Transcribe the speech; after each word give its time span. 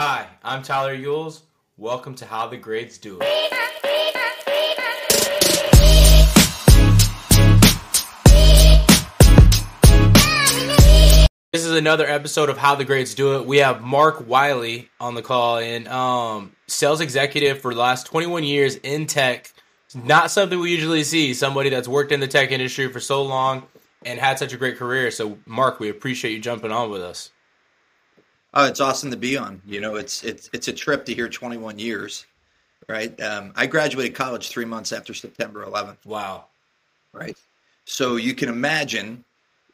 Hi, 0.00 0.28
I'm 0.44 0.62
Tyler 0.62 0.96
Yules. 0.96 1.40
Welcome 1.76 2.14
to 2.14 2.24
How 2.24 2.46
the 2.46 2.56
Greats 2.56 2.98
Do 2.98 3.18
It. 3.20 3.50
This 11.52 11.64
is 11.64 11.72
another 11.72 12.06
episode 12.06 12.48
of 12.48 12.58
How 12.58 12.76
the 12.76 12.84
Greats 12.84 13.14
Do 13.14 13.40
It. 13.40 13.46
We 13.46 13.56
have 13.56 13.82
Mark 13.82 14.24
Wyly 14.24 14.88
on 15.00 15.16
the 15.16 15.22
call 15.22 15.58
and 15.58 15.88
um, 15.88 16.52
sales 16.68 17.00
executive 17.00 17.60
for 17.60 17.74
the 17.74 17.80
last 17.80 18.06
21 18.06 18.44
years 18.44 18.76
in 18.76 19.06
tech. 19.06 19.52
Not 19.96 20.30
something 20.30 20.60
we 20.60 20.70
usually 20.70 21.02
see. 21.02 21.34
Somebody 21.34 21.70
that's 21.70 21.88
worked 21.88 22.12
in 22.12 22.20
the 22.20 22.28
tech 22.28 22.52
industry 22.52 22.86
for 22.92 23.00
so 23.00 23.24
long 23.24 23.64
and 24.06 24.20
had 24.20 24.38
such 24.38 24.52
a 24.52 24.58
great 24.58 24.76
career. 24.76 25.10
So, 25.10 25.38
Mark, 25.44 25.80
we 25.80 25.88
appreciate 25.88 26.30
you 26.34 26.38
jumping 26.38 26.70
on 26.70 26.88
with 26.88 27.02
us. 27.02 27.32
Oh, 28.54 28.66
it's 28.66 28.80
awesome 28.80 29.10
to 29.10 29.16
be 29.16 29.36
on. 29.36 29.60
You 29.66 29.80
know, 29.80 29.96
it's 29.96 30.24
it's 30.24 30.48
it's 30.52 30.68
a 30.68 30.72
trip 30.72 31.04
to 31.06 31.14
hear 31.14 31.28
21 31.28 31.78
years, 31.78 32.24
right? 32.88 33.18
Um, 33.20 33.52
I 33.56 33.66
graduated 33.66 34.14
college 34.14 34.48
three 34.48 34.64
months 34.64 34.92
after 34.92 35.12
September 35.14 35.64
11th, 35.64 36.04
Wow. 36.06 36.46
right? 37.12 37.36
So 37.84 38.16
you 38.16 38.34
can 38.34 38.48
imagine 38.48 39.24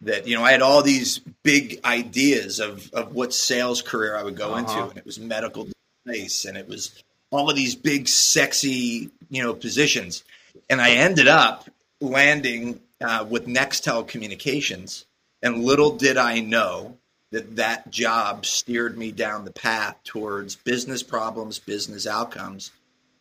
that 0.01 0.27
you 0.27 0.37
know 0.37 0.45
I 0.45 0.53
had 0.53 0.61
all 0.63 0.83
these 0.83 1.19
big 1.45 1.81
ideas 1.85 2.59
of 2.61 2.93
of 2.93 3.15
what 3.15 3.33
sales 3.33 3.81
career 3.81 4.17
I 4.17 4.23
would 4.23 4.37
go 4.37 4.57
into, 4.57 4.73
Uh-huh. 4.73 4.89
and 4.91 4.99
it 4.99 5.07
was 5.07 5.19
medical 5.19 5.69
device, 6.07 6.45
and 6.45 6.57
it 6.59 6.69
was 6.69 7.03
all 7.31 7.49
of 7.51 7.57
these 7.57 7.75
big, 7.75 8.07
sexy, 8.07 9.11
you 9.31 9.43
know, 9.43 9.55
positions, 9.55 10.23
and 10.71 10.81
I 10.81 10.91
ended 10.91 11.27
up 11.27 11.69
landing 12.01 12.81
uh, 13.01 13.25
with 13.29 13.47
Nextel 13.47 14.07
Communications, 14.07 15.05
and 15.43 15.65
little 15.65 15.97
did 15.97 16.17
I 16.17 16.41
know 16.41 16.97
that 17.35 17.57
that 17.57 17.91
job 17.91 18.47
steered 18.47 18.97
me 18.97 19.11
down 19.11 19.45
the 19.45 19.53
path 19.53 19.97
towards 20.05 20.55
business 20.55 21.03
problems, 21.03 21.59
business 21.59 22.07
outcomes, 22.07 22.71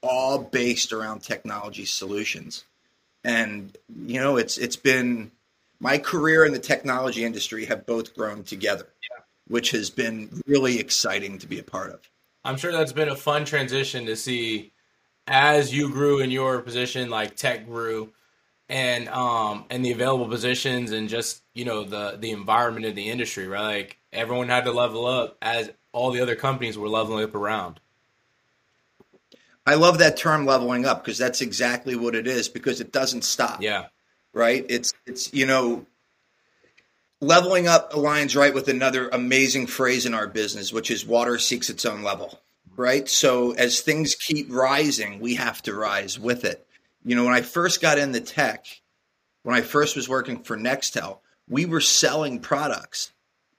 all 0.01 0.37
based 0.37 0.93
around 0.93 1.21
technology 1.21 1.85
solutions. 1.85 2.63
And 3.23 3.75
you 4.05 4.21
know, 4.21 4.37
it's 4.37 4.59
it's 4.59 4.75
been 4.75 5.31
my 5.79 5.97
career 5.97 6.45
and 6.45 6.53
the 6.53 6.59
technology 6.59 7.25
industry 7.25 7.65
have 7.65 7.87
both 7.87 8.15
grown 8.15 8.43
together, 8.43 8.87
which 9.47 9.71
has 9.71 9.89
been 9.89 10.41
really 10.45 10.79
exciting 10.79 11.39
to 11.39 11.47
be 11.47 11.57
a 11.57 11.63
part 11.63 11.91
of. 11.91 12.07
I'm 12.45 12.57
sure 12.57 12.71
that's 12.71 12.93
been 12.93 13.09
a 13.09 13.15
fun 13.15 13.45
transition 13.45 14.05
to 14.05 14.15
see 14.15 14.73
as 15.25 15.73
you 15.73 15.89
grew 15.89 16.19
in 16.19 16.29
your 16.29 16.61
position, 16.61 17.09
like 17.09 17.35
tech 17.35 17.65
grew, 17.65 18.11
and 18.73 19.07
um 19.09 19.65
and 19.69 19.85
the 19.85 19.91
available 19.91 20.27
positions 20.27 20.91
and 20.91 21.07
just 21.07 21.43
you 21.53 21.63
know 21.63 21.83
the 21.83 22.17
the 22.19 22.31
environment 22.31 22.87
of 22.87 22.95
the 22.95 23.09
industry, 23.09 23.47
right? 23.47 23.61
Like 23.61 23.99
everyone 24.11 24.49
had 24.49 24.65
to 24.65 24.71
level 24.71 25.05
up 25.05 25.37
as 25.41 25.69
all 25.91 26.11
the 26.11 26.21
other 26.21 26.35
companies 26.35 26.75
were 26.75 26.89
leveling 26.89 27.23
up 27.23 27.35
around. 27.35 27.79
I 29.65 29.75
love 29.75 29.99
that 29.99 30.17
term 30.17 30.45
leveling 30.45 30.85
up 30.87 31.05
because 31.05 31.19
that's 31.19 31.39
exactly 31.39 31.95
what 31.95 32.15
it 32.15 32.25
is 32.25 32.49
because 32.49 32.81
it 32.81 32.91
doesn't 32.91 33.23
stop. 33.23 33.61
Yeah, 33.61 33.85
right? 34.33 34.65
It's 34.67 34.91
it's 35.05 35.31
you 35.31 35.45
know 35.45 35.85
leveling 37.21 37.67
up 37.67 37.93
aligns 37.93 38.35
right 38.35 38.55
with 38.55 38.67
another 38.69 39.07
amazing 39.09 39.67
phrase 39.67 40.07
in 40.07 40.15
our 40.15 40.27
business, 40.27 40.73
which 40.73 40.89
is 40.89 41.05
water 41.05 41.37
seeks 41.37 41.69
its 41.69 41.85
own 41.85 42.01
level, 42.01 42.39
right? 42.75 43.07
So 43.07 43.51
as 43.51 43.81
things 43.81 44.15
keep 44.15 44.51
rising, 44.51 45.19
we 45.19 45.35
have 45.35 45.61
to 45.61 45.75
rise 45.75 46.19
with 46.19 46.43
it. 46.43 46.65
You 47.05 47.15
know, 47.15 47.25
when 47.25 47.33
I 47.33 47.41
first 47.41 47.81
got 47.81 47.97
into 47.97 48.21
tech, 48.21 48.65
when 49.43 49.55
I 49.55 49.61
first 49.61 49.95
was 49.95 50.07
working 50.07 50.43
for 50.43 50.57
Nextel, 50.57 51.19
we 51.49 51.65
were 51.65 51.81
selling 51.81 52.39
products 52.39 53.11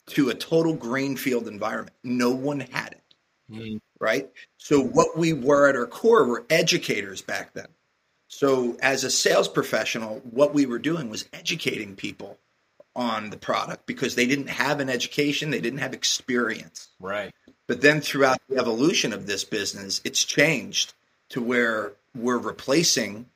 to 0.07 0.31
a 0.31 0.35
total 0.35 0.75
greenfield 0.75 1.49
environment. 1.49 1.97
No 2.03 2.31
one 2.31 2.61
had 2.61 2.93
it 2.93 3.01
Mhm. 3.51 3.81
right? 4.01 4.31
So 4.57 4.81
what 4.81 5.17
we 5.19 5.33
were 5.33 5.69
at 5.69 5.77
our 5.77 5.87
core 5.87 6.25
were 6.27 6.45
educators 6.51 7.21
back 7.23 7.53
then. 7.55 7.69
So 8.29 8.77
as 8.81 9.05
a 9.05 9.11
sales 9.11 9.49
professional, 9.49 10.21
what 10.31 10.55
we 10.55 10.67
were 10.67 10.79
doing 10.79 11.11
was 11.11 11.27
educating 11.33 11.95
people 11.95 12.39
on 12.97 13.31
the 13.31 13.37
product 13.37 13.87
because 13.87 14.15
they 14.15 14.27
didn't 14.27 14.49
have 14.49 14.81
an 14.81 14.89
education, 14.89 15.51
they 15.51 15.61
didn't 15.61 15.81
have 15.81 15.93
experience. 15.95 16.89
right. 17.01 17.35
But 17.67 17.81
then 17.81 18.01
throughout 18.01 18.39
the 18.49 18.59
evolution 18.59 19.13
of 19.13 19.27
this 19.27 19.45
business, 19.45 20.01
it's 20.05 20.23
changed 20.25 20.93
to 21.31 21.41
where 21.41 21.95
we're 22.15 22.39
replacing 22.39 23.27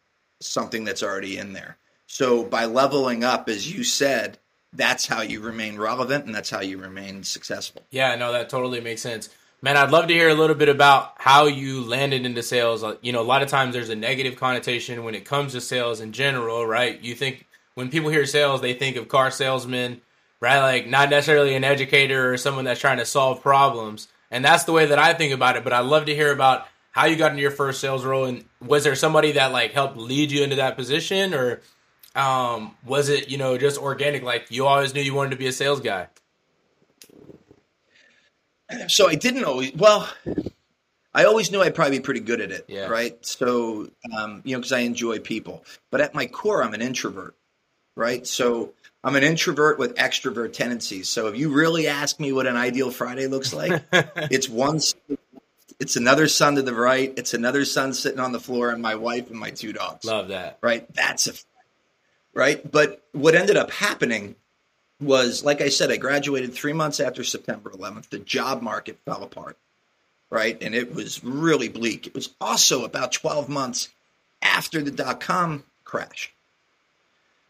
something 0.41 0.84
that's 0.84 1.03
already 1.03 1.38
in 1.38 1.53
there. 1.53 1.76
So 2.06 2.43
by 2.43 2.65
leveling 2.65 3.25
up, 3.25 3.49
as 3.49 3.71
you 3.71 3.84
said, 3.84 4.38
that's 4.72 5.06
how 5.06 5.22
you 5.22 5.41
remain 5.41 5.76
relevant 5.78 6.26
and 6.26 6.34
that's 6.34 6.50
how 6.50 6.60
you 6.60 6.78
remain 6.78 7.22
successful. 7.22 7.82
Yeah, 7.91 8.15
no, 8.16 8.32
that 8.32 8.48
totally 8.48 8.81
makes 8.81 9.03
sense. 9.03 9.28
Man, 9.60 9.77
I'd 9.77 9.91
love 9.91 10.06
to 10.06 10.15
hear 10.15 10.28
a 10.28 10.34
little 10.34 10.54
bit 10.54 10.69
about 10.69 11.15
how 11.16 11.47
you 11.47 11.82
landed 11.82 12.25
into 12.25 12.43
sales. 12.43 12.84
Uh, 12.84 12.97
You 13.03 13.12
know, 13.12 13.21
a 13.21 13.25
lot 13.25 13.43
of 13.43 13.48
times 13.48 13.75
there's 13.75 13.88
a 13.88 13.97
negative 13.97 14.37
connotation 14.37 15.03
when 15.04 15.15
it 15.15 15.25
comes 15.25 15.53
to 15.53 15.60
sales 15.60 16.00
in 16.00 16.12
general, 16.12 16.65
right? 16.65 17.00
You 17.00 17.15
think 17.15 17.47
when 17.75 17.91
people 17.91 18.10
hear 18.10 18.25
sales, 18.25 18.60
they 18.60 18.75
think 18.75 18.97
of 18.97 19.09
car 19.09 19.31
salesmen, 19.31 20.00
right? 20.41 20.60
Like 20.60 20.87
not 20.87 21.10
necessarily 21.10 21.54
an 21.54 21.65
educator 21.65 22.32
or 22.32 22.37
someone 22.37 22.65
that's 22.65 22.81
trying 22.81 22.98
to 22.98 23.04
solve 23.04 23.43
problems. 23.43 24.06
And 24.31 24.44
that's 24.44 24.65
the 24.65 24.72
way 24.72 24.87
that 24.87 24.98
I 24.98 25.15
think 25.15 25.32
about 25.32 25.56
it. 25.56 25.65
But 25.65 25.72
I'd 25.72 25.87
love 25.87 26.06
to 26.06 26.15
hear 26.15 26.32
about 26.32 26.66
how 26.98 27.06
you 27.06 27.14
got 27.14 27.31
into 27.31 27.41
your 27.41 27.53
first 27.53 27.81
sales 27.81 28.04
role 28.04 28.25
and 28.25 28.44
was 28.60 28.82
there 28.82 28.97
somebody 28.97 29.32
that 29.32 29.53
like 29.53 29.70
helped 29.70 29.97
lead 29.97 30.32
you 30.32 30.42
into 30.42 30.56
that 30.56 30.75
position 30.76 31.32
or 31.32 31.60
um, 32.16 32.75
was 32.84 33.09
it, 33.09 33.31
you 33.31 33.38
know, 33.38 33.56
just 33.56 33.81
organic? 33.81 34.25
Like 34.25 34.47
you 34.50 34.66
always 34.66 34.92
knew 34.94 35.00
you 35.00 35.14
wanted 35.14 35.31
to 35.31 35.36
be 35.36 35.47
a 35.47 35.53
sales 35.53 35.81
guy. 35.81 36.09
so 38.88 39.09
I 39.09 39.14
didn't 39.14 39.44
always. 39.44 39.72
Well, 39.76 40.09
I 41.14 41.25
always 41.25 41.53
knew 41.53 41.62
I'd 41.62 41.76
probably 41.76 41.98
be 41.98 42.03
pretty 42.03 42.20
good 42.20 42.41
at 42.41 42.50
it, 42.50 42.64
Yeah. 42.66 42.86
right? 42.88 43.25
So, 43.25 43.88
um, 44.16 44.42
you 44.44 44.54
know, 44.54 44.59
because 44.59 44.72
I 44.72 44.80
enjoy 44.80 45.20
people, 45.20 45.65
but 45.92 46.00
at 46.00 46.15
my 46.16 46.26
core, 46.26 46.65
I'm 46.65 46.75
an 46.75 46.82
introvert, 46.82 47.36
right? 47.94 48.26
So 48.26 48.75
I'm 49.04 49.15
an 49.15 49.22
introvert 49.22 49.78
with 49.78 49.94
extrovert 49.94 50.53
tendencies. 50.53 51.09
So 51.09 51.28
if 51.28 51.36
you 51.36 51.50
really 51.50 51.86
ask 51.86 52.19
me 52.19 52.32
what 52.32 52.48
an 52.48 52.56
ideal 52.56 52.91
Friday 52.91 53.28
looks 53.28 53.54
like, 53.54 53.84
it's 53.92 54.48
one. 54.48 54.80
It's 55.81 55.97
another 55.97 56.27
son 56.27 56.56
to 56.56 56.62
the 56.62 56.75
right. 56.75 57.12
It's 57.16 57.34
another 57.34 57.65
son 57.65 57.94
sitting 57.94 58.19
on 58.21 58.33
the 58.33 58.41
floor, 58.41 58.71
and 58.71 58.83
my 58.83 58.97
wife 58.97 59.31
and 59.31 59.39
my 59.39 59.50
two 59.50 59.72
dogs 59.72 60.05
Love 60.05 60.28
that. 60.28 60.59
right? 60.61 60.93
That's 60.94 61.27
a 61.28 61.33
right. 62.34 62.69
But 62.71 63.03
what 63.12 63.34
ended 63.34 63.56
up 63.56 63.71
happening 63.71 64.34
was, 65.00 65.44
like 65.44 65.61
I 65.61 65.69
said, 65.69 65.93
I 65.93 65.97
graduated 65.97 66.53
three 66.53 66.72
months 66.72 66.99
after 66.99 67.22
September 67.22 67.71
11th. 67.71 68.09
The 68.09 68.19
job 68.19 68.62
market 68.62 68.99
fell 69.05 69.22
apart, 69.22 69.56
right? 70.31 70.61
And 70.61 70.75
it 70.75 70.93
was 70.94 71.22
really 71.22 71.69
bleak. 71.69 72.09
It 72.09 72.15
was 72.15 72.31
also 72.41 72.84
about 72.84 73.12
12 73.12 73.49
months 73.49 73.89
after 74.43 74.83
the 74.83 74.91
dot 74.91 75.21
com 75.21 75.62
crash. 75.84 76.33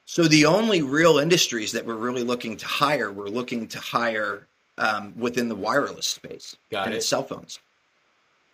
So 0.04 0.24
the 0.24 0.46
only 0.46 0.80
real 0.82 1.18
industries 1.18 1.72
that 1.72 1.84
were 1.86 1.96
really 1.96 2.22
looking 2.24 2.56
to 2.58 2.66
hire 2.66 3.10
were 3.12 3.28
looking 3.28 3.68
to 3.68 3.78
hire 3.78 4.46
um, 4.78 5.12
within 5.18 5.48
the 5.48 5.54
wireless 5.54 6.06
space 6.06 6.56
Got 6.70 6.86
and 6.86 6.94
it. 6.94 6.98
its 6.98 7.06
cell 7.06 7.22
phones. 7.24 7.58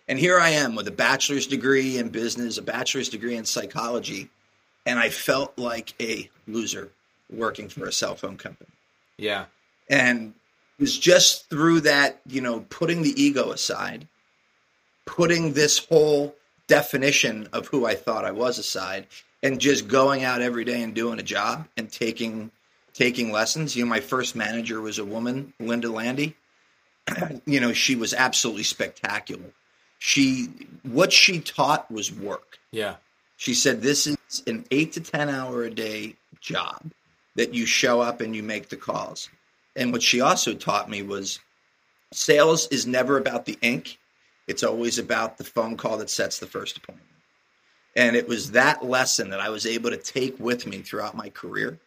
And 0.06 0.18
here 0.18 0.38
I 0.38 0.50
am 0.50 0.74
with 0.74 0.86
a 0.86 0.92
bachelor's 0.92 1.46
degree 1.46 1.98
in 1.98 2.10
business, 2.10 2.58
a 2.58 2.62
bachelor's 2.62 3.08
degree 3.08 3.36
in 3.36 3.44
psychology, 3.44 4.28
and 4.84 4.98
I 4.98 5.08
felt 5.08 5.58
like 5.58 5.94
a 6.00 6.28
loser 6.46 6.90
working 7.30 7.68
for 7.68 7.86
a 7.86 7.92
cell 7.92 8.14
phone 8.14 8.36
company. 8.36 8.70
Yeah. 9.16 9.46
And 9.88 10.34
it 10.78 10.82
was 10.82 10.98
just 10.98 11.48
through 11.48 11.80
that, 11.82 12.20
you 12.26 12.40
know, 12.40 12.60
putting 12.68 13.02
the 13.02 13.20
ego 13.20 13.50
aside, 13.50 14.06
putting 15.06 15.52
this 15.54 15.78
whole 15.78 16.34
definition 16.66 17.48
of 17.52 17.68
who 17.68 17.86
I 17.86 17.94
thought 17.94 18.24
I 18.24 18.32
was 18.32 18.58
aside, 18.58 19.06
and 19.42 19.60
just 19.60 19.88
going 19.88 20.24
out 20.24 20.42
every 20.42 20.64
day 20.64 20.82
and 20.82 20.94
doing 20.94 21.18
a 21.18 21.22
job 21.22 21.66
and 21.76 21.90
taking 21.90 22.50
taking 22.94 23.32
lessons. 23.32 23.76
You 23.76 23.84
know, 23.84 23.90
my 23.90 24.00
first 24.00 24.36
manager 24.36 24.80
was 24.80 24.98
a 24.98 25.04
woman, 25.04 25.52
Linda 25.58 25.90
Landy. 25.90 26.36
you 27.46 27.60
know, 27.60 27.72
she 27.72 27.96
was 27.96 28.14
absolutely 28.14 28.62
spectacular. 28.62 29.50
She 30.06 30.50
what 30.82 31.14
she 31.14 31.40
taught 31.40 31.90
was 31.90 32.12
work. 32.12 32.58
Yeah. 32.72 32.96
She 33.38 33.54
said 33.54 33.80
this 33.80 34.06
is 34.06 34.42
an 34.46 34.66
8 34.70 34.92
to 34.92 35.00
10 35.00 35.30
hour 35.30 35.62
a 35.62 35.70
day 35.70 36.16
job 36.42 36.92
that 37.36 37.54
you 37.54 37.64
show 37.64 38.02
up 38.02 38.20
and 38.20 38.36
you 38.36 38.42
make 38.42 38.68
the 38.68 38.76
calls. 38.76 39.30
And 39.74 39.92
what 39.92 40.02
she 40.02 40.20
also 40.20 40.52
taught 40.52 40.90
me 40.90 41.00
was 41.00 41.40
sales 42.12 42.68
is 42.68 42.86
never 42.86 43.16
about 43.16 43.46
the 43.46 43.56
ink. 43.62 43.98
It's 44.46 44.62
always 44.62 44.98
about 44.98 45.38
the 45.38 45.44
phone 45.44 45.78
call 45.78 45.96
that 45.96 46.10
sets 46.10 46.38
the 46.38 46.46
first 46.46 46.76
appointment. 46.76 47.08
And 47.96 48.14
it 48.14 48.28
was 48.28 48.50
that 48.50 48.84
lesson 48.84 49.30
that 49.30 49.40
I 49.40 49.48
was 49.48 49.64
able 49.64 49.88
to 49.88 49.96
take 49.96 50.38
with 50.38 50.66
me 50.66 50.82
throughout 50.82 51.16
my 51.16 51.30
career. 51.30 51.78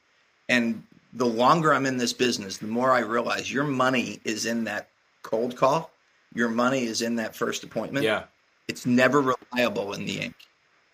And 0.49 0.81
the 1.13 1.27
longer 1.27 1.71
I'm 1.71 1.85
in 1.85 1.97
this 1.97 2.13
business, 2.13 2.57
the 2.57 2.65
more 2.65 2.91
I 2.91 3.01
realize 3.01 3.53
your 3.53 3.63
money 3.63 4.19
is 4.23 4.47
in 4.47 4.63
that 4.63 4.89
cold 5.21 5.55
call. 5.55 5.91
Your 6.33 6.49
money 6.49 6.83
is 6.85 7.01
in 7.01 7.15
that 7.15 7.35
first 7.35 7.63
appointment. 7.63 8.05
Yeah. 8.05 8.23
It's 8.67 8.85
never 8.85 9.21
reliable 9.51 9.93
in 9.93 10.05
the 10.05 10.19
ink. 10.19 10.35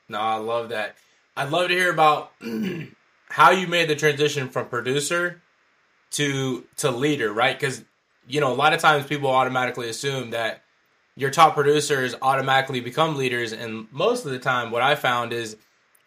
No, 0.10 0.20
I 0.20 0.36
love 0.36 0.70
that. 0.70 0.96
I'd 1.36 1.50
love 1.50 1.70
to 1.70 1.74
hear 1.74 1.92
about 1.92 2.32
how 3.30 3.52
you 3.52 3.68
made 3.68 3.90
the 3.90 3.96
transition 3.96 4.50
from 4.50 4.68
producer 4.68 5.42
to 6.12 6.64
to 6.78 6.92
leader, 6.92 7.34
right? 7.34 7.60
Because 7.60 7.84
you 8.28 8.40
know, 8.40 8.52
a 8.52 8.56
lot 8.56 8.74
of 8.74 8.80
times 8.80 9.06
people 9.06 9.30
automatically 9.30 9.90
assume 9.90 10.32
that 10.32 10.64
your 11.16 11.30
top 11.30 11.54
producers 11.54 12.16
automatically 12.22 12.80
become 12.80 13.16
leaders. 13.16 13.54
And 13.54 13.88
most 13.92 14.26
of 14.26 14.32
the 14.32 14.40
time, 14.40 14.72
what 14.72 14.82
I 14.82 14.96
found 14.96 15.34
is 15.34 15.58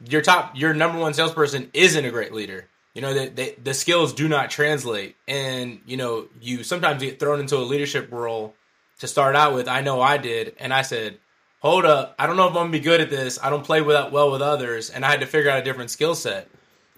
your 0.04 0.22
top, 0.22 0.56
your 0.56 0.74
number 0.74 0.98
one 0.98 1.14
salesperson 1.14 1.70
isn't 1.72 2.04
a 2.04 2.10
great 2.10 2.32
leader. 2.32 2.66
You 2.94 3.02
know, 3.02 3.12
that 3.12 3.36
the, 3.36 3.54
the 3.62 3.74
skills 3.74 4.14
do 4.14 4.26
not 4.26 4.50
translate. 4.50 5.16
And, 5.28 5.80
you 5.86 5.98
know, 5.98 6.28
you 6.40 6.64
sometimes 6.64 7.02
get 7.02 7.20
thrown 7.20 7.40
into 7.40 7.56
a 7.56 7.58
leadership 7.58 8.10
role 8.10 8.54
to 9.00 9.06
start 9.06 9.36
out 9.36 9.54
with. 9.54 9.68
I 9.68 9.80
know 9.80 10.00
I 10.00 10.16
did. 10.16 10.54
And 10.58 10.72
I 10.72 10.82
said, 10.82 11.18
hold 11.60 11.84
up, 11.84 12.14
I 12.18 12.26
don't 12.26 12.36
know 12.36 12.44
if 12.44 12.50
I'm 12.50 12.54
gonna 12.54 12.70
be 12.70 12.80
good 12.80 13.00
at 13.00 13.10
this. 13.10 13.38
I 13.42 13.50
don't 13.50 13.64
play 13.64 13.80
with 13.80 14.12
well 14.12 14.30
with 14.30 14.42
others, 14.42 14.90
and 14.90 15.04
I 15.04 15.10
had 15.10 15.20
to 15.20 15.26
figure 15.26 15.50
out 15.50 15.58
a 15.58 15.64
different 15.64 15.90
skill 15.90 16.14
set. 16.14 16.48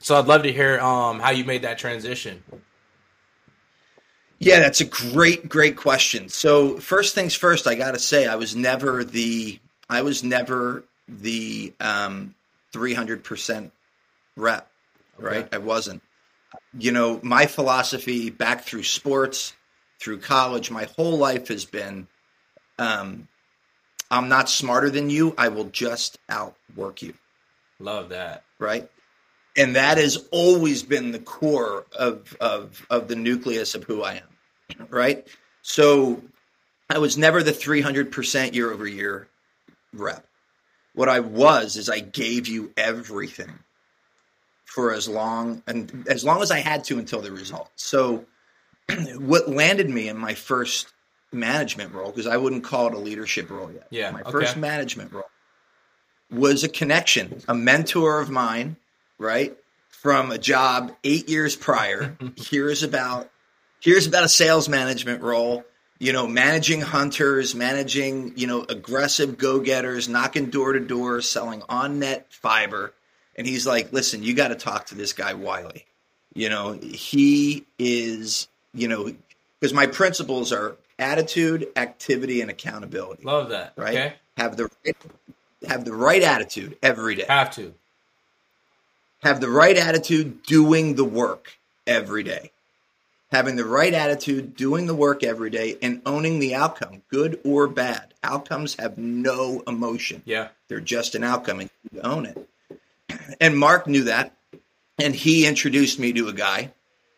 So 0.00 0.16
I'd 0.16 0.26
love 0.26 0.44
to 0.44 0.52
hear 0.52 0.78
um, 0.80 1.20
how 1.20 1.30
you 1.30 1.44
made 1.44 1.62
that 1.62 1.78
transition. 1.78 2.42
Yeah, 4.38 4.60
that's 4.60 4.80
a 4.80 4.84
great, 4.84 5.48
great 5.48 5.76
question. 5.76 6.28
So 6.28 6.78
first 6.78 7.14
things 7.14 7.34
first, 7.34 7.66
I 7.66 7.74
got 7.74 7.94
to 7.94 7.98
say, 7.98 8.26
I 8.26 8.36
was 8.36 8.54
never 8.54 9.02
the, 9.02 9.58
I 9.90 10.02
was 10.02 10.22
never 10.22 10.84
the 11.08 11.74
um, 11.80 12.36
300% 12.72 13.72
rep, 14.36 14.70
right? 15.16 15.48
I 15.52 15.58
wasn't. 15.58 16.02
You 16.78 16.92
know, 16.92 17.18
my 17.22 17.46
philosophy 17.46 18.30
back 18.30 18.62
through 18.62 18.84
sports, 18.84 19.54
through 20.00 20.20
college, 20.20 20.70
my 20.70 20.84
whole 20.96 21.18
life 21.18 21.48
has 21.48 21.64
been, 21.64 22.06
um, 22.78 23.28
I'm 24.10 24.28
not 24.28 24.48
smarter 24.48 24.90
than 24.90 25.10
you. 25.10 25.34
I 25.36 25.48
will 25.48 25.64
just 25.64 26.18
outwork 26.28 27.02
you. 27.02 27.14
Love 27.80 28.10
that. 28.10 28.44
Right 28.58 28.88
and 29.58 29.74
that 29.74 29.98
has 29.98 30.24
always 30.30 30.82
been 30.82 31.10
the 31.10 31.18
core 31.18 31.84
of 31.98 32.34
of 32.40 32.86
of 32.88 33.08
the 33.08 33.16
nucleus 33.16 33.74
of 33.74 33.84
who 33.84 34.02
I 34.02 34.14
am, 34.14 34.86
right? 34.88 35.26
So 35.62 36.22
I 36.88 36.98
was 36.98 37.18
never 37.18 37.42
the 37.42 37.50
300% 37.50 38.54
year 38.54 38.72
over 38.72 38.86
year 38.86 39.28
rep. 39.92 40.24
What 40.94 41.08
I 41.08 41.20
was 41.20 41.76
is 41.76 41.90
I 41.90 41.98
gave 41.98 42.46
you 42.46 42.72
everything 42.76 43.58
for 44.64 44.94
as 44.94 45.08
long 45.08 45.62
and 45.66 46.06
as 46.08 46.24
long 46.24 46.40
as 46.40 46.50
I 46.50 46.60
had 46.60 46.84
to 46.84 46.98
until 46.98 47.20
the 47.20 47.32
result. 47.32 47.70
So 47.74 48.24
what 49.18 49.48
landed 49.48 49.88
me 49.88 50.08
in 50.08 50.16
my 50.16 50.34
first 50.34 50.92
management 51.32 51.92
role 51.92 52.10
because 52.10 52.26
I 52.26 52.36
wouldn't 52.36 52.64
call 52.64 52.88
it 52.88 52.94
a 52.94 52.98
leadership 52.98 53.50
role 53.50 53.70
yet. 53.70 53.86
Yeah. 53.90 54.10
My 54.10 54.22
okay. 54.22 54.30
first 54.30 54.56
management 54.56 55.12
role 55.12 55.24
was 56.30 56.64
a 56.64 56.68
connection, 56.68 57.42
a 57.48 57.54
mentor 57.54 58.20
of 58.20 58.30
mine 58.30 58.76
right? 59.18 59.56
From 59.90 60.30
a 60.30 60.38
job 60.38 60.92
eight 61.04 61.28
years 61.28 61.56
prior. 61.56 62.16
here's 62.36 62.82
about 62.82 63.30
here's 63.80 64.06
about 64.06 64.24
a 64.24 64.28
sales 64.28 64.68
management 64.68 65.22
role. 65.22 65.64
You 66.00 66.12
know, 66.12 66.28
managing 66.28 66.80
hunters, 66.80 67.56
managing 67.56 68.34
you 68.36 68.46
know 68.46 68.64
aggressive 68.68 69.36
go 69.36 69.60
getters, 69.60 70.08
knocking 70.08 70.50
door 70.50 70.72
to 70.72 70.80
door, 70.80 71.20
selling 71.20 71.62
on 71.68 71.98
net 71.98 72.26
fiber. 72.30 72.94
And 73.34 73.46
he's 73.46 73.66
like, 73.66 73.92
"Listen, 73.92 74.22
you 74.22 74.34
got 74.34 74.48
to 74.48 74.54
talk 74.54 74.86
to 74.86 74.94
this 74.94 75.12
guy 75.12 75.34
Wyly. 75.34 75.84
You 76.34 76.48
know, 76.48 76.72
he 76.72 77.66
is 77.78 78.46
you 78.74 78.88
know 78.88 79.12
because 79.60 79.74
my 79.74 79.86
principles 79.86 80.52
are 80.52 80.76
attitude, 80.98 81.68
activity, 81.76 82.40
and 82.40 82.50
accountability. 82.50 83.24
Love 83.24 83.50
that. 83.50 83.72
Right? 83.76 83.96
Okay. 83.96 84.12
Have 84.36 84.56
the 84.56 84.70
have 85.66 85.84
the 85.84 85.92
right 85.92 86.22
attitude 86.22 86.76
every 86.82 87.16
day. 87.16 87.26
Have 87.28 87.50
to 87.56 87.74
have 89.22 89.40
the 89.40 89.50
right 89.50 89.76
attitude 89.76 90.42
doing 90.44 90.94
the 90.94 91.04
work 91.04 91.58
every 91.86 92.22
day. 92.22 92.52
Having 93.30 93.56
the 93.56 93.64
right 93.64 93.92
attitude, 93.92 94.56
doing 94.56 94.86
the 94.86 94.94
work 94.94 95.22
every 95.22 95.50
day, 95.50 95.76
and 95.82 96.00
owning 96.06 96.38
the 96.38 96.54
outcome, 96.54 97.02
good 97.10 97.38
or 97.44 97.66
bad. 97.66 98.14
Outcomes 98.24 98.76
have 98.76 98.96
no 98.96 99.62
emotion. 99.66 100.22
Yeah. 100.24 100.48
They're 100.68 100.80
just 100.80 101.14
an 101.14 101.24
outcome, 101.24 101.60
and 101.60 101.70
you 101.92 102.00
own 102.00 102.24
it. 102.24 102.48
And 103.38 103.58
Mark 103.58 103.86
knew 103.86 104.04
that. 104.04 104.34
And 104.98 105.14
he 105.14 105.46
introduced 105.46 105.98
me 105.98 106.12
to 106.14 106.28
a 106.28 106.32
guy, 106.32 106.72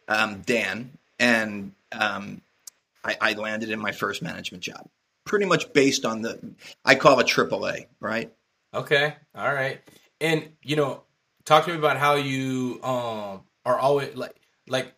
um, 0.08 0.42
Dan, 0.44 0.90
and 1.20 1.72
um, 1.92 2.42
I, 3.04 3.16
I 3.20 3.32
landed 3.34 3.70
in 3.70 3.78
my 3.78 3.92
first 3.92 4.22
management 4.22 4.64
job. 4.64 4.88
Pretty 5.24 5.46
much 5.46 5.72
based 5.72 6.04
on 6.04 6.22
the, 6.22 6.40
I 6.84 6.96
call 6.96 7.20
it 7.20 7.28
AAA, 7.28 7.86
right? 8.00 8.32
Okay. 8.74 9.14
All 9.34 9.52
right. 9.52 9.80
And, 10.20 10.48
you 10.62 10.74
know, 10.74 11.04
talk 11.44 11.64
to 11.64 11.70
me 11.70 11.78
about 11.78 11.96
how 11.96 12.14
you 12.14 12.80
um 12.82 13.42
are 13.64 13.78
always 13.78 14.14
like 14.14 14.36
like 14.68 14.94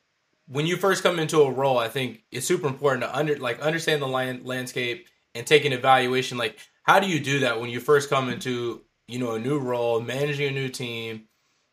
when 0.49 0.67
you 0.67 0.77
first 0.77 1.03
come 1.03 1.19
into 1.19 1.41
a 1.41 1.51
role 1.51 1.79
i 1.79 1.89
think 1.89 2.23
it's 2.31 2.47
super 2.47 2.67
important 2.67 3.03
to 3.03 3.17
under 3.17 3.37
like 3.39 3.61
understand 3.61 4.03
the 4.03 4.07
land, 4.07 4.45
landscape 4.45 5.09
and 5.35 5.47
take 5.47 5.65
an 5.65 5.73
evaluation 5.73 6.37
like 6.37 6.59
how 6.83 7.01
do 7.01 7.09
you 7.09 7.21
do 7.21 7.41
that 7.41 7.61
when 7.61 7.71
you 7.71 7.81
first 7.81 8.11
come 8.11 8.29
into 8.29 8.83
you 9.09 9.19
know 9.19 9.33
a 9.33 9.39
new 9.39 9.59
role 9.59 10.01
managing 10.01 10.49
a 10.49 10.51
new 10.51 10.69
team 10.69 11.25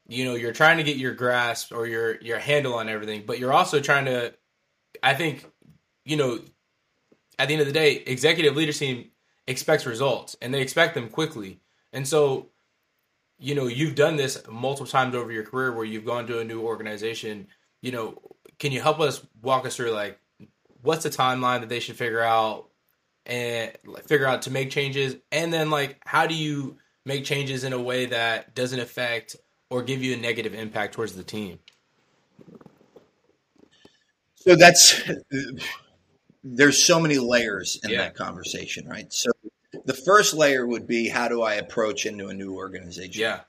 you 0.08 0.24
know 0.26 0.36
you're 0.36 0.54
trying 0.54 0.78
to 0.78 0.84
get 0.84 0.98
your 0.98 1.14
grasp 1.14 1.72
or 1.72 1.86
your 1.86 2.20
your 2.22 2.40
handle 2.40 2.76
on 2.76 2.90
everything 2.90 3.24
but 3.26 3.40
you're 3.40 3.54
also 3.54 3.80
trying 3.80 4.06
to 4.06 4.34
i 5.04 5.14
think 5.14 5.46
you 6.06 6.18
know 6.18 6.40
at 7.38 7.48
the 7.48 7.54
end 7.54 7.62
of 7.62 7.68
the 7.68 7.74
day 7.74 7.96
executive 8.06 8.56
leadership 8.56 8.80
team 8.80 9.12
expects 9.48 9.86
results 9.86 10.36
and 10.42 10.54
they 10.54 10.62
expect 10.62 10.94
them 10.94 11.10
quickly 11.10 11.60
and 11.94 12.08
so 12.08 12.50
you 13.40 13.56
know, 13.56 13.68
you've 13.68 13.96
done 13.96 14.18
this 14.18 14.42
multiple 14.50 14.86
times 14.86 15.16
over 15.16 15.32
your 15.32 15.44
career 15.44 15.72
where 15.72 15.86
you've 15.86 16.06
gone 16.06 16.28
to 16.28 16.40
a 16.40 16.44
new 16.44 16.62
organization. 16.62 17.48
You 17.82 17.94
know, 17.94 18.22
can 18.60 18.74
you 18.74 18.82
help 18.82 19.00
us 19.00 19.26
walk 19.42 19.66
us 19.66 19.78
through 19.78 19.92
like 19.92 20.20
what's 20.82 21.04
the 21.04 21.10
timeline 21.10 21.62
that 21.62 21.70
they 21.70 21.80
should 21.80 21.96
figure 21.96 22.22
out 22.22 22.70
and 23.26 23.72
figure 24.06 24.26
out 24.26 24.44
to 24.44 24.52
make 24.52 24.72
changes, 24.72 25.16
and 25.32 25.54
then 25.54 25.70
like 25.70 26.02
how 26.06 26.28
do 26.28 26.36
you 26.36 26.78
make 27.06 27.24
changes 27.24 27.64
in 27.64 27.74
a 27.74 27.82
way 27.82 28.08
that 28.08 28.56
doesn't 28.56 28.80
affect 28.80 29.36
or 29.70 29.84
give 29.84 30.04
you 30.04 30.16
a 30.16 30.18
negative 30.18 30.54
impact 30.54 30.94
towards 30.94 31.16
the 31.16 31.24
team? 31.24 31.60
So 34.42 34.56
that's 34.56 35.02
there's 36.44 36.82
so 36.82 37.00
many 37.00 37.18
layers 37.18 37.80
in 37.84 37.92
yeah. 37.92 37.98
that 38.04 38.16
conversation, 38.16 38.88
right? 38.88 39.12
So 39.12 39.32
the 39.86 39.94
first 39.94 40.34
layer 40.34 40.66
would 40.66 40.88
be 40.88 41.10
how 41.10 41.28
do 41.28 41.42
I 41.42 41.56
approach 41.56 42.06
into 42.06 42.28
a 42.28 42.34
new 42.34 42.56
organization? 42.56 43.22
Yeah. 43.22 43.42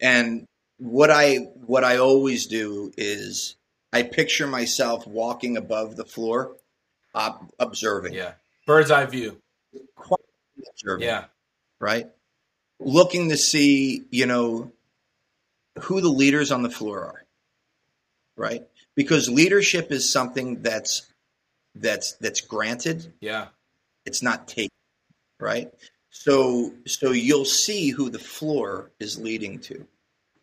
And 0.00 0.46
what 0.78 1.10
I 1.10 1.36
what 1.66 1.84
I 1.84 1.98
always 1.98 2.46
do 2.46 2.92
is 2.96 3.56
I 3.92 4.02
picture 4.04 4.46
myself 4.46 5.06
walking 5.06 5.56
above 5.56 5.96
the 5.96 6.04
floor, 6.04 6.56
ob- 7.14 7.50
observing. 7.58 8.14
Yeah. 8.14 8.32
Bird's 8.66 8.90
eye 8.90 9.06
view. 9.06 9.40
Observing. 10.72 11.06
Yeah. 11.06 11.24
Right. 11.80 12.08
Looking 12.78 13.30
to 13.30 13.36
see, 13.36 14.04
you 14.10 14.26
know, 14.26 14.72
who 15.82 16.00
the 16.00 16.08
leaders 16.08 16.52
on 16.52 16.62
the 16.62 16.70
floor 16.70 17.04
are. 17.04 17.24
Right. 18.36 18.62
Because 18.96 19.28
leadership 19.28 19.92
is 19.92 20.10
something 20.10 20.62
that's 20.62 21.06
that's 21.74 22.12
that's 22.14 22.40
granted. 22.40 23.12
Yeah. 23.20 23.46
It's 24.04 24.22
not 24.22 24.48
taken 24.48 24.70
right? 25.40 25.72
So 26.10 26.72
so 26.86 27.12
you'll 27.12 27.44
see 27.44 27.90
who 27.90 28.10
the 28.10 28.18
floor 28.18 28.90
is 29.00 29.18
leading 29.18 29.58
to, 29.60 29.86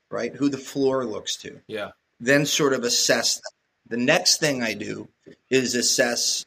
right? 0.10 0.36
Who 0.36 0.50
the 0.50 0.58
floor 0.58 1.06
looks 1.06 1.36
to. 1.38 1.62
Yeah. 1.68 1.92
Then 2.20 2.46
sort 2.46 2.74
of 2.74 2.84
assess. 2.84 3.40
The 3.88 3.98
next 3.98 4.40
thing 4.40 4.64
I 4.64 4.74
do 4.74 5.08
is 5.50 5.76
assess, 5.76 6.46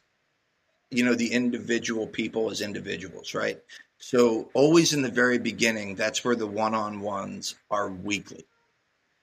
you 0.91 1.03
know, 1.03 1.15
the 1.15 1.31
individual 1.31 2.05
people 2.05 2.51
as 2.51 2.61
individuals, 2.61 3.33
right? 3.33 3.59
So 3.97 4.49
always 4.53 4.93
in 4.93 5.01
the 5.01 5.09
very 5.09 5.39
beginning, 5.39 5.95
that's 5.95 6.25
where 6.25 6.35
the 6.35 6.47
one-on-ones 6.47 7.55
are 7.69 7.89
weekly, 7.89 8.45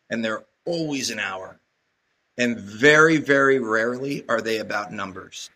and 0.09 0.25
they're 0.25 0.45
always 0.65 1.11
an 1.11 1.19
hour, 1.19 1.61
and 2.39 2.59
very 2.59 3.19
very 3.19 3.59
rarely 3.59 4.25
are 4.29 4.41
they 4.41 4.59
about 4.59 4.93
numbers 4.93 5.51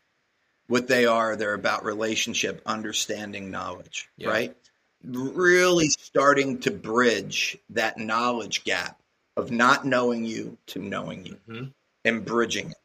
what 0.73 0.89
they 0.89 1.05
are. 1.05 1.37
They're 1.37 1.53
about 1.53 1.85
relationship, 1.85 2.63
understanding, 2.65 3.51
knowledge, 3.51 4.09
yeah. 4.17 4.31
right? 4.31 4.57
Really 5.05 5.89
starting 5.91 6.61
to 6.61 6.71
bridge 6.71 7.59
that 7.71 7.99
knowledge 7.99 8.65
gap 8.65 8.99
of 9.37 9.51
not 9.51 9.85
knowing 9.85 10.25
you 10.25 10.57
to 10.69 10.79
knowing 10.79 11.27
you 11.27 11.37
mm-hmm. 11.47 11.65
and 12.07 12.25
bridging 12.25 12.71
it. 12.71 12.77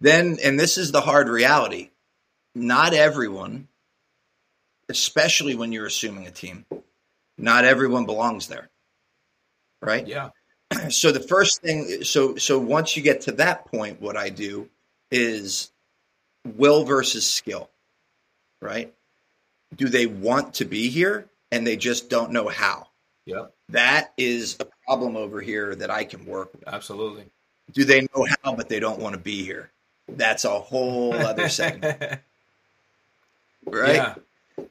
Then, 0.00 0.38
and 0.42 0.58
this 0.58 0.78
is 0.78 0.90
the 0.90 1.00
hard 1.00 1.28
reality 1.28 1.90
not 2.56 2.92
everyone, 2.92 3.68
especially 4.88 5.54
when 5.54 5.70
you're 5.70 5.86
assuming 5.86 6.26
a 6.26 6.32
team, 6.32 6.66
not 7.36 7.64
everyone 7.64 8.04
belongs 8.04 8.48
there. 8.48 8.68
Right? 9.80 10.08
Yeah. 10.08 10.30
So 10.90 11.12
the 11.12 11.20
first 11.20 11.62
thing 11.62 12.04
so 12.04 12.36
so 12.36 12.58
once 12.58 12.96
you 12.96 13.02
get 13.02 13.22
to 13.22 13.32
that 13.32 13.66
point 13.66 14.00
what 14.00 14.16
I 14.16 14.28
do 14.28 14.68
is 15.10 15.70
will 16.56 16.84
versus 16.84 17.26
skill, 17.26 17.70
right? 18.60 18.92
Do 19.74 19.88
they 19.88 20.06
want 20.06 20.54
to 20.54 20.64
be 20.64 20.88
here 20.88 21.28
and 21.50 21.66
they 21.66 21.76
just 21.76 22.08
don't 22.08 22.32
know 22.32 22.48
how? 22.48 22.88
Yeah. 23.24 23.46
That 23.70 24.12
is 24.16 24.56
a 24.60 24.66
problem 24.86 25.16
over 25.16 25.40
here 25.40 25.74
that 25.74 25.90
I 25.90 26.04
can 26.04 26.24
work 26.24 26.52
with. 26.54 26.66
Absolutely. 26.66 27.24
Do 27.72 27.84
they 27.84 28.02
know 28.14 28.26
how, 28.42 28.54
but 28.54 28.68
they 28.68 28.80
don't 28.80 28.98
want 28.98 29.14
to 29.14 29.20
be 29.20 29.44
here? 29.44 29.70
That's 30.08 30.46
a 30.46 30.58
whole 30.58 31.12
other 31.12 31.50
segment. 31.50 32.00
right? 33.66 33.94
Yeah. 33.94 34.14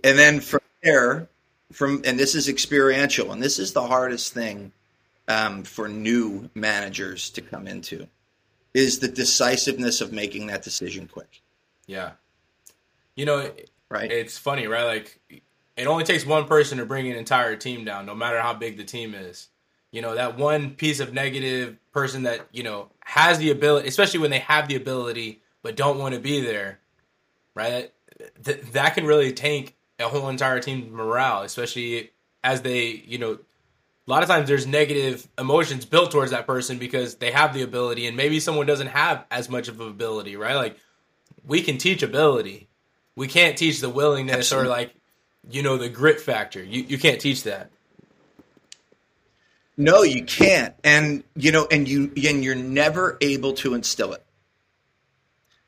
And 0.03 0.17
then 0.17 0.39
from 0.39 0.61
there, 0.81 1.29
from 1.71 2.01
and 2.05 2.19
this 2.19 2.33
is 2.33 2.49
experiential, 2.49 3.31
and 3.31 3.41
this 3.41 3.59
is 3.59 3.73
the 3.73 3.85
hardest 3.85 4.33
thing 4.33 4.71
um, 5.27 5.63
for 5.63 5.87
new 5.87 6.49
managers 6.55 7.29
to 7.31 7.41
come 7.41 7.67
into, 7.67 8.07
is 8.73 8.99
the 8.99 9.07
decisiveness 9.07 10.01
of 10.01 10.11
making 10.11 10.47
that 10.47 10.63
decision 10.63 11.07
quick, 11.07 11.41
Yeah. 11.87 12.11
You 13.15 13.25
know, 13.25 13.51
right? 13.89 14.11
it's 14.11 14.37
funny, 14.37 14.67
right? 14.67 14.83
Like 14.83 15.19
it 15.75 15.87
only 15.87 16.03
takes 16.03 16.25
one 16.25 16.45
person 16.45 16.77
to 16.77 16.85
bring 16.85 17.09
an 17.09 17.17
entire 17.17 17.55
team 17.55 17.83
down, 17.83 18.05
no 18.05 18.13
matter 18.13 18.39
how 18.39 18.53
big 18.53 18.77
the 18.77 18.83
team 18.83 19.15
is. 19.15 19.49
You 19.91 20.01
know, 20.01 20.15
that 20.15 20.37
one 20.37 20.71
piece 20.71 20.99
of 20.99 21.13
negative 21.13 21.77
person 21.91 22.23
that, 22.23 22.47
you 22.51 22.61
know, 22.61 22.89
has 23.03 23.39
the 23.39 23.49
ability, 23.51 23.87
especially 23.87 24.19
when 24.19 24.31
they 24.31 24.39
have 24.39 24.67
the 24.67 24.75
ability 24.75 25.41
but 25.63 25.75
don't 25.75 25.97
want 25.97 26.13
to 26.13 26.19
be 26.21 26.41
there, 26.41 26.79
right? 27.55 27.91
Th- 28.43 28.61
that 28.73 28.93
can 28.93 29.05
really 29.05 29.33
tank 29.33 29.75
a 29.99 30.03
whole 30.07 30.29
entire 30.29 30.59
team 30.59 30.91
morale, 30.93 31.41
especially 31.41 32.11
as 32.43 32.61
they, 32.61 32.87
you 32.89 33.17
know, 33.17 33.39
a 34.07 34.11
lot 34.11 34.23
of 34.23 34.29
times 34.29 34.47
there's 34.47 34.65
negative 34.65 35.27
emotions 35.37 35.83
built 35.85 36.11
towards 36.11 36.31
that 36.31 36.47
person 36.47 36.77
because 36.77 37.15
they 37.15 37.31
have 37.31 37.53
the 37.53 37.61
ability 37.61 38.07
and 38.07 38.15
maybe 38.15 38.39
someone 38.39 38.65
doesn't 38.65 38.87
have 38.87 39.25
as 39.29 39.49
much 39.49 39.67
of 39.67 39.81
ability, 39.81 40.37
right? 40.37 40.55
Like 40.55 40.77
we 41.45 41.61
can 41.61 41.77
teach 41.77 42.03
ability. 42.03 42.67
We 43.15 43.27
can't 43.27 43.57
teach 43.57 43.81
the 43.81 43.89
willingness 43.89 44.37
Absolutely. 44.37 44.67
or 44.67 44.71
like 44.71 44.93
you 45.49 45.63
know 45.63 45.77
the 45.77 45.89
grit 45.89 46.21
factor. 46.21 46.63
You 46.63 46.83
you 46.83 46.97
can't 46.97 47.19
teach 47.19 47.43
that. 47.43 47.69
No, 49.79 50.01
you 50.01 50.23
can't, 50.23 50.73
and 50.83 51.23
you 51.35 51.51
know, 51.51 51.67
and 51.69 51.87
you 51.87 52.11
and 52.25 52.43
you're 52.43 52.55
never 52.55 53.17
able 53.21 53.53
to 53.53 53.75
instill 53.75 54.13
it. 54.13 54.23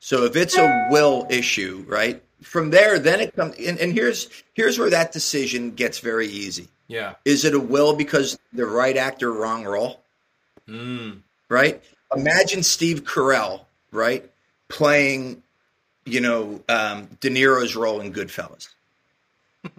So 0.00 0.24
if 0.24 0.34
it's 0.34 0.56
a 0.56 0.88
will 0.90 1.26
issue, 1.30 1.84
right? 1.86 2.22
From 2.42 2.70
there, 2.70 2.98
then 2.98 3.20
it 3.20 3.36
comes, 3.36 3.54
and, 3.56 3.78
and 3.78 3.92
here's 3.92 4.28
here's 4.54 4.78
where 4.78 4.90
that 4.90 5.12
decision 5.12 5.72
gets 5.72 6.00
very 6.00 6.26
easy. 6.26 6.68
Yeah. 6.90 7.14
Is 7.24 7.44
it 7.44 7.54
a 7.54 7.60
will 7.60 7.94
because 7.94 8.36
the 8.52 8.66
right 8.66 8.96
actor, 8.96 9.32
wrong 9.32 9.64
role? 9.64 10.02
Mm. 10.68 11.22
right? 11.48 11.82
Imagine 12.14 12.62
Steve 12.64 13.04
Carell, 13.04 13.60
right, 13.92 14.28
playing, 14.68 15.42
you 16.04 16.20
know, 16.20 16.62
um, 16.68 17.08
De 17.20 17.30
Niro's 17.30 17.76
role 17.76 18.00
in 18.00 18.12
Goodfellas. 18.12 18.68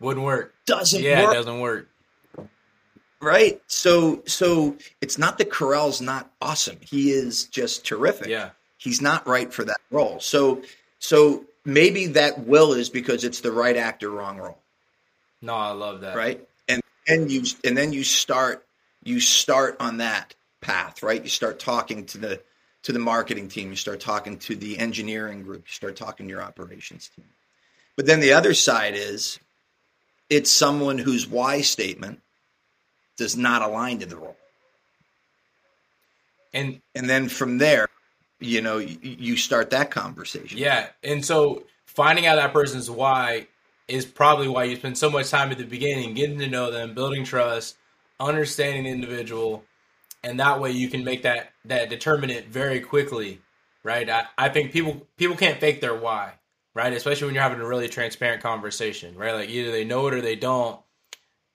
Wouldn't 0.00 0.24
work. 0.24 0.54
Doesn't 0.64 1.02
yeah, 1.02 1.24
work, 1.24 1.32
it 1.32 1.34
doesn't 1.34 1.60
work. 1.60 1.88
right? 3.20 3.60
So, 3.66 4.22
so 4.26 4.76
it's 5.00 5.18
not 5.18 5.38
that 5.38 5.50
Carell's 5.50 6.00
not 6.00 6.30
awesome. 6.40 6.78
He 6.80 7.10
is 7.10 7.44
just 7.44 7.84
terrific. 7.84 8.28
Yeah. 8.28 8.50
He's 8.78 9.02
not 9.02 9.26
right 9.26 9.52
for 9.52 9.64
that 9.64 9.80
role. 9.90 10.20
So, 10.20 10.62
so 11.00 11.44
maybe 11.64 12.06
that 12.08 12.46
will 12.46 12.72
is 12.72 12.90
because 12.90 13.24
it's 13.24 13.40
the 13.40 13.52
right 13.52 13.76
actor, 13.76 14.10
wrong 14.10 14.38
role, 14.38 14.58
No, 15.44 15.54
I 15.54 15.70
love 15.72 16.00
that. 16.00 16.16
right? 16.16 16.40
And 16.68 16.82
and 17.06 17.30
you 17.30 17.42
and 17.64 17.76
then 17.76 17.92
you 17.92 18.02
start 18.04 18.66
you 19.02 19.20
start 19.20 19.76
on 19.78 19.98
that 19.98 20.34
path, 20.60 21.02
right? 21.02 21.22
You 21.22 21.28
start 21.28 21.58
talking 21.58 22.06
to 22.06 22.18
the 22.18 22.40
to 22.84 22.92
the 22.92 22.98
marketing 22.98 23.48
team, 23.48 23.70
you 23.70 23.76
start 23.76 24.00
talking 24.00 24.38
to 24.38 24.56
the 24.56 24.78
engineering 24.78 25.42
group, 25.42 25.64
you 25.66 25.72
start 25.72 25.96
talking 25.96 26.26
to 26.26 26.30
your 26.30 26.42
operations 26.42 27.10
team. 27.14 27.26
But 27.96 28.06
then 28.06 28.20
the 28.20 28.32
other 28.32 28.54
side 28.54 28.94
is 28.94 29.38
it's 30.30 30.50
someone 30.50 30.98
whose 30.98 31.26
why 31.28 31.60
statement 31.60 32.20
does 33.16 33.36
not 33.36 33.62
align 33.62 33.98
to 34.00 34.06
the 34.06 34.16
role. 34.16 34.36
And 36.52 36.80
And 36.94 37.08
then 37.08 37.28
from 37.28 37.58
there, 37.58 37.88
you 38.40 38.60
know, 38.60 38.78
you, 38.78 38.98
you 39.02 39.36
start 39.36 39.70
that 39.70 39.90
conversation. 39.90 40.58
yeah, 40.58 40.88
and 41.02 41.24
so 41.24 41.64
finding 41.86 42.26
out 42.26 42.36
that 42.36 42.52
person's 42.52 42.90
why 42.90 43.46
is 43.88 44.06
probably 44.06 44.48
why 44.48 44.64
you 44.64 44.76
spend 44.76 44.96
so 44.96 45.10
much 45.10 45.30
time 45.30 45.50
at 45.50 45.58
the 45.58 45.64
beginning 45.64 46.14
getting 46.14 46.38
to 46.38 46.48
know 46.48 46.70
them, 46.70 46.94
building 46.94 47.24
trust, 47.24 47.76
understanding 48.18 48.84
the 48.84 48.90
individual, 48.90 49.64
and 50.22 50.40
that 50.40 50.60
way 50.60 50.70
you 50.70 50.88
can 50.88 51.04
make 51.04 51.22
that 51.22 51.52
that 51.66 51.90
determinant 51.90 52.46
very 52.46 52.80
quickly, 52.80 53.40
right? 53.82 54.08
I, 54.08 54.26
I 54.38 54.48
think 54.48 54.72
people 54.72 55.06
people 55.16 55.36
can't 55.36 55.60
fake 55.60 55.80
their 55.80 55.94
why, 55.94 56.34
right? 56.74 56.92
Especially 56.92 57.26
when 57.26 57.34
you're 57.34 57.42
having 57.42 57.60
a 57.60 57.66
really 57.66 57.88
transparent 57.88 58.42
conversation, 58.42 59.16
right? 59.16 59.34
Like 59.34 59.50
either 59.50 59.70
they 59.70 59.84
know 59.84 60.06
it 60.06 60.14
or 60.14 60.20
they 60.22 60.36
don't, 60.36 60.80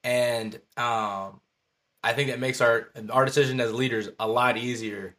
and 0.04 0.56
um, 0.78 1.42
I 2.04 2.14
think 2.14 2.30
that 2.30 2.40
makes 2.40 2.62
our 2.62 2.90
our 3.10 3.26
decision 3.26 3.60
as 3.60 3.74
leaders 3.74 4.10
a 4.20 4.28
lot 4.28 4.58
easier, 4.58 5.16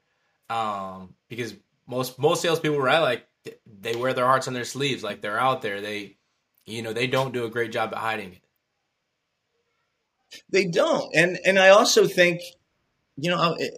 um, 0.48 1.14
because 1.28 1.54
most 1.88 2.18
most 2.18 2.42
salespeople, 2.42 2.80
right? 2.80 3.00
Like 3.00 3.26
they 3.80 3.96
wear 3.96 4.12
their 4.12 4.26
hearts 4.26 4.48
on 4.48 4.54
their 4.54 4.64
sleeves, 4.64 5.02
like 5.02 5.20
they're 5.20 5.38
out 5.38 5.62
there. 5.62 5.80
They, 5.80 6.16
you 6.70 6.82
know, 6.82 6.92
they 6.92 7.06
don't 7.06 7.32
do 7.32 7.44
a 7.44 7.50
great 7.50 7.72
job 7.72 7.92
at 7.92 7.98
hiding 7.98 8.32
it. 8.32 8.42
They 10.48 10.66
don't, 10.66 11.14
and 11.14 11.38
and 11.44 11.58
I 11.58 11.70
also 11.70 12.06
think, 12.06 12.40
you 13.16 13.30
know, 13.30 13.56
it, 13.58 13.74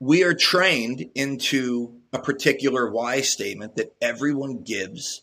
we 0.00 0.24
are 0.24 0.34
trained 0.34 1.10
into 1.14 2.00
a 2.12 2.18
particular 2.18 2.90
why 2.90 3.20
statement 3.20 3.76
that 3.76 3.94
everyone 4.00 4.62
gives 4.62 5.22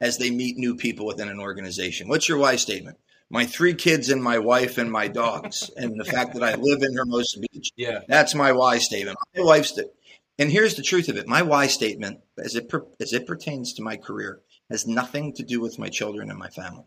as 0.00 0.18
they 0.18 0.30
meet 0.30 0.56
new 0.56 0.76
people 0.76 1.06
within 1.06 1.28
an 1.28 1.40
organization. 1.40 2.08
What's 2.08 2.28
your 2.28 2.38
why 2.38 2.56
statement? 2.56 2.98
My 3.30 3.46
three 3.46 3.74
kids 3.74 4.10
and 4.10 4.22
my 4.22 4.38
wife 4.38 4.76
and 4.76 4.90
my 4.90 5.08
dogs, 5.08 5.70
and 5.76 5.98
the 5.98 6.04
fact 6.04 6.34
that 6.34 6.42
I 6.42 6.54
live 6.54 6.82
in 6.82 6.96
Hermosa 6.96 7.40
Beach. 7.40 7.70
Yeah, 7.76 8.00
That's 8.08 8.34
my 8.34 8.52
why 8.52 8.78
statement. 8.78 9.16
My 9.34 9.42
wife's 9.42 9.72
the, 9.72 9.90
and 10.38 10.50
here's 10.50 10.74
the 10.74 10.82
truth 10.82 11.08
of 11.08 11.16
it. 11.16 11.28
My 11.28 11.42
why 11.42 11.66
statement, 11.66 12.20
as 12.36 12.56
it 12.56 12.68
per, 12.68 12.84
as 13.00 13.12
it 13.12 13.26
pertains 13.26 13.72
to 13.74 13.82
my 13.82 13.96
career, 13.96 14.40
has 14.70 14.86
nothing 14.86 15.34
to 15.34 15.42
do 15.42 15.60
with 15.60 15.78
my 15.78 15.88
children 15.88 16.30
and 16.30 16.38
my 16.38 16.48
family. 16.48 16.86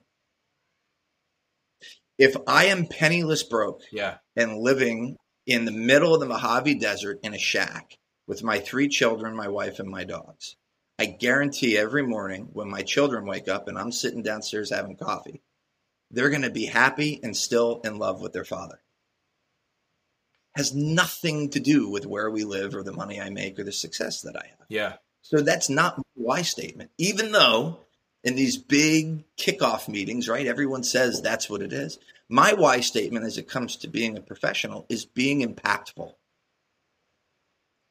If 2.18 2.36
I 2.48 2.66
am 2.66 2.88
penniless 2.88 3.44
broke 3.44 3.82
yeah, 3.92 4.18
and 4.36 4.58
living 4.58 5.18
in 5.46 5.66
the 5.66 5.72
middle 5.72 6.14
of 6.14 6.22
the 6.22 6.26
Mojave 6.26 6.76
Desert 6.76 7.20
in 7.24 7.34
a 7.34 7.40
shack 7.40 7.98
with 8.28 8.44
my 8.44 8.60
three 8.60 8.88
children, 8.88 9.36
my 9.36 9.50
wife, 9.50 9.80
and 9.80 9.90
my 9.90 10.06
dogs, 10.06 10.56
I 10.98 11.06
guarantee 11.06 11.78
every 11.78 12.04
morning 12.04 12.50
when 12.54 12.70
my 12.70 12.82
children 12.82 13.26
wake 13.26 13.50
up 13.50 13.68
and 13.68 13.78
I'm 13.78 13.92
sitting 13.92 14.24
downstairs 14.24 14.70
having 14.70 14.96
coffee, 14.96 15.42
they're 16.10 16.30
going 16.30 16.44
to 16.44 16.50
be 16.50 16.66
happy 16.66 17.20
and 17.22 17.36
still 17.36 17.82
in 17.84 17.98
love 17.98 18.22
with 18.22 18.32
their 18.32 18.46
father. 18.46 18.82
Has 20.56 20.74
nothing 20.74 21.50
to 21.50 21.60
do 21.60 21.90
with 21.90 22.06
where 22.06 22.32
we 22.32 22.46
live 22.46 22.76
or 22.76 22.84
the 22.84 22.94
money 22.94 23.20
I 23.20 23.30
make 23.30 23.60
or 23.60 23.66
the 23.66 23.74
success 23.74 24.22
that 24.22 24.38
I 24.38 24.48
have. 24.48 24.68
yeah, 24.70 24.94
So 25.26 25.42
that's 25.42 25.70
not 25.70 25.98
my 25.98 26.04
why 26.14 26.42
statement, 26.44 26.92
even 27.00 27.32
though 27.32 27.80
in 28.24 28.36
these 28.36 28.58
big 28.58 29.24
kickoff 29.38 29.88
meetings, 29.88 30.30
right, 30.30 30.46
everyone 30.46 30.84
says 30.84 31.20
that's 31.20 31.50
what 31.50 31.64
it 31.64 31.74
is. 31.74 31.98
My 32.30 32.54
why 32.54 32.82
statement 32.82 33.26
as 33.26 33.40
it 33.40 33.50
comes 33.50 33.76
to 33.78 33.88
being 33.88 34.16
a 34.16 34.22
professional 34.22 34.86
is 34.88 35.04
being 35.04 35.42
impactful. 35.42 36.14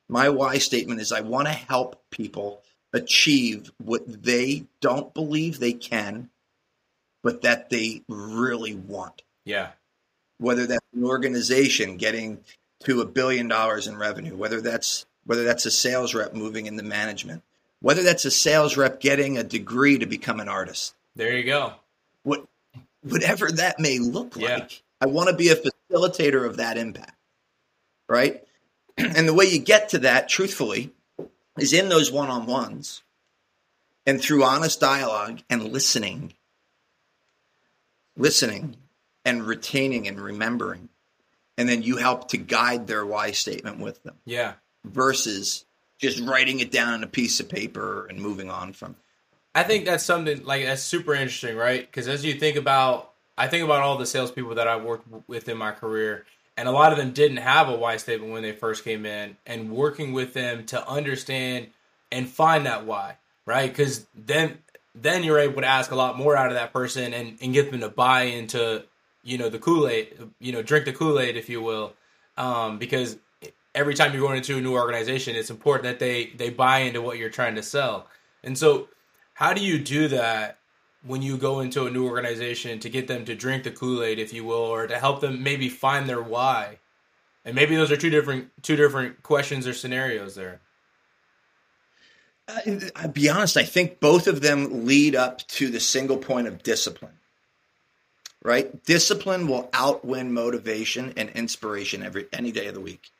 My 0.08 0.28
why 0.28 0.58
statement 0.58 1.00
is 1.00 1.10
I 1.10 1.22
want 1.22 1.48
to 1.48 1.52
help 1.52 2.04
people 2.12 2.62
achieve 2.92 3.72
what 3.78 4.22
they 4.22 4.66
don't 4.80 5.12
believe 5.12 5.58
they 5.58 5.72
can, 5.72 6.30
but 7.24 7.42
that 7.42 7.68
they 7.68 8.02
really 8.08 8.76
want 8.76 9.22
yeah, 9.44 9.70
whether 10.38 10.68
that's 10.68 10.86
an 10.94 11.04
organization 11.04 11.96
getting 11.96 12.44
to 12.84 13.00
a 13.00 13.06
billion 13.06 13.48
dollars 13.48 13.88
in 13.88 13.96
revenue, 13.96 14.36
whether 14.36 14.60
that's 14.60 15.04
whether 15.24 15.44
that's 15.44 15.66
a 15.66 15.70
sales 15.70 16.14
rep 16.14 16.34
moving 16.34 16.66
into 16.66 16.82
management, 16.82 17.42
whether 17.80 18.02
that's 18.02 18.24
a 18.24 18.30
sales 18.30 18.76
rep 18.76 19.00
getting 19.00 19.38
a 19.38 19.44
degree 19.44 19.98
to 19.98 20.06
become 20.06 20.40
an 20.40 20.48
artist, 20.48 20.94
there 21.16 21.36
you 21.36 21.44
go. 21.44 21.74
what 22.22 22.46
whatever 23.02 23.50
that 23.50 23.78
may 23.78 23.98
look 23.98 24.36
like. 24.36 24.44
Yeah. 24.44 24.66
I 25.00 25.06
want 25.06 25.28
to 25.28 25.36
be 25.36 25.48
a 25.50 25.56
facilitator 25.56 26.46
of 26.46 26.56
that 26.56 26.78
impact. 26.78 27.16
Right? 28.08 28.42
And 28.96 29.26
the 29.26 29.34
way 29.34 29.46
you 29.46 29.58
get 29.58 29.88
to 29.88 29.98
that, 30.00 30.28
truthfully, 30.28 30.92
is 31.58 31.72
in 31.72 31.88
those 31.88 32.12
one-on-ones 32.12 33.02
and 34.06 34.20
through 34.20 34.44
honest 34.44 34.78
dialogue 34.78 35.40
and 35.50 35.72
listening. 35.72 36.34
Listening 38.16 38.76
and 39.24 39.42
retaining 39.42 40.06
and 40.06 40.20
remembering. 40.20 40.90
And 41.58 41.68
then 41.68 41.82
you 41.82 41.96
help 41.96 42.28
to 42.28 42.36
guide 42.36 42.86
their 42.86 43.04
why 43.04 43.32
statement 43.32 43.80
with 43.80 44.02
them 44.04 44.14
Yeah, 44.24 44.54
versus 44.84 45.64
just 45.98 46.20
writing 46.20 46.60
it 46.60 46.70
down 46.70 46.94
on 46.94 47.04
a 47.04 47.08
piece 47.08 47.40
of 47.40 47.48
paper 47.48 48.06
and 48.06 48.20
moving 48.20 48.50
on 48.50 48.72
from. 48.72 48.96
I 49.54 49.62
think 49.62 49.84
that's 49.84 50.04
something 50.04 50.44
like 50.44 50.64
that's 50.64 50.82
super 50.82 51.14
interesting, 51.14 51.56
right? 51.56 51.80
Because 51.80 52.08
as 52.08 52.24
you 52.24 52.34
think 52.34 52.56
about, 52.56 53.12
I 53.38 53.46
think 53.48 53.64
about 53.64 53.82
all 53.82 53.96
the 53.96 54.06
salespeople 54.06 54.56
that 54.56 54.68
I 54.68 54.76
worked 54.76 55.06
with 55.28 55.48
in 55.48 55.56
my 55.56 55.72
career, 55.72 56.26
and 56.56 56.68
a 56.68 56.72
lot 56.72 56.92
of 56.92 56.98
them 56.98 57.12
didn't 57.12 57.38
have 57.38 57.68
a 57.68 57.76
why 57.76 57.96
statement 57.96 58.32
when 58.32 58.42
they 58.42 58.52
first 58.52 58.84
came 58.84 59.06
in, 59.06 59.36
and 59.46 59.70
working 59.70 60.12
with 60.12 60.34
them 60.34 60.66
to 60.66 60.88
understand 60.88 61.68
and 62.10 62.28
find 62.28 62.66
that 62.66 62.84
why, 62.84 63.16
right? 63.46 63.70
Because 63.70 64.06
then 64.14 64.58
then 64.94 65.24
you're 65.24 65.38
able 65.38 65.60
to 65.60 65.66
ask 65.66 65.90
a 65.90 65.96
lot 65.96 66.16
more 66.16 66.36
out 66.36 66.48
of 66.48 66.54
that 66.54 66.72
person 66.72 67.12
and, 67.12 67.36
and 67.42 67.52
get 67.52 67.70
them 67.70 67.80
to 67.80 67.88
buy 67.88 68.22
into 68.22 68.84
you 69.22 69.38
know 69.38 69.48
the 69.48 69.58
Kool 69.58 69.88
Aid, 69.88 70.16
you 70.40 70.52
know, 70.52 70.62
drink 70.62 70.84
the 70.84 70.92
Kool 70.92 71.18
Aid, 71.18 71.36
if 71.36 71.48
you 71.48 71.62
will, 71.62 71.94
um, 72.36 72.78
because 72.78 73.16
every 73.74 73.94
time 73.94 74.12
you're 74.12 74.22
going 74.22 74.36
into 74.36 74.56
a 74.56 74.60
new 74.60 74.74
organization, 74.74 75.36
it's 75.36 75.50
important 75.50 75.84
that 75.84 75.98
they 75.98 76.26
they 76.36 76.50
buy 76.50 76.80
into 76.80 77.02
what 77.02 77.18
you're 77.18 77.30
trying 77.30 77.54
to 77.56 77.62
sell, 77.62 78.08
and 78.42 78.56
so 78.56 78.88
How 79.34 79.52
do 79.52 79.60
you 79.60 79.78
do 79.78 80.08
that 80.08 80.58
when 81.04 81.20
you 81.20 81.36
go 81.36 81.60
into 81.60 81.86
a 81.86 81.90
new 81.90 82.06
organization 82.06 82.78
to 82.80 82.88
get 82.88 83.08
them 83.08 83.24
to 83.26 83.34
drink 83.34 83.64
the 83.64 83.70
Kool-Aid, 83.70 84.18
if 84.18 84.32
you 84.32 84.44
will, 84.44 84.54
or 84.54 84.86
to 84.86 84.98
help 84.98 85.20
them 85.20 85.42
maybe 85.42 85.68
find 85.68 86.08
their 86.08 86.22
why? 86.22 86.78
And 87.44 87.54
maybe 87.54 87.76
those 87.76 87.92
are 87.92 87.96
two 87.96 88.10
different 88.10 88.50
two 88.62 88.76
different 88.76 89.22
questions 89.22 89.66
or 89.66 89.74
scenarios 89.74 90.34
there. 90.34 90.60
Uh, 92.48 92.60
I'll 92.96 93.08
be 93.08 93.28
honest, 93.28 93.56
I 93.56 93.64
think 93.64 94.00
both 94.00 94.26
of 94.26 94.40
them 94.40 94.86
lead 94.86 95.14
up 95.14 95.46
to 95.48 95.68
the 95.68 95.80
single 95.80 96.16
point 96.16 96.46
of 96.46 96.62
discipline. 96.62 97.18
Right? 98.42 98.84
Discipline 98.84 99.48
will 99.48 99.70
outwin 99.72 100.32
motivation 100.32 101.14
and 101.16 101.30
inspiration 101.30 102.02
every 102.02 102.26
any 102.32 102.52
day 102.52 102.66
of 102.66 102.74
the 102.74 102.80
week. 102.80 103.10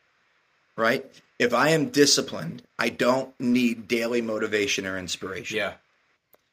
Right? 0.77 1.05
If 1.39 1.55
I 1.55 1.71
am 1.71 1.91
disciplined, 1.91 2.63
I 2.79 2.89
don't 2.89 3.39
need 3.41 3.89
daily 3.89 4.23
motivation 4.23 4.87
or 4.87 4.99
inspiration. 4.99 5.57
Yeah. 5.57 5.75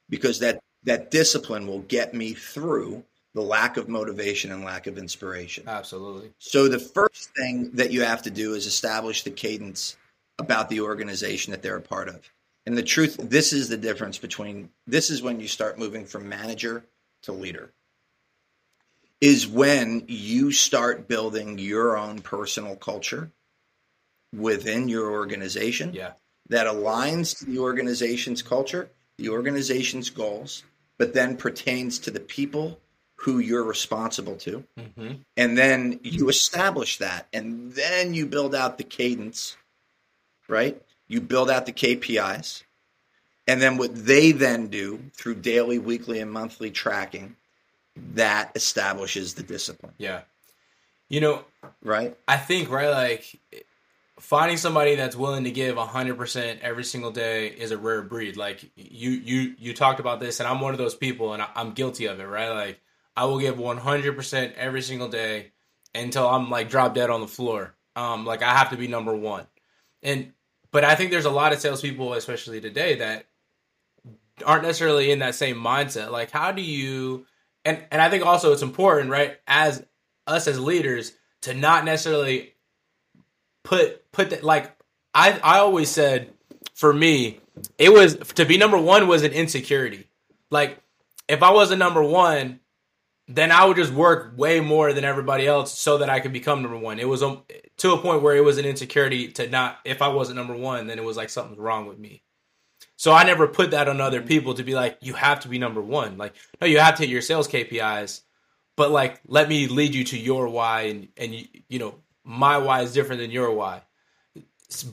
Because 0.09 0.39
that 0.39 0.59
that 0.83 1.11
discipline 1.11 1.67
will 1.67 1.81
get 1.81 2.13
me 2.13 2.33
through 2.33 3.03
the 3.33 3.41
lack 3.41 3.77
of 3.77 3.87
motivation 3.87 4.51
and 4.51 4.63
lack 4.63 4.87
of 4.87 4.97
inspiration. 4.97 5.63
Absolutely. 5.67 6.31
So 6.39 6.67
the 6.67 6.79
first 6.79 7.29
thing 7.35 7.71
that 7.73 7.91
you 7.91 8.01
have 8.03 8.23
to 8.23 8.31
do 8.31 8.53
is 8.53 8.65
establish 8.65 9.23
the 9.23 9.31
cadence 9.31 9.95
about 10.37 10.69
the 10.69 10.81
organization 10.81 11.51
that 11.51 11.61
they're 11.61 11.77
a 11.77 11.81
part 11.81 12.09
of. 12.09 12.29
And 12.65 12.77
the 12.77 12.83
truth, 12.83 13.17
this 13.17 13.53
is 13.53 13.69
the 13.69 13.77
difference 13.77 14.17
between 14.17 14.69
this 14.85 15.09
is 15.09 15.21
when 15.21 15.39
you 15.39 15.47
start 15.47 15.79
moving 15.79 16.05
from 16.05 16.27
manager 16.27 16.83
to 17.23 17.31
leader. 17.31 17.71
Is 19.21 19.47
when 19.47 20.05
you 20.07 20.51
start 20.51 21.07
building 21.07 21.59
your 21.59 21.95
own 21.95 22.19
personal 22.19 22.75
culture 22.75 23.31
within 24.35 24.87
your 24.87 25.11
organization 25.11 25.93
Yeah. 25.93 26.13
that 26.49 26.67
aligns 26.67 27.37
to 27.39 27.45
the 27.45 27.59
organization's 27.59 28.41
culture, 28.41 28.89
the 29.17 29.29
organization's 29.29 30.09
goals, 30.09 30.63
but 30.97 31.13
then 31.13 31.37
pertains 31.37 31.99
to 31.99 32.11
the 32.11 32.19
people 32.19 32.79
who 33.15 33.39
you're 33.39 33.63
responsible 33.63 34.35
to. 34.35 34.63
Mm-hmm. 34.77 35.13
And 35.37 35.57
then 35.57 35.99
you 36.03 36.29
establish 36.29 36.97
that, 36.97 37.27
and 37.31 37.73
then 37.73 38.13
you 38.13 38.25
build 38.25 38.55
out 38.55 38.77
the 38.77 38.83
cadence, 38.83 39.57
right? 40.47 40.81
You 41.07 41.21
build 41.21 41.49
out 41.51 41.65
the 41.65 41.73
KPIs. 41.73 42.63
And 43.47 43.61
then 43.61 43.77
what 43.77 43.93
they 44.05 44.31
then 44.31 44.67
do 44.67 44.99
through 45.13 45.35
daily, 45.35 45.77
weekly, 45.77 46.19
and 46.19 46.31
monthly 46.31 46.71
tracking, 46.71 47.35
that 48.13 48.51
establishes 48.55 49.33
the 49.33 49.43
discipline, 49.43 49.93
Yeah. 49.97 50.21
You 51.09 51.19
know, 51.19 51.43
right? 51.83 52.15
I 52.27 52.37
think 52.37 52.69
right 52.69 52.89
like 52.89 53.37
finding 54.19 54.57
somebody 54.57 54.95
that's 54.95 55.15
willing 55.15 55.45
to 55.45 55.51
give 55.51 55.75
100% 55.75 56.59
every 56.61 56.83
single 56.83 57.11
day 57.11 57.47
is 57.47 57.71
a 57.71 57.77
rare 57.77 58.01
breed. 58.01 58.37
Like 58.37 58.69
you 58.75 59.11
you 59.11 59.55
you 59.57 59.73
talked 59.73 59.99
about 59.99 60.19
this 60.19 60.39
and 60.39 60.47
i'm 60.47 60.61
one 60.61 60.73
of 60.73 60.77
those 60.77 60.95
people 60.95 61.33
and 61.33 61.43
i'm 61.55 61.71
guilty 61.71 62.05
of 62.05 62.19
it 62.19 62.25
right? 62.25 62.49
Like 62.49 62.81
i 63.15 63.25
will 63.25 63.39
give 63.39 63.55
100% 63.55 64.53
every 64.53 64.81
single 64.81 65.07
day 65.07 65.51
until 65.95 66.27
i'm 66.27 66.49
like 66.49 66.69
drop 66.69 66.93
dead 66.93 67.09
on 67.09 67.21
the 67.21 67.27
floor. 67.27 67.73
Um 67.95 68.25
like 68.25 68.43
i 68.43 68.53
have 68.53 68.69
to 68.71 68.77
be 68.77 68.87
number 68.87 69.15
one. 69.15 69.47
And 70.03 70.33
but 70.71 70.83
i 70.83 70.95
think 70.95 71.11
there's 71.11 71.25
a 71.25 71.31
lot 71.31 71.53
of 71.53 71.59
salespeople 71.59 72.13
especially 72.13 72.61
today 72.61 72.95
that 72.95 73.25
aren't 74.45 74.63
necessarily 74.63 75.11
in 75.11 75.19
that 75.19 75.35
same 75.35 75.57
mindset. 75.57 76.11
Like 76.11 76.31
how 76.31 76.51
do 76.51 76.61
you 76.61 77.25
and 77.65 77.83
and 77.91 78.01
i 78.01 78.09
think 78.09 78.25
also 78.25 78.51
it's 78.51 78.61
important 78.61 79.09
right 79.09 79.37
as 79.47 79.83
us 80.27 80.47
as 80.47 80.59
leaders 80.59 81.13
to 81.41 81.53
not 81.53 81.85
necessarily 81.85 82.53
put 83.63 84.11
put 84.11 84.31
that 84.31 84.43
like 84.43 84.75
I 85.13 85.39
I 85.43 85.59
always 85.59 85.89
said 85.89 86.33
for 86.73 86.93
me 86.93 87.39
it 87.77 87.91
was 87.91 88.17
to 88.35 88.45
be 88.45 88.57
number 88.57 88.77
one 88.77 89.07
was 89.07 89.23
an 89.23 89.31
insecurity. 89.31 90.07
Like 90.49 90.79
if 91.27 91.43
I 91.43 91.51
wasn't 91.51 91.79
number 91.79 92.03
one, 92.03 92.59
then 93.27 93.51
I 93.51 93.65
would 93.65 93.77
just 93.77 93.93
work 93.93 94.33
way 94.37 94.59
more 94.59 94.93
than 94.93 95.05
everybody 95.05 95.47
else 95.47 95.77
so 95.77 95.99
that 95.99 96.09
I 96.09 96.19
could 96.19 96.33
become 96.33 96.61
number 96.61 96.77
one. 96.77 96.99
It 96.99 97.07
was 97.07 97.23
um, 97.23 97.43
to 97.77 97.93
a 97.93 97.97
point 97.97 98.21
where 98.21 98.35
it 98.35 98.43
was 98.43 98.57
an 98.57 98.65
insecurity 98.65 99.31
to 99.33 99.49
not 99.49 99.79
if 99.85 100.01
I 100.01 100.09
wasn't 100.09 100.37
number 100.37 100.55
one, 100.55 100.87
then 100.87 100.97
it 100.97 101.05
was 101.05 101.17
like 101.17 101.29
something's 101.29 101.59
wrong 101.59 101.87
with 101.87 101.99
me. 101.99 102.23
So 102.97 103.11
I 103.11 103.23
never 103.23 103.47
put 103.47 103.71
that 103.71 103.87
on 103.87 103.99
other 103.99 104.21
people 104.21 104.53
to 104.55 104.63
be 104.63 104.75
like, 104.75 104.97
you 105.01 105.13
have 105.13 105.39
to 105.41 105.47
be 105.47 105.57
number 105.57 105.81
one. 105.81 106.17
Like, 106.17 106.35
no, 106.59 106.67
you 106.67 106.79
have 106.79 106.97
to 106.97 107.03
hit 107.03 107.09
your 107.09 107.21
sales 107.21 107.47
KPIs, 107.47 108.21
but 108.75 108.91
like, 108.91 109.19
let 109.25 109.49
me 109.49 109.67
lead 109.67 109.95
you 109.95 110.03
to 110.05 110.19
your 110.19 110.47
why, 110.49 110.81
and 110.83 111.07
and 111.17 111.33
you, 111.33 111.45
you 111.67 111.79
know, 111.79 111.95
my 112.23 112.57
why 112.57 112.81
is 112.81 112.93
different 112.93 113.21
than 113.21 113.31
your 113.31 113.51
why. 113.51 113.81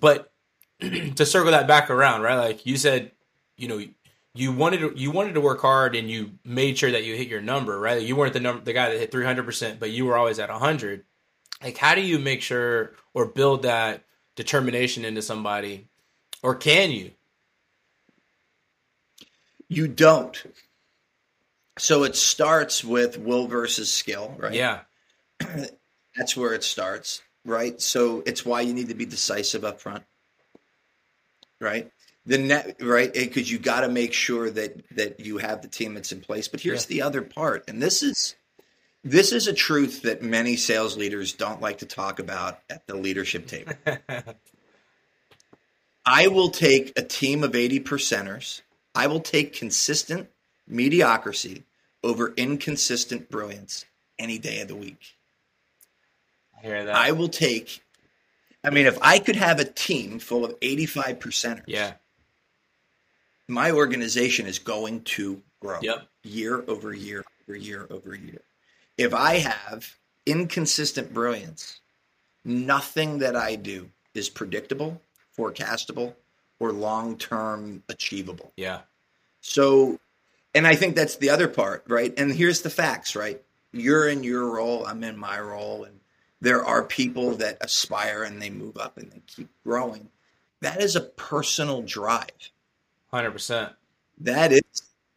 But 0.01 0.33
to 0.81 1.27
circle 1.27 1.51
that 1.51 1.69
back 1.69 1.91
around, 1.91 2.23
right? 2.23 2.37
Like 2.37 2.67
you 2.67 2.77
said, 2.77 3.13
you 3.57 3.69
know, 3.69 3.83
you 4.35 4.53
wanted 4.53 4.81
to, 4.81 4.93
you 4.97 5.11
wanted 5.11 5.35
to 5.35 5.41
work 5.41 5.61
hard, 5.61 5.97
and 5.97 6.11
you 6.11 6.33
made 6.45 6.79
sure 6.79 6.93
that 6.93 7.05
you 7.05 7.17
hit 7.17 7.29
your 7.29 7.41
number, 7.41 7.79
right? 7.79 8.01
You 8.01 8.15
weren't 8.15 8.35
the 8.35 8.41
number 8.41 8.65
the 8.65 8.73
guy 8.73 8.91
that 8.91 8.99
hit 8.99 9.11
three 9.11 9.25
hundred 9.25 9.45
percent, 9.45 9.81
but 9.81 9.91
you 9.91 10.05
were 10.07 10.17
always 10.17 10.39
at 10.39 10.51
hundred. 10.51 11.05
Like, 11.63 11.77
how 11.77 11.95
do 11.95 12.03
you 12.03 12.19
make 12.19 12.41
sure 12.41 12.93
or 13.15 13.27
build 13.27 13.63
that 13.63 14.05
determination 14.37 15.05
into 15.05 15.23
somebody, 15.23 15.89
or 16.43 16.55
can 16.55 16.93
you? 16.93 17.11
You 19.69 19.89
don't. 19.89 20.41
So 21.79 22.05
it 22.05 22.17
starts 22.17 22.85
with 22.85 23.19
will 23.19 23.49
versus 23.49 23.93
skill, 23.93 24.35
right? 24.39 24.55
Yeah, 24.55 24.81
That's 26.19 26.37
where 26.37 26.53
it 26.53 26.65
starts, 26.65 27.23
right? 27.45 27.81
So 27.81 28.23
it's 28.27 28.45
why 28.45 28.63
you 28.63 28.75
need 28.75 28.89
to 28.89 28.95
be 28.95 29.07
decisive 29.07 29.65
up 29.65 29.81
front, 29.81 30.05
right? 31.61 31.91
The 32.27 32.39
net, 32.39 32.77
right? 32.83 33.13
Because 33.13 33.51
you 33.51 33.59
got 33.59 33.83
to 33.83 33.89
make 33.89 34.13
sure 34.13 34.51
that 34.51 34.83
that 34.97 35.21
you 35.21 35.39
have 35.39 35.63
the 35.63 35.69
team 35.69 35.95
that's 35.95 36.13
in 36.13 36.21
place. 36.21 36.49
But 36.49 36.61
here's 36.61 36.85
Yeah. 36.85 36.89
the 36.89 37.03
other 37.03 37.23
part, 37.23 37.65
and 37.69 37.81
this 37.81 38.03
is 38.03 38.35
this 39.05 39.33
is 39.33 39.47
a 39.47 39.53
truth 39.55 40.03
that 40.03 40.23
many 40.23 40.57
sales 40.57 40.97
leaders 40.97 41.33
don't 41.33 41.63
like 41.63 41.79
to 41.79 41.87
talk 41.87 42.19
about 42.19 42.59
at 42.69 42.87
the 42.89 42.97
leadership 42.97 43.47
table. 43.47 43.73
I 46.05 46.29
will 46.29 46.51
take 46.51 46.99
a 46.99 47.03
team 47.03 47.45
of 47.45 47.55
80 47.55 47.81
percenters. 47.81 48.63
I 48.95 49.07
will 49.07 49.21
take 49.21 49.53
consistent 49.53 50.29
mediocrity 50.67 51.65
over 52.03 52.33
inconsistent 52.35 53.31
brilliance 53.31 53.85
any 54.19 54.39
day 54.39 54.61
of 54.61 54.69
the 54.69 54.75
week. 54.75 55.18
I 56.59 56.67
hear 56.67 56.85
that. 56.85 56.95
I 56.95 57.13
will 57.13 57.29
take. 57.29 57.83
I 58.65 58.71
mean, 58.71 58.87
if 58.87 58.99
I 59.01 59.19
could 59.19 59.37
have 59.37 59.61
a 59.61 59.65
team 59.65 60.19
full 60.19 60.45
of 60.45 60.55
85 60.61 61.19
percenters, 61.21 61.65
yeah, 61.67 61.93
my 63.47 63.71
organization 63.71 64.47
is 64.47 64.59
going 64.59 65.03
to 65.03 65.43
grow 65.61 65.79
Yep. 65.81 66.09
year 66.25 66.65
over 66.69 66.93
year 66.93 67.25
over 67.49 67.57
year 67.57 67.87
over 67.91 68.15
year. 68.15 68.41
If 68.97 69.15
I 69.15 69.37
have 69.39 69.97
inconsistent 70.27 71.15
brilliance, 71.15 71.81
nothing 72.45 73.19
that 73.19 73.37
I 73.37 73.55
do 73.55 73.91
is 74.15 74.29
predictable, 74.29 75.01
forecastable, 75.37 76.15
or 76.61 76.73
long 76.73 77.17
term 77.17 77.83
achievable. 77.89 78.53
yeah, 78.57 78.81
So, 79.41 80.01
and 80.55 80.67
I 80.67 80.75
think 80.75 80.97
that's 80.97 81.17
the 81.17 81.31
other 81.31 81.47
part, 81.49 81.85
right? 81.89 82.13
And 82.19 82.33
here's 82.33 82.63
the 82.63 82.71
facts, 82.71 83.15
right? 83.15 83.41
You're 83.73 84.09
in 84.09 84.25
your 84.25 84.51
role, 84.51 84.85
I'm 84.85 85.05
in 85.05 85.17
my 85.17 85.39
role, 85.39 85.85
and 85.85 86.01
there 86.41 86.65
are 86.65 86.85
people 86.85 87.35
that 87.37 87.59
aspire 87.61 88.23
and 88.23 88.41
they 88.41 88.51
move 88.51 88.77
up 88.77 88.97
and 88.97 89.11
they 89.11 89.23
keep 89.27 89.49
growing. 89.65 90.09
That 90.61 90.81
is 90.83 90.97
a 90.97 91.01
personal 91.01 91.83
drive. 91.83 92.51
hundred 93.11 93.33
percent. 93.33 93.73
That 94.21 94.53
is 94.53 94.63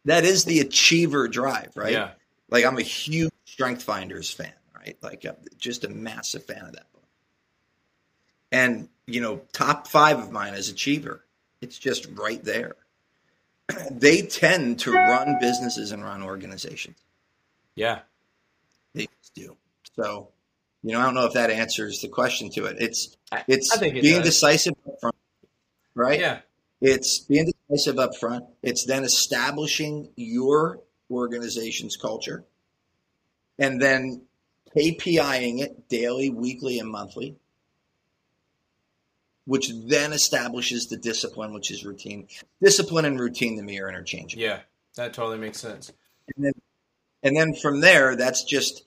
that 0.06 0.24
is 0.24 0.46
the 0.46 0.60
achiever 0.60 1.28
drive, 1.28 1.72
right? 1.76 1.94
Yeah, 1.94 2.12
Like 2.50 2.66
I'm 2.66 2.78
a 2.78 2.84
huge 2.84 3.32
Strength 3.46 3.84
Finders 3.84 4.32
fan, 4.32 4.54
right? 4.76 4.98
Like 5.02 5.26
I'm 5.26 5.36
just 5.58 5.84
a 5.84 5.90
massive 5.90 6.46
fan 6.46 6.66
of 6.66 6.74
that 6.74 6.92
book. 6.94 7.04
And 8.52 8.90
you 9.08 9.22
know, 9.22 9.42
top 9.54 9.88
five 9.88 10.20
of 10.20 10.32
mine 10.32 10.54
is 10.54 10.70
achiever. 10.70 11.26
It's 11.62 11.78
just 11.78 12.08
right 12.14 12.44
there. 12.44 12.76
they 13.92 14.22
tend 14.24 14.80
to 14.80 14.92
run 14.92 15.38
businesses 15.40 15.92
and 15.92 16.04
run 16.04 16.24
organizations. 16.24 16.98
yeah, 17.76 18.00
They 18.94 19.08
just 19.22 19.34
do. 19.36 19.56
So, 19.96 20.30
you 20.84 20.94
know, 20.94 21.00
I 21.00 21.04
don't 21.06 21.14
know 21.14 21.26
if 21.26 21.34
that 21.34 21.50
answers 21.50 22.02
the 22.02 22.08
question 22.10 22.50
to 22.52 22.66
it. 22.66 22.78
It's 22.80 23.16
it's 23.48 23.82
it 23.82 23.94
being 24.02 24.18
does. 24.22 24.26
decisive 24.26 24.74
up 24.88 25.00
front, 25.00 25.16
right? 25.96 26.20
yeah, 26.20 26.40
It's 26.82 27.20
being 27.20 27.52
decisive 27.70 28.00
up 28.00 28.16
front. 28.16 28.46
It's 28.64 28.86
then 28.86 29.04
establishing 29.04 30.10
your 30.16 30.80
organization's 31.10 31.98
culture 31.98 32.46
and 33.60 33.82
then 33.82 34.24
KPIing 34.76 35.60
it 35.62 35.88
daily, 35.90 36.30
weekly, 36.30 36.80
and 36.80 36.90
monthly, 36.90 37.36
which 39.46 39.72
then 39.86 40.14
establishes 40.14 40.88
the 40.88 40.98
discipline, 40.98 41.54
which 41.54 41.70
is 41.72 41.86
routine. 41.86 42.28
Discipline 42.62 43.06
and 43.06 43.20
routine 43.20 43.58
to 43.58 43.64
me 43.64 43.80
are 43.80 43.90
interchangeable. 43.90 44.42
yeah. 44.44 44.60
That 44.96 45.14
totally 45.14 45.38
makes 45.38 45.58
sense. 45.60 45.92
And 46.36 46.46
then, 46.46 46.54
and 47.24 47.36
then 47.36 47.54
from 47.56 47.80
there, 47.80 48.16
that's 48.18 48.44
just 48.44 48.84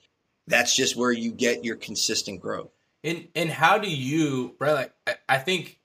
that's 0.47 0.75
just 0.75 0.95
where 0.95 1.11
you 1.11 1.31
get 1.31 1.65
your 1.65 1.75
consistent 1.75 2.41
growth. 2.41 2.71
And 3.03 3.27
and 3.35 3.49
how 3.49 3.77
do 3.77 3.89
you, 3.89 4.55
right? 4.59 4.73
Like 4.73 4.93
I, 5.07 5.15
I 5.29 5.37
think 5.37 5.79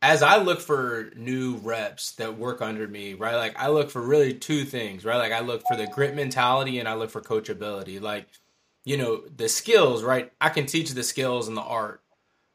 as 0.00 0.22
I 0.22 0.38
look 0.38 0.60
for 0.60 1.10
new 1.16 1.56
reps 1.56 2.12
that 2.12 2.38
work 2.38 2.62
under 2.62 2.86
me, 2.86 3.14
right? 3.14 3.36
Like 3.36 3.58
I 3.58 3.68
look 3.68 3.90
for 3.90 4.00
really 4.00 4.32
two 4.34 4.64
things, 4.64 5.04
right? 5.04 5.16
Like 5.16 5.32
I 5.32 5.40
look 5.40 5.62
for 5.66 5.76
the 5.76 5.86
grit 5.86 6.14
mentality 6.14 6.78
and 6.78 6.88
I 6.88 6.94
look 6.94 7.10
for 7.10 7.20
coachability. 7.20 8.00
Like, 8.00 8.28
you 8.84 8.96
know, 8.96 9.22
the 9.36 9.48
skills, 9.48 10.04
right? 10.04 10.32
I 10.40 10.50
can 10.50 10.66
teach 10.66 10.90
the 10.90 11.02
skills 11.02 11.48
and 11.48 11.56
the 11.56 11.62
art 11.62 12.00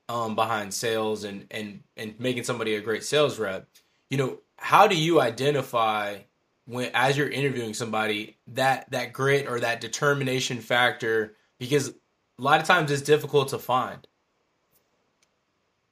um, 0.10 0.36
behind 0.36 0.74
sales 0.74 1.24
and 1.24 1.48
and 1.52 1.82
and 1.98 2.19
making 2.19 2.43
somebody 2.43 2.76
a 2.76 2.82
great 2.82 3.04
sales 3.04 3.38
rep. 3.38 3.67
You 4.10 4.17
know, 4.17 4.39
how 4.58 4.88
do 4.88 4.96
you 4.96 5.19
identify 5.19 6.19
when 6.65 6.89
as 6.93 7.17
you're 7.17 7.30
interviewing 7.30 7.73
somebody 7.73 8.38
that 8.47 8.89
that 8.91 9.13
grit 9.13 9.47
or 9.47 9.60
that 9.60 9.82
determination 9.82 10.60
factor 10.60 11.36
because 11.60 11.89
a 11.89 12.41
lot 12.41 12.60
of 12.60 12.67
times 12.67 12.91
it's 12.91 13.02
difficult 13.02 13.49
to 13.49 13.60
find. 13.60 14.08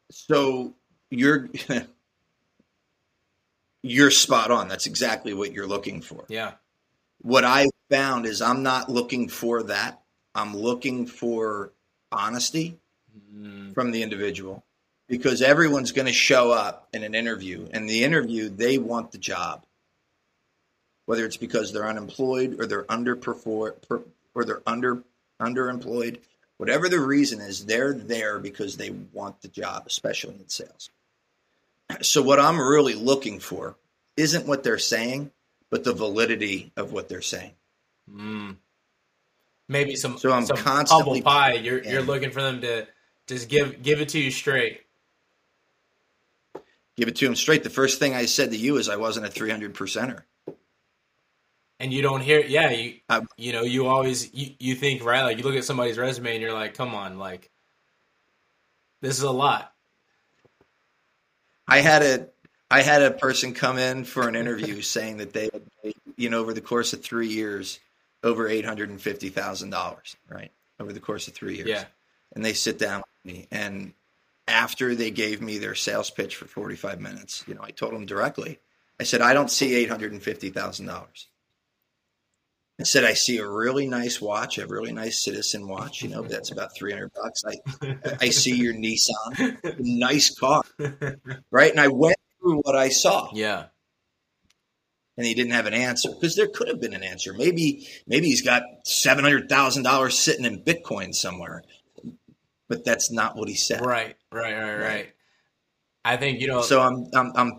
So 0.09 0.73
you're 1.09 1.49
you're 3.83 4.11
spot 4.11 4.51
on. 4.51 4.67
That's 4.67 4.85
exactly 4.85 5.33
what 5.33 5.53
you're 5.53 5.67
looking 5.67 6.01
for. 6.01 6.25
Yeah. 6.27 6.53
What 7.21 7.43
I 7.43 7.67
found 7.89 8.25
is 8.25 8.41
I'm 8.41 8.63
not 8.63 8.89
looking 8.89 9.27
for 9.27 9.63
that. 9.63 10.01
I'm 10.33 10.55
looking 10.55 11.05
for 11.05 11.73
honesty 12.11 12.79
mm. 13.33 13.73
from 13.73 13.91
the 13.91 14.01
individual 14.01 14.63
because 15.07 15.41
everyone's 15.41 15.91
going 15.91 16.07
to 16.07 16.13
show 16.13 16.51
up 16.51 16.87
in 16.93 17.03
an 17.03 17.13
interview 17.13 17.67
and 17.71 17.87
the 17.87 18.03
interview 18.03 18.49
they 18.49 18.77
want 18.77 19.11
the 19.11 19.17
job 19.17 19.65
whether 21.05 21.25
it's 21.25 21.37
because 21.37 21.71
they're 21.71 21.87
unemployed 21.87 22.59
or 22.59 22.65
they're 22.65 22.83
underperform 22.83 23.73
or 24.33 24.45
they're 24.45 24.61
under 24.65 25.03
underemployed 25.41 26.19
whatever 26.57 26.87
the 26.87 26.99
reason 26.99 27.41
is 27.41 27.65
they're 27.65 27.93
there 27.93 28.37
because 28.37 28.77
they 28.77 28.91
want 29.11 29.41
the 29.41 29.47
job 29.47 29.83
especially 29.87 30.35
in 30.35 30.47
sales 30.47 30.91
so 32.01 32.21
what 32.21 32.39
I'm 32.39 32.59
really 32.59 32.93
looking 32.93 33.39
for 33.39 33.75
isn't 34.15 34.47
what 34.47 34.63
they're 34.63 34.77
saying, 34.77 35.31
but 35.69 35.83
the 35.83 35.93
validity 35.93 36.71
of 36.77 36.91
what 36.91 37.09
they're 37.09 37.21
saying. 37.21 37.51
Mm. 38.09 38.57
Maybe 39.67 39.95
some 39.95 40.17
so 40.17 40.31
I'm 40.31 40.45
some 40.45 40.57
constantly 40.57 41.21
pie. 41.21 41.53
You're 41.53 41.83
you're 41.83 42.01
looking 42.01 42.31
for 42.31 42.41
them 42.41 42.61
to 42.61 42.87
just 43.27 43.49
give 43.49 43.81
give 43.81 44.01
it 44.01 44.09
to 44.09 44.19
you 44.19 44.31
straight. 44.31 44.81
Give 46.97 47.07
it 47.07 47.15
to 47.17 47.25
them 47.25 47.35
straight. 47.35 47.63
The 47.63 47.69
first 47.69 47.99
thing 47.99 48.13
I 48.13 48.25
said 48.25 48.51
to 48.51 48.57
you 48.57 48.77
is 48.77 48.89
I 48.89 48.97
wasn't 48.97 49.25
a 49.25 49.29
300 49.29 49.73
percenter. 49.73 50.23
And 51.81 51.91
you 51.91 52.03
don't 52.03 52.21
hear, 52.21 52.39
yeah, 52.39 52.69
you 52.69 52.99
I, 53.09 53.21
you 53.37 53.53
know, 53.53 53.63
you 53.63 53.87
always 53.87 54.31
you, 54.33 54.53
you 54.59 54.75
think 54.75 55.03
right, 55.03 55.23
like 55.23 55.37
you 55.37 55.43
look 55.43 55.55
at 55.55 55.63
somebody's 55.63 55.97
resume 55.97 56.33
and 56.33 56.41
you're 56.41 56.53
like, 56.53 56.75
come 56.75 56.93
on, 56.93 57.17
like 57.17 57.49
this 59.01 59.17
is 59.17 59.23
a 59.23 59.31
lot. 59.31 59.73
I 61.67 61.79
had 61.79 62.03
a 62.03 62.27
I 62.69 62.81
had 62.81 63.01
a 63.01 63.11
person 63.11 63.53
come 63.53 63.79
in 63.79 64.03
for 64.03 64.27
an 64.27 64.35
interview 64.35 64.81
saying 64.83 65.17
that 65.17 65.33
they 65.33 65.49
had 65.51 65.63
made, 65.83 65.95
you 66.17 66.29
know, 66.29 66.39
over 66.39 66.53
the 66.53 66.61
course 66.61 66.93
of 66.93 67.01
three 67.01 67.29
years, 67.29 67.79
over 68.23 68.47
eight 68.47 68.65
hundred 68.65 68.89
and 68.89 69.01
fifty 69.01 69.29
thousand 69.29 69.71
dollars, 69.71 70.15
right? 70.29 70.51
Over 70.79 70.93
the 70.93 70.99
course 70.99 71.27
of 71.27 71.33
three 71.33 71.55
years. 71.55 71.67
Yeah. 71.67 71.85
And 72.35 72.45
they 72.45 72.53
sit 72.53 72.77
down 72.77 73.01
with 73.25 73.33
me 73.33 73.47
and 73.51 73.93
after 74.47 74.93
they 74.95 75.11
gave 75.11 75.41
me 75.41 75.57
their 75.57 75.75
sales 75.75 76.09
pitch 76.09 76.35
for 76.35 76.45
45 76.45 76.99
minutes, 76.99 77.43
you 77.47 77.53
know, 77.53 77.61
I 77.63 77.71
told 77.71 77.93
them 77.93 78.05
directly, 78.05 78.59
I 78.99 79.03
said, 79.03 79.21
I 79.21 79.33
don't 79.33 79.49
see 79.49 79.85
$850,000. 79.85 81.25
I 82.81 82.83
said, 82.83 83.03
I 83.03 83.13
see 83.13 83.37
a 83.37 83.47
really 83.47 83.85
nice 83.87 84.19
watch, 84.19 84.57
a 84.57 84.65
really 84.65 84.91
nice 84.91 85.23
citizen 85.23 85.67
watch. 85.67 86.01
You 86.01 86.09
know, 86.09 86.23
that's 86.23 86.51
about 86.51 86.75
300 86.75 87.11
bucks. 87.13 87.43
I, 87.45 87.97
I 88.19 88.29
see 88.29 88.55
your 88.55 88.73
Nissan, 88.73 89.75
nice 89.79 90.37
car. 90.37 90.63
Right. 91.51 91.69
And 91.69 91.79
I 91.79 91.89
went 91.89 92.17
through 92.39 92.61
what 92.61 92.75
I 92.75 92.89
saw. 92.89 93.29
Yeah. 93.33 93.65
And 95.15 95.27
he 95.27 95.35
didn't 95.35 95.51
have 95.51 95.67
an 95.67 95.75
answer 95.75 96.09
because 96.09 96.35
there 96.35 96.47
could 96.47 96.69
have 96.69 96.81
been 96.81 96.95
an 96.95 97.03
answer. 97.03 97.33
Maybe, 97.33 97.87
maybe 98.07 98.27
he's 98.27 98.41
got 98.41 98.63
$700,000 98.87 100.11
sitting 100.11 100.45
in 100.45 100.63
Bitcoin 100.63 101.13
somewhere, 101.13 101.63
but 102.67 102.83
that's 102.83 103.11
not 103.11 103.35
what 103.35 103.47
he 103.47 103.55
said. 103.55 103.81
Right. 103.81 104.15
Right. 104.31 104.55
Right. 104.55 104.73
Right. 104.73 104.83
right. 104.83 105.13
I 106.03 106.17
think, 106.17 106.41
you 106.41 106.47
know, 106.47 106.61
so 106.61 106.81
I'm, 106.81 107.05
I'm, 107.13 107.31
I'm 107.35 107.57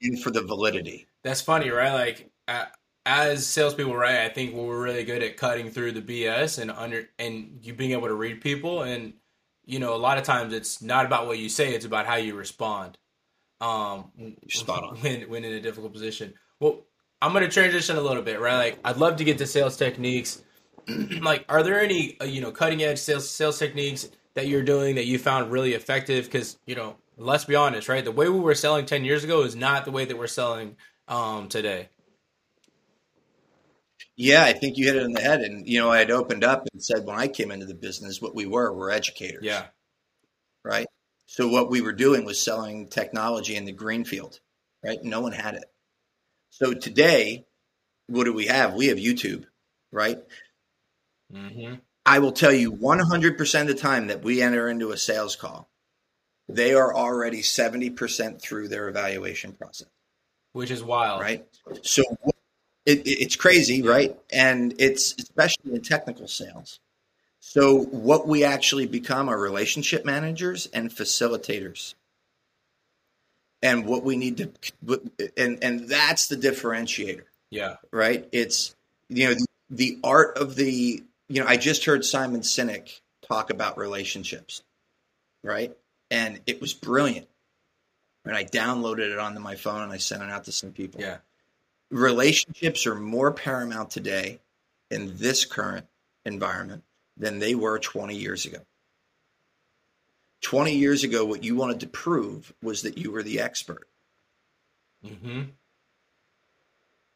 in 0.00 0.16
for 0.16 0.30
the 0.30 0.40
validity. 0.40 1.06
That's 1.22 1.42
funny, 1.42 1.68
right? 1.68 1.92
Like, 1.92 2.30
uh, 2.48 2.64
as 3.06 3.46
salespeople, 3.46 3.96
right, 3.96 4.22
I 4.22 4.28
think 4.28 4.52
we're 4.52 4.82
really 4.82 5.04
good 5.04 5.22
at 5.22 5.36
cutting 5.36 5.70
through 5.70 5.92
the 5.92 6.02
BS 6.02 6.58
and 6.58 6.72
under 6.72 7.08
and 7.20 7.60
you 7.62 7.72
being 7.72 7.92
able 7.92 8.08
to 8.08 8.14
read 8.14 8.40
people. 8.40 8.82
And 8.82 9.14
you 9.64 9.78
know, 9.78 9.94
a 9.94 9.96
lot 9.96 10.18
of 10.18 10.24
times 10.24 10.52
it's 10.52 10.82
not 10.82 11.06
about 11.06 11.26
what 11.28 11.38
you 11.38 11.48
say; 11.48 11.72
it's 11.72 11.84
about 11.84 12.06
how 12.06 12.16
you 12.16 12.34
respond. 12.34 12.98
Um, 13.60 14.10
spot 14.50 14.82
on 14.82 14.96
when 14.96 15.22
when 15.30 15.44
in 15.44 15.52
a 15.52 15.60
difficult 15.60 15.92
position. 15.92 16.34
Well, 16.58 16.82
I'm 17.22 17.32
going 17.32 17.44
to 17.44 17.50
transition 17.50 17.96
a 17.96 18.00
little 18.00 18.22
bit, 18.22 18.40
right? 18.40 18.56
Like, 18.56 18.78
I'd 18.84 18.96
love 18.96 19.16
to 19.16 19.24
get 19.24 19.38
to 19.38 19.46
sales 19.46 19.76
techniques. 19.76 20.42
like, 21.22 21.44
are 21.48 21.62
there 21.62 21.80
any 21.80 22.20
uh, 22.20 22.24
you 22.24 22.40
know 22.40 22.50
cutting 22.50 22.82
edge 22.82 22.98
sales 22.98 23.30
sales 23.30 23.58
techniques 23.58 24.08
that 24.34 24.48
you're 24.48 24.64
doing 24.64 24.96
that 24.96 25.06
you 25.06 25.20
found 25.20 25.52
really 25.52 25.74
effective? 25.74 26.24
Because 26.24 26.58
you 26.66 26.74
know, 26.74 26.96
let's 27.16 27.44
be 27.44 27.54
honest, 27.54 27.88
right? 27.88 28.04
The 28.04 28.10
way 28.10 28.28
we 28.28 28.40
were 28.40 28.56
selling 28.56 28.84
ten 28.84 29.04
years 29.04 29.22
ago 29.22 29.42
is 29.42 29.54
not 29.54 29.84
the 29.84 29.92
way 29.92 30.04
that 30.06 30.18
we're 30.18 30.26
selling 30.26 30.74
um, 31.06 31.48
today. 31.48 31.88
Yeah, 34.16 34.44
I 34.44 34.54
think 34.54 34.78
you 34.78 34.86
hit 34.86 34.96
it 34.96 35.04
on 35.04 35.12
the 35.12 35.20
head. 35.20 35.42
And, 35.42 35.68
you 35.68 35.78
know, 35.78 35.90
I 35.90 35.98
had 35.98 36.10
opened 36.10 36.42
up 36.42 36.66
and 36.72 36.82
said 36.82 37.04
when 37.04 37.18
I 37.18 37.28
came 37.28 37.50
into 37.50 37.66
the 37.66 37.74
business, 37.74 38.20
what 38.20 38.34
we 38.34 38.46
were 38.46 38.72
were 38.72 38.90
educators. 38.90 39.44
Yeah. 39.44 39.66
Right. 40.64 40.86
So 41.26 41.48
what 41.48 41.70
we 41.70 41.80
were 41.80 41.92
doing 41.92 42.24
was 42.24 42.40
selling 42.40 42.88
technology 42.88 43.56
in 43.56 43.66
the 43.66 43.72
greenfield, 43.72 44.40
right? 44.84 44.98
No 45.02 45.20
one 45.20 45.32
had 45.32 45.54
it. 45.54 45.64
So 46.50 46.72
today, 46.72 47.44
what 48.06 48.24
do 48.24 48.32
we 48.32 48.46
have? 48.46 48.74
We 48.74 48.86
have 48.86 48.98
YouTube, 48.98 49.44
right? 49.92 50.18
Mm-hmm. 51.32 51.74
I 52.06 52.20
will 52.20 52.32
tell 52.32 52.52
you 52.52 52.72
100% 52.72 53.60
of 53.60 53.66
the 53.66 53.74
time 53.74 54.06
that 54.06 54.22
we 54.22 54.40
enter 54.40 54.68
into 54.68 54.92
a 54.92 54.96
sales 54.96 55.36
call, 55.36 55.68
they 56.48 56.72
are 56.72 56.94
already 56.94 57.42
70% 57.42 58.40
through 58.40 58.68
their 58.68 58.88
evaluation 58.88 59.52
process. 59.52 59.88
Which 60.52 60.70
is 60.70 60.82
wild. 60.82 61.20
Right. 61.20 61.44
So 61.82 62.02
it, 62.86 63.02
it's 63.04 63.36
crazy, 63.36 63.82
right? 63.82 64.16
And 64.32 64.74
it's 64.78 65.14
especially 65.18 65.74
in 65.74 65.82
technical 65.82 66.28
sales. 66.28 66.78
So 67.40 67.80
what 67.80 68.26
we 68.26 68.44
actually 68.44 68.86
become 68.86 69.28
are 69.28 69.38
relationship 69.38 70.04
managers 70.04 70.66
and 70.66 70.90
facilitators. 70.90 71.94
And 73.62 73.86
what 73.86 74.04
we 74.04 74.16
need 74.16 74.36
to, 74.36 74.50
and 75.36 75.58
and 75.62 75.88
that's 75.88 76.28
the 76.28 76.36
differentiator. 76.36 77.24
Yeah. 77.50 77.76
Right. 77.90 78.28
It's 78.30 78.74
you 79.08 79.28
know 79.28 79.34
the, 79.34 79.46
the 79.70 79.98
art 80.04 80.38
of 80.38 80.54
the 80.54 81.02
you 81.28 81.42
know 81.42 81.48
I 81.48 81.56
just 81.56 81.84
heard 81.84 82.04
Simon 82.04 82.42
Sinek 82.42 83.00
talk 83.26 83.50
about 83.50 83.78
relationships, 83.78 84.62
right? 85.42 85.76
And 86.10 86.40
it 86.46 86.60
was 86.60 86.74
brilliant. 86.74 87.26
And 88.24 88.36
I 88.36 88.44
downloaded 88.44 89.10
it 89.10 89.18
onto 89.18 89.40
my 89.40 89.56
phone 89.56 89.82
and 89.82 89.92
I 89.92 89.96
sent 89.96 90.22
it 90.22 90.30
out 90.30 90.44
to 90.44 90.52
some 90.52 90.72
people. 90.72 91.00
Yeah 91.00 91.18
relationships 91.90 92.86
are 92.86 92.94
more 92.94 93.32
paramount 93.32 93.90
today 93.90 94.40
in 94.90 95.16
this 95.16 95.44
current 95.44 95.86
environment 96.24 96.82
than 97.16 97.38
they 97.38 97.54
were 97.54 97.78
20 97.78 98.14
years 98.16 98.44
ago. 98.44 98.58
20 100.42 100.74
years 100.74 101.02
ago, 101.02 101.24
what 101.24 101.44
you 101.44 101.56
wanted 101.56 101.80
to 101.80 101.86
prove 101.86 102.52
was 102.62 102.82
that 102.82 102.98
you 102.98 103.10
were 103.10 103.22
the 103.22 103.40
expert. 103.40 103.88
Mm-hmm. 105.04 105.42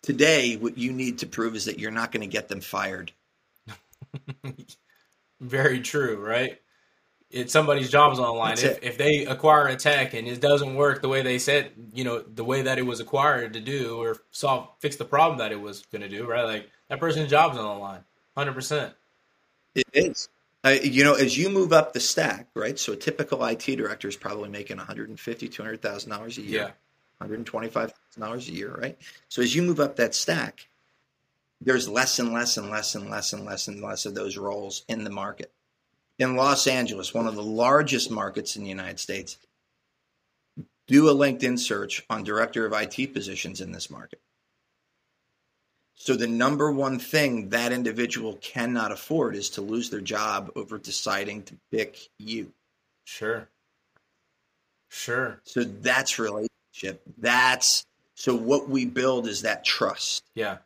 Today, 0.02 0.56
what 0.56 0.78
you 0.78 0.92
need 0.92 1.18
to 1.18 1.26
prove 1.26 1.54
is 1.54 1.66
that 1.66 1.78
you're 1.78 1.90
not 1.90 2.12
going 2.12 2.22
to 2.22 2.26
get 2.26 2.48
them 2.48 2.61
fired. 2.61 3.12
Very 5.40 5.80
true, 5.80 6.16
right? 6.16 6.59
It's 7.30 7.52
somebody's 7.52 7.90
job's 7.90 8.18
on 8.18 8.26
the 8.26 8.32
line. 8.32 8.54
If, 8.54 8.82
if 8.82 8.98
they 8.98 9.24
acquire 9.24 9.68
a 9.68 9.76
tech 9.76 10.14
and 10.14 10.26
it 10.26 10.40
doesn't 10.40 10.74
work 10.74 11.00
the 11.00 11.08
way 11.08 11.22
they 11.22 11.38
said, 11.38 11.70
you 11.94 12.02
know, 12.02 12.20
the 12.20 12.44
way 12.44 12.62
that 12.62 12.78
it 12.78 12.82
was 12.82 13.00
acquired 13.00 13.52
to 13.52 13.60
do 13.60 13.96
or 14.00 14.16
solve 14.30 14.68
fix 14.80 14.96
the 14.96 15.04
problem 15.04 15.38
that 15.38 15.52
it 15.52 15.60
was 15.60 15.86
going 15.92 16.02
to 16.02 16.08
do, 16.08 16.26
right? 16.26 16.44
Like 16.44 16.70
that 16.88 16.98
person's 16.98 17.30
job's 17.30 17.56
on 17.56 17.64
the 17.64 17.80
line, 17.80 18.00
hundred 18.36 18.54
percent. 18.54 18.94
It 19.74 19.86
is. 19.92 20.28
Uh, 20.62 20.76
you 20.82 21.04
know, 21.04 21.14
as 21.14 21.38
you 21.38 21.48
move 21.48 21.72
up 21.72 21.92
the 21.92 22.00
stack, 22.00 22.48
right? 22.54 22.78
So 22.78 22.92
a 22.92 22.96
typical 22.96 23.42
IT 23.44 23.64
director 23.64 24.08
is 24.08 24.16
probably 24.16 24.50
making 24.50 24.76
one 24.76 24.86
hundred 24.86 25.08
and 25.08 25.18
fifty, 25.18 25.48
two 25.48 25.62
hundred 25.62 25.80
thousand 25.80 26.10
dollars 26.10 26.36
a 26.36 26.42
year, 26.42 26.60
yeah, 26.60 26.70
one 27.18 27.30
hundred 27.30 27.46
twenty-five 27.46 27.92
thousand 27.92 28.22
dollars 28.22 28.48
a 28.48 28.52
year, 28.52 28.74
right? 28.74 28.98
So 29.28 29.40
as 29.40 29.54
you 29.54 29.62
move 29.62 29.80
up 29.80 29.96
that 29.96 30.14
stack, 30.14 30.68
there's 31.60 31.88
less 31.88 32.18
and 32.18 32.32
less 32.32 32.56
and 32.56 32.70
less 32.70 32.94
and 32.94 33.08
less 33.08 33.32
and 33.32 33.46
less 33.46 33.68
and 33.68 33.80
less 33.80 34.04
of 34.04 34.14
those 34.14 34.36
roles 34.36 34.84
in 34.88 35.04
the 35.04 35.10
market 35.10 35.50
in 36.20 36.37
Los 36.37 36.66
Angeles, 36.66 37.14
one 37.14 37.26
of 37.26 37.35
the 37.35 37.42
largest 37.42 38.11
markets 38.11 38.54
in 38.54 38.62
the 38.62 38.68
United 38.68 39.00
States, 39.00 39.38
do 40.87 41.09
a 41.09 41.14
LinkedIn 41.14 41.59
search 41.59 42.04
on 42.11 42.22
director 42.22 42.66
of 42.66 42.74
IT 42.74 43.14
positions 43.14 43.61
in 43.61 43.72
this 43.72 43.90
market. 43.90 44.20
So 45.94 46.14
the 46.16 46.26
number 46.26 46.70
one 46.70 46.98
thing 46.98 47.48
that 47.50 47.72
individual 47.72 48.38
cannot 48.42 48.92
afford 48.92 49.35
is 49.35 49.50
to 49.50 49.62
lose 49.62 49.88
their 49.88 50.00
job 50.00 50.50
over 50.56 50.78
deciding 50.78 51.42
to 51.44 51.56
pick 51.70 51.98
you. 52.18 52.52
Sure. 53.04 53.48
Sure. 54.88 55.40
So 55.44 55.64
that's 55.64 56.18
relationship. 56.18 57.02
That's 57.18 57.87
so 58.14 58.35
what 58.35 58.68
we 58.68 58.85
build 58.85 59.26
is 59.26 59.42
that 59.42 59.64
trust. 59.64 60.24
Yeah. 60.35 60.59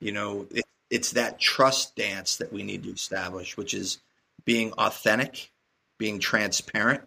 You 0.00 0.12
know, 0.12 0.46
it, 0.50 0.64
it's 0.90 1.12
that 1.12 1.38
trust 1.38 1.94
dance 1.94 2.36
that 2.36 2.52
we 2.52 2.62
need 2.62 2.82
to 2.84 2.90
establish, 2.90 3.56
which 3.56 3.74
is 3.74 3.98
being 4.46 4.72
authentic, 4.72 5.52
being 5.98 6.18
transparent, 6.18 7.02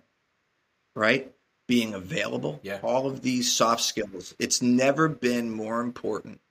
right? 0.96 1.32
Being 1.68 1.96
available. 1.96 2.60
Yeah. 2.62 2.80
All 2.84 3.08
of 3.08 3.22
these 3.22 3.52
soft 3.52 3.82
skills. 3.82 4.36
It's 4.38 4.62
never 4.62 5.08
been 5.08 5.50
more 5.50 5.82
important 5.82 6.42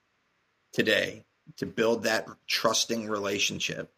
today 0.72 1.24
to 1.58 1.66
build 1.66 2.04
that 2.04 2.26
trusting 2.46 3.08
relationship 3.08 3.92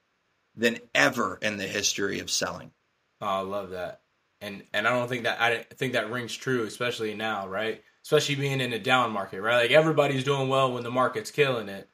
than 0.56 0.78
ever 0.94 1.38
in 1.40 1.56
the 1.56 1.66
history 1.66 2.20
of 2.20 2.30
selling. 2.30 2.72
Oh, 3.20 3.26
I 3.26 3.40
love 3.40 3.70
that. 3.70 4.02
And 4.40 4.62
and 4.72 4.88
I 4.88 4.90
don't 4.90 5.08
think 5.08 5.24
that 5.24 5.40
I 5.40 5.64
think 5.74 5.92
that 5.92 6.10
rings 6.10 6.34
true, 6.34 6.64
especially 6.64 7.14
now, 7.14 7.46
right? 7.46 7.82
Especially 8.02 8.34
being 8.36 8.60
in 8.60 8.72
a 8.72 8.78
down 8.78 9.12
market, 9.12 9.42
right? 9.42 9.62
Like 9.62 9.70
everybody's 9.70 10.24
doing 10.24 10.48
well 10.48 10.72
when 10.72 10.82
the 10.82 10.90
market's 10.90 11.30
killing 11.30 11.68
it. 11.68 11.88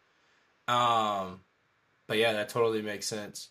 Um, 0.68 1.40
but 2.06 2.18
yeah, 2.18 2.34
that 2.34 2.48
totally 2.48 2.82
makes 2.82 3.06
sense. 3.06 3.48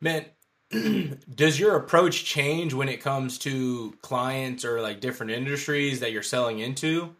Man, 0.00 0.24
does 1.34 1.58
your 1.60 1.76
approach 1.76 2.24
change 2.24 2.72
when 2.74 2.88
it 2.88 3.00
comes 3.02 3.38
to 3.38 3.94
clients 4.00 4.64
or 4.64 4.80
like 4.80 5.00
different 5.00 5.32
industries 5.32 6.00
that 6.00 6.12
you're 6.12 6.22
selling 6.22 6.58
into? 6.60 7.14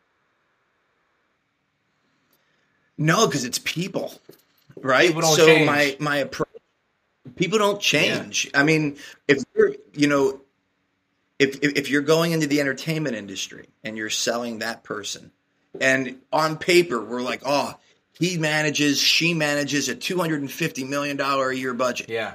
No, 2.96 3.26
because 3.26 3.44
it's 3.44 3.58
people, 3.58 4.14
right? 4.76 5.08
People 5.08 5.22
don't 5.22 5.36
so 5.36 5.46
change. 5.46 5.66
my 5.66 5.96
my 5.98 6.16
approach, 6.18 6.48
people 7.36 7.58
don't 7.58 7.80
change. 7.80 8.50
I 8.54 8.62
mean, 8.62 8.96
if 9.26 9.42
you're, 9.54 9.74
you 9.92 10.06
know, 10.06 10.40
if, 11.38 11.58
if 11.62 11.76
if 11.76 11.90
you're 11.90 12.02
going 12.02 12.32
into 12.32 12.46
the 12.46 12.60
entertainment 12.60 13.16
industry 13.16 13.68
and 13.82 13.96
you're 13.96 14.10
selling 14.10 14.60
that 14.60 14.84
person, 14.84 15.32
and 15.80 16.20
on 16.32 16.56
paper 16.58 17.02
we're 17.02 17.22
like, 17.22 17.42
oh, 17.44 17.74
he 18.18 18.38
manages, 18.38 18.98
she 18.98 19.34
manages 19.34 19.88
a 19.88 19.94
two 19.94 20.18
hundred 20.18 20.40
and 20.42 20.50
fifty 20.50 20.84
million 20.84 21.16
dollar 21.16 21.50
a 21.50 21.56
year 21.56 21.74
budget, 21.74 22.08
Yeah. 22.08 22.34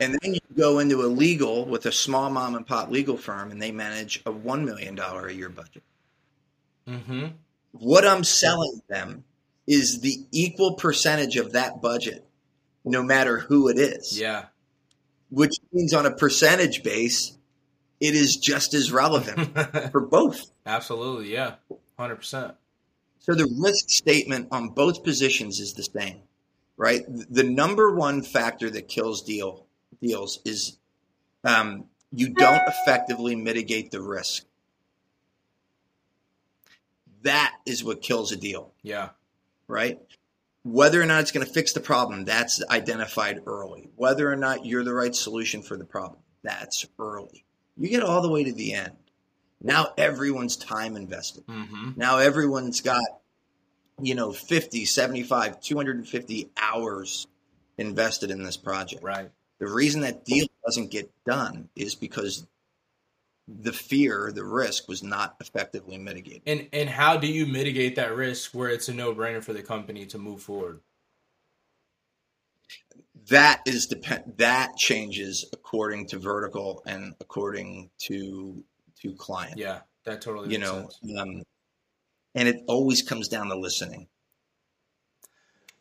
And 0.00 0.18
then 0.20 0.34
you 0.34 0.40
go 0.56 0.78
into 0.78 1.02
a 1.02 1.06
legal 1.06 1.66
with 1.66 1.86
a 1.86 1.92
small 1.92 2.30
mom 2.30 2.54
and 2.54 2.66
pop 2.66 2.90
legal 2.90 3.16
firm, 3.16 3.50
and 3.50 3.60
they 3.60 3.70
manage 3.70 4.22
a 4.26 4.32
one 4.32 4.64
million 4.64 4.94
dollar 4.94 5.26
a 5.26 5.32
year 5.32 5.50
budget. 5.50 5.82
Mm-hmm. 6.88 7.26
what 7.72 8.04
I'm 8.04 8.24
selling 8.24 8.80
them 8.88 9.22
is 9.66 10.00
the 10.00 10.16
equal 10.32 10.74
percentage 10.74 11.36
of 11.36 11.52
that 11.52 11.80
budget, 11.80 12.26
no 12.84 13.02
matter 13.02 13.38
who 13.38 13.68
it 13.68 13.78
is. 13.78 14.18
Yeah. 14.18 14.46
Which 15.28 15.52
means 15.72 15.94
on 15.94 16.06
a 16.06 16.10
percentage 16.16 16.82
base, 16.82 17.36
it 18.00 18.14
is 18.14 18.36
just 18.36 18.74
as 18.74 18.90
relevant 18.90 19.56
for 19.92 20.00
both. 20.00 20.50
Absolutely. 20.66 21.32
Yeah. 21.32 21.56
Hundred 21.96 22.16
percent. 22.16 22.54
So 23.20 23.34
the 23.34 23.48
risk 23.62 23.90
statement 23.90 24.48
on 24.50 24.70
both 24.70 25.04
positions 25.04 25.60
is 25.60 25.74
the 25.74 25.84
same, 25.84 26.22
right? 26.76 27.02
The 27.06 27.44
number 27.44 27.94
one 27.94 28.22
factor 28.22 28.70
that 28.70 28.88
kills 28.88 29.22
deal 29.22 29.66
deals 30.00 30.40
is 30.44 30.78
um, 31.44 31.84
you 32.12 32.30
don't 32.34 32.62
effectively 32.66 33.34
mitigate 33.36 33.90
the 33.90 34.00
risk. 34.00 34.44
That 37.22 37.54
is 37.66 37.84
what 37.84 38.02
kills 38.02 38.32
a 38.32 38.36
deal. 38.36 38.72
Yeah. 38.82 39.10
right? 39.68 40.00
Whether 40.62 41.00
or 41.00 41.06
not 41.06 41.22
it's 41.22 41.32
going 41.32 41.46
to 41.46 41.52
fix 41.52 41.72
the 41.72 41.80
problem, 41.80 42.24
that's 42.24 42.62
identified 42.68 43.40
early. 43.46 43.90
Whether 43.96 44.30
or 44.30 44.36
not 44.36 44.66
you're 44.66 44.84
the 44.84 44.92
right 44.92 45.14
solution 45.14 45.62
for 45.62 45.76
the 45.76 45.84
problem, 45.84 46.20
that's 46.42 46.86
early. 46.98 47.44
You 47.78 47.88
get 47.88 48.02
all 48.02 48.20
the 48.20 48.28
way 48.28 48.44
to 48.44 48.52
the 48.52 48.74
end. 48.74 48.96
Now 49.62 49.92
everyone's 49.96 50.56
time 50.56 50.96
invested. 50.96 51.46
Mm-hmm. 51.46 51.92
Now 51.96 52.18
everyone's 52.18 52.80
got, 52.80 53.04
you 54.02 54.14
know, 54.14 54.32
50, 54.32 54.84
75, 54.84 55.60
250 55.60 56.50
hours 56.60 57.26
invested 57.78 58.30
in 58.30 58.42
this 58.42 58.56
project. 58.56 59.02
Right. 59.02 59.30
The 59.60 59.68
reason 59.68 60.00
that 60.00 60.24
deal 60.24 60.46
doesn't 60.64 60.90
get 60.90 61.10
done 61.24 61.68
is 61.76 61.94
because 61.94 62.46
the 63.46 63.72
fear, 63.72 64.32
the 64.34 64.44
risk 64.44 64.88
was 64.88 65.02
not 65.02 65.36
effectively 65.40 65.98
mitigated. 65.98 66.42
And 66.46 66.68
and 66.72 66.88
how 66.88 67.16
do 67.16 67.26
you 67.28 67.46
mitigate 67.46 67.96
that 67.96 68.14
risk 68.14 68.52
where 68.52 68.68
it's 68.68 68.88
a 68.88 68.94
no 68.94 69.14
brainer 69.14 69.42
for 69.42 69.52
the 69.52 69.62
company 69.62 70.06
to 70.06 70.18
move 70.18 70.42
forward? 70.42 70.80
that 73.28 73.60
is 73.66 73.86
depend 73.86 74.34
that 74.36 74.76
changes 74.76 75.44
according 75.52 76.06
to 76.06 76.18
vertical 76.18 76.82
and 76.86 77.14
according 77.20 77.90
to 77.98 78.62
to 79.00 79.12
client 79.14 79.58
Yeah, 79.58 79.80
that 80.04 80.20
totally 80.20 80.50
you 80.50 80.58
know 80.58 80.88
um, 81.18 81.42
and 82.34 82.48
it 82.48 82.62
always 82.66 83.02
comes 83.02 83.28
down 83.28 83.48
to 83.48 83.56
listening 83.56 84.08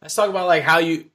Let's 0.02 0.16
talk 0.16 0.30
about 0.30 0.48
like 0.48 0.64
how 0.64 0.78
you 0.78 1.10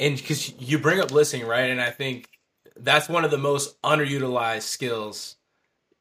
and 0.00 0.16
because 0.16 0.52
you 0.60 0.78
bring 0.78 1.00
up 1.00 1.12
listening, 1.12 1.46
right? 1.46 1.70
And 1.70 1.80
I 1.80 1.90
think 1.90 2.28
that's 2.76 3.08
one 3.08 3.24
of 3.24 3.30
the 3.30 3.38
most 3.38 3.80
underutilized 3.82 4.62
skills 4.62 5.36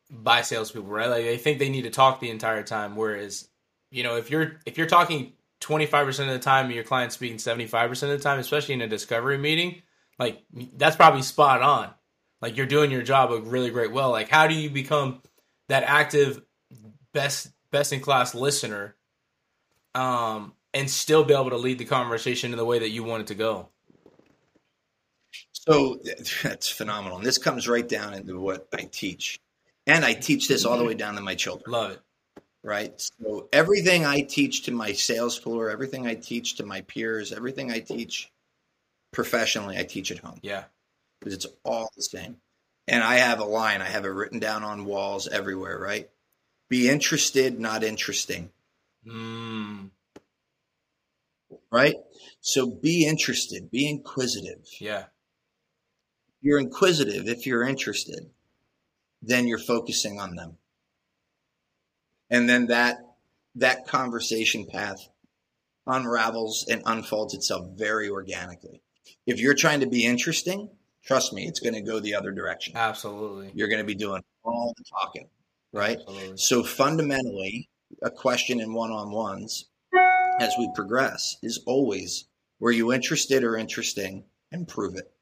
by 0.10 0.42
salespeople, 0.42 0.90
right? 0.90 1.10
Like 1.10 1.24
they 1.24 1.38
think 1.38 1.60
they 1.60 1.70
need 1.70 1.84
to 1.84 1.90
talk 1.90 2.20
the 2.20 2.30
entire 2.30 2.64
time, 2.64 2.96
whereas 2.96 3.50
you 3.92 4.04
know 4.04 4.18
if 4.18 4.30
you're 4.30 4.60
if 4.66 4.78
you're 4.78 4.88
talking 4.88 5.34
25% 5.62 6.08
of 6.20 6.28
the 6.28 6.40
time 6.40 6.66
and 6.66 6.76
your 6.76 6.84
client's 6.84 7.16
speaking 7.16 7.38
75% 7.38 7.92
of 8.04 8.10
the 8.10 8.20
time, 8.20 8.40
especially 8.40 8.74
in 8.74 8.82
a 8.82 8.88
discovery 8.88 9.38
meeting, 9.38 9.82
like 10.20 10.44
that's 10.76 10.96
probably 10.96 11.22
spot 11.22 11.62
on. 11.62 11.90
Like 12.42 12.58
you're 12.58 12.66
doing 12.66 12.92
your 12.92 13.02
job 13.02 13.32
really 13.46 13.70
great 13.70 13.92
well. 13.92 14.12
Like 14.12 14.30
how 14.30 14.48
do 14.48 14.54
you 14.54 14.70
become 14.70 15.22
that 15.70 15.84
active 15.84 16.42
best 17.14 17.50
best 17.72 17.94
in 17.94 18.02
class 18.02 18.36
listener 18.36 18.96
um 19.96 20.54
and 20.74 20.90
still 20.90 21.24
be 21.24 21.34
able 21.34 21.52
to 21.52 21.58
lead 21.58 21.78
the 21.78 21.86
conversation 21.86 22.52
in 22.52 22.58
the 22.58 22.66
way 22.66 22.80
that 22.80 22.90
you 22.90 23.04
want 23.04 23.22
it 23.22 23.28
to 23.28 23.36
go? 23.36 23.70
So 25.68 26.00
that's 26.44 26.70
phenomenal 26.70 27.18
and 27.18 27.26
this 27.26 27.38
comes 27.38 27.68
right 27.68 27.88
down 27.88 28.14
into 28.14 28.40
what 28.40 28.68
i 28.74 28.84
teach 28.92 29.40
and 29.88 30.04
i 30.06 30.14
teach 30.14 30.48
this 30.48 30.66
all 30.66 30.78
the 30.78 30.84
way 30.86 30.94
down 30.94 31.16
to 31.16 31.22
my 31.22 31.36
children 31.36 31.72
Love 31.72 31.92
it. 31.92 32.02
right 32.64 32.94
so 33.00 33.48
everything 33.54 34.06
i 34.06 34.22
teach 34.22 34.64
to 34.64 34.72
my 34.72 34.92
sales 34.94 35.38
floor 35.38 35.70
everything 35.70 36.06
i 36.08 36.16
teach 36.16 36.56
to 36.56 36.66
my 36.66 36.82
peers 36.82 37.32
everything 37.32 37.72
i 37.72 37.80
teach 37.80 38.32
professionally 39.12 39.78
i 39.78 39.84
teach 39.84 40.12
at 40.12 40.20
home 40.20 40.40
Yeah. 40.42 40.64
because 41.20 41.34
it's 41.34 41.48
all 41.64 41.90
the 41.96 42.02
same. 42.04 42.38
And 42.86 43.02
I 43.02 43.16
have 43.16 43.40
a 43.40 43.46
line, 43.46 43.82
I 43.82 43.86
have 43.86 44.04
it 44.04 44.10
written 44.10 44.40
down 44.40 44.62
on 44.66 44.84
walls 44.84 45.30
everywhere, 45.30 45.80
right? 45.80 46.10
Be 46.68 46.90
interested, 46.90 47.58
not 47.58 47.82
interesting, 47.82 48.50
Mm, 49.08 49.90
right? 51.72 51.96
So 52.42 52.68
be 52.68 53.06
interested, 53.08 53.72
be 53.72 53.88
inquisitive. 53.90 54.66
yeah. 54.82 55.06
You're 56.44 56.60
inquisitive 56.60 57.28
if 57.30 57.48
you're 57.48 57.64
interested, 57.64 58.30
then 59.22 59.48
you're 59.48 59.58
focusing 59.58 60.20
on 60.20 60.36
them. 60.36 60.58
And 62.30 62.50
then 62.50 62.68
that 62.68 62.98
that 63.56 63.88
conversation 63.88 64.66
path 64.66 65.08
unravels 65.88 66.66
and 66.70 66.82
unfolds 66.86 67.34
itself 67.34 67.70
very 67.76 68.10
organically. 68.10 68.82
If 69.26 69.40
you're 69.40 69.54
trying 69.54 69.80
to 69.80 69.86
be 69.86 70.06
interesting, 70.06 70.70
trust 71.06 71.32
me, 71.32 71.48
it's 71.48 71.62
going 71.62 71.76
to 71.76 71.82
go 71.82 72.02
the 72.02 72.16
other 72.16 72.32
direction. 72.32 72.76
Absolutely. 72.76 73.52
You're 73.54 73.70
going 73.70 73.82
to 73.82 73.86
be 73.86 73.96
doing 73.96 74.22
all 74.44 74.74
the 74.76 74.84
talking, 74.84 75.30
right? 75.72 75.98
Absolutely. 76.00 76.38
So 76.38 76.64
fundamentally, 76.64 77.70
a 78.02 78.12
question 78.12 78.60
in 78.60 78.74
one-on-ones 78.74 79.70
as 80.42 80.54
we 80.60 80.70
progress 80.76 81.38
is 81.42 81.64
always 81.66 82.26
were 82.60 82.72
you 82.72 82.92
interested 82.92 83.46
or 83.46 83.56
interesting 83.56 84.26
and 84.52 84.68
prove 84.68 84.96
it, 84.96 85.13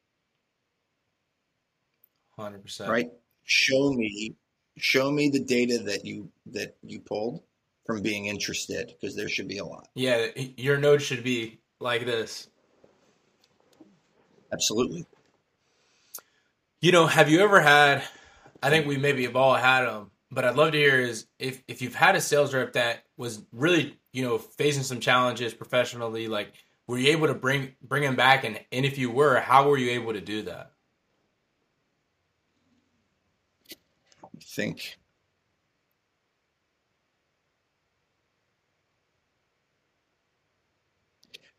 100%. 2.42 2.88
right? 2.88 3.10
Show 3.44 3.92
me 3.92 4.36
show 4.78 5.12
me 5.12 5.30
the 5.30 5.40
data 5.40 5.80
that 5.80 6.06
you 6.06 6.30
that 6.48 6.76
you 6.84 7.00
pulled 7.00 7.42
from 7.86 8.02
being 8.02 8.28
interested 8.28 8.94
because 9.00 9.16
there 9.16 9.30
should 9.30 9.48
be 9.48 9.58
a 9.58 9.66
lot. 9.66 9.88
Yeah, 9.96 10.28
your 10.58 10.78
note 10.78 11.02
should 11.02 11.24
be 11.24 11.60
like 11.80 12.06
this. 12.06 12.48
Absolutely. 14.54 15.06
You 16.82 16.92
know, 16.92 17.08
have 17.08 17.30
you 17.30 17.42
ever 17.42 17.60
had? 17.60 18.04
I 18.64 18.70
think 18.70 18.86
we 18.86 18.98
maybe 18.98 19.24
have 19.24 19.36
all 19.36 19.56
had 19.56 19.86
them, 19.86 20.12
but 20.32 20.46
I'd 20.46 20.56
love 20.56 20.72
to 20.74 20.78
hear 20.78 21.00
is 21.00 21.28
if 21.40 21.64
if 21.68 21.82
you've 21.82 21.96
had 21.96 22.16
a 22.16 22.22
sales 22.22 22.54
rep 22.54 22.74
that 22.74 23.04
was 23.18 23.44
really 23.52 24.00
you 24.14 24.24
know 24.24 24.38
facing 24.38 24.84
some 24.84 25.00
challenges 25.00 25.54
professionally, 25.54 26.28
like 26.28 26.54
were 26.88 26.98
you 26.98 27.12
able 27.12 27.28
to 27.28 27.34
bring 27.34 27.74
bring 27.82 28.04
him 28.04 28.16
back, 28.16 28.44
and 28.44 28.60
and 28.72 28.86
if 28.86 28.98
you 28.98 29.10
were, 29.10 29.40
how 29.40 29.68
were 29.68 29.78
you 29.78 29.92
able 29.92 30.14
to 30.14 30.22
do 30.22 30.44
that? 30.44 30.74
I 34.24 34.41
think 34.52 34.98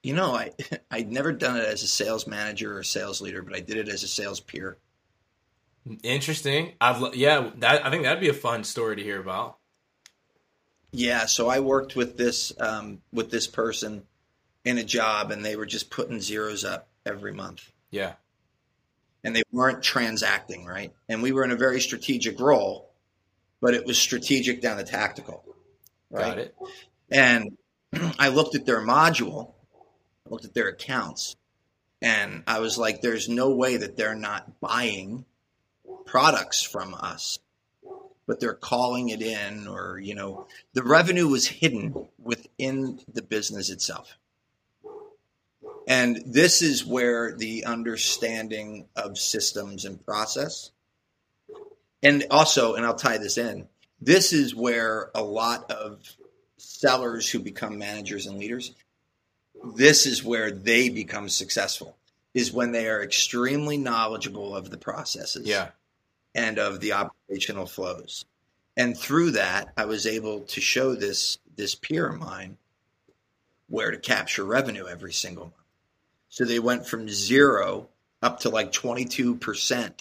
You 0.02 0.14
know, 0.14 0.34
I 0.34 0.50
I'd 0.90 1.10
never 1.10 1.32
done 1.32 1.56
it 1.56 1.64
as 1.64 1.82
a 1.82 1.88
sales 1.88 2.26
manager 2.26 2.76
or 2.76 2.80
a 2.80 2.84
sales 2.84 3.20
leader, 3.20 3.42
but 3.42 3.54
I 3.54 3.60
did 3.60 3.76
it 3.76 3.88
as 3.88 4.02
a 4.02 4.08
sales 4.08 4.40
peer. 4.40 4.78
Interesting. 6.02 6.72
I've 6.80 7.14
yeah, 7.14 7.50
that 7.58 7.84
I 7.84 7.90
think 7.90 8.04
that'd 8.04 8.20
be 8.20 8.28
a 8.28 8.34
fun 8.34 8.64
story 8.64 8.96
to 8.96 9.02
hear 9.02 9.20
about. 9.20 9.58
Yeah, 10.92 11.26
so 11.26 11.48
I 11.48 11.60
worked 11.60 11.96
with 11.96 12.16
this 12.16 12.52
um, 12.60 13.00
with 13.12 13.30
this 13.30 13.46
person 13.46 14.02
in 14.64 14.78
a 14.78 14.84
job, 14.84 15.30
and 15.30 15.44
they 15.44 15.56
were 15.56 15.66
just 15.66 15.90
putting 15.90 16.20
zeros 16.20 16.64
up 16.64 16.88
every 17.06 17.32
month. 17.32 17.72
Yeah, 17.90 18.14
and 19.24 19.34
they 19.34 19.42
weren't 19.52 19.82
transacting 19.82 20.64
right, 20.66 20.92
and 21.08 21.22
we 21.22 21.32
were 21.32 21.44
in 21.44 21.50
a 21.50 21.56
very 21.56 21.80
strategic 21.80 22.40
role, 22.40 22.90
but 23.60 23.74
it 23.74 23.86
was 23.86 23.98
strategic 23.98 24.60
down 24.60 24.78
to 24.78 24.84
tactical. 24.84 25.44
Right? 26.10 26.24
got 26.24 26.38
it. 26.38 26.54
And 27.10 27.56
I 28.18 28.28
looked 28.28 28.54
at 28.54 28.66
their 28.66 28.80
module, 28.80 29.52
looked 30.28 30.44
at 30.44 30.54
their 30.54 30.68
accounts, 30.68 31.36
and 32.00 32.42
I 32.46 32.60
was 32.60 32.78
like, 32.78 33.00
"There's 33.00 33.28
no 33.28 33.54
way 33.54 33.76
that 33.76 33.96
they're 33.96 34.14
not 34.14 34.60
buying 34.60 35.24
products 36.06 36.62
from 36.62 36.94
us." 36.94 37.38
but 38.26 38.40
they're 38.40 38.54
calling 38.54 39.08
it 39.08 39.20
in 39.20 39.66
or 39.66 39.98
you 39.98 40.14
know 40.14 40.46
the 40.74 40.82
revenue 40.82 41.28
was 41.28 41.46
hidden 41.46 42.08
within 42.18 43.00
the 43.12 43.22
business 43.22 43.68
itself 43.68 44.16
and 45.86 46.22
this 46.26 46.62
is 46.62 46.84
where 46.84 47.32
the 47.32 47.64
understanding 47.64 48.86
of 48.96 49.18
systems 49.18 49.84
and 49.84 50.04
process 50.04 50.70
and 52.02 52.24
also 52.30 52.74
and 52.74 52.84
i'll 52.86 52.94
tie 52.94 53.18
this 53.18 53.38
in 53.38 53.66
this 54.00 54.32
is 54.32 54.54
where 54.54 55.10
a 55.14 55.22
lot 55.22 55.70
of 55.70 56.00
sellers 56.56 57.30
who 57.30 57.38
become 57.38 57.78
managers 57.78 58.26
and 58.26 58.38
leaders 58.38 58.72
this 59.76 60.06
is 60.06 60.24
where 60.24 60.50
they 60.50 60.88
become 60.88 61.28
successful 61.28 61.96
is 62.34 62.52
when 62.52 62.72
they 62.72 62.88
are 62.88 63.02
extremely 63.02 63.76
knowledgeable 63.76 64.56
of 64.56 64.70
the 64.70 64.78
processes 64.78 65.46
Yeah, 65.46 65.68
and 66.34 66.58
of 66.58 66.80
the 66.80 66.92
operational 66.92 67.66
flows. 67.66 68.24
And 68.76 68.96
through 68.96 69.32
that, 69.32 69.72
I 69.76 69.84
was 69.84 70.06
able 70.06 70.40
to 70.40 70.60
show 70.60 70.94
this 70.94 71.38
this 71.54 71.74
peer 71.74 72.06
of 72.08 72.18
mine 72.18 72.56
where 73.68 73.90
to 73.90 73.98
capture 73.98 74.44
revenue 74.44 74.86
every 74.86 75.12
single 75.12 75.44
month. 75.44 75.56
So 76.32 76.46
they 76.46 76.60
went 76.60 76.86
from 76.86 77.10
zero 77.10 77.88
up 78.22 78.40
to 78.40 78.48
like 78.48 78.72
22% 78.72 79.92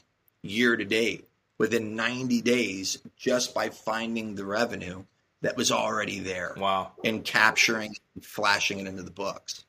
year 0.44 0.78
to 0.78 0.86
date 0.86 1.28
within 1.58 1.98
90 1.98 2.42
days 2.42 3.00
just 3.18 3.54
by 3.54 3.68
finding 3.68 4.36
the 4.36 4.46
revenue 4.46 5.04
that 5.42 5.58
was 5.58 5.74
already 5.74 6.20
there 6.20 6.54
wow. 6.56 6.94
and 7.04 7.26
capturing 7.26 7.98
and 8.16 8.26
flashing 8.26 8.80
it 8.80 8.88
into 8.88 9.04
the 9.04 9.12
books. 9.12 9.66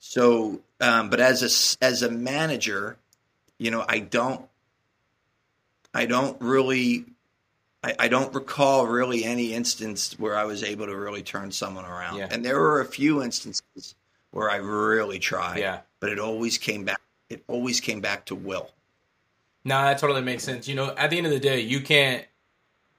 So, 0.00 0.60
um, 0.80 1.10
but 1.10 1.20
as 1.20 1.78
a 1.80 1.84
as 1.84 2.02
a 2.02 2.10
manager, 2.10 2.96
you 3.58 3.70
know, 3.70 3.84
I 3.88 4.00
don't, 4.00 4.44
I 5.94 6.06
don't 6.06 6.40
really, 6.40 7.04
I, 7.84 7.94
I 8.00 8.08
don't 8.08 8.34
recall 8.34 8.88
really 8.88 9.22
any 9.22 9.54
instance 9.54 10.18
where 10.18 10.34
I 10.34 10.42
was 10.42 10.64
able 10.64 10.86
to 10.86 10.96
really 10.96 11.22
turn 11.22 11.52
someone 11.52 11.84
around. 11.84 12.18
Yeah. 12.18 12.26
And 12.32 12.44
there 12.44 12.58
were 12.58 12.80
a 12.80 12.84
few 12.86 13.22
instances 13.22 13.94
where 14.32 14.50
I 14.50 14.56
really 14.56 15.20
tried, 15.20 15.58
Yeah. 15.58 15.80
But 16.00 16.10
it 16.10 16.18
always 16.18 16.58
came 16.58 16.84
back. 16.84 17.00
It 17.28 17.44
always 17.46 17.80
came 17.80 18.00
back 18.00 18.26
to 18.26 18.34
will. 18.34 18.70
No, 19.64 19.80
that 19.82 19.98
totally 19.98 20.22
makes 20.22 20.42
sense. 20.42 20.66
You 20.66 20.74
know, 20.74 20.94
at 20.96 21.10
the 21.10 21.18
end 21.18 21.26
of 21.26 21.32
the 21.32 21.38
day, 21.38 21.60
you 21.60 21.80
can't. 21.80 22.24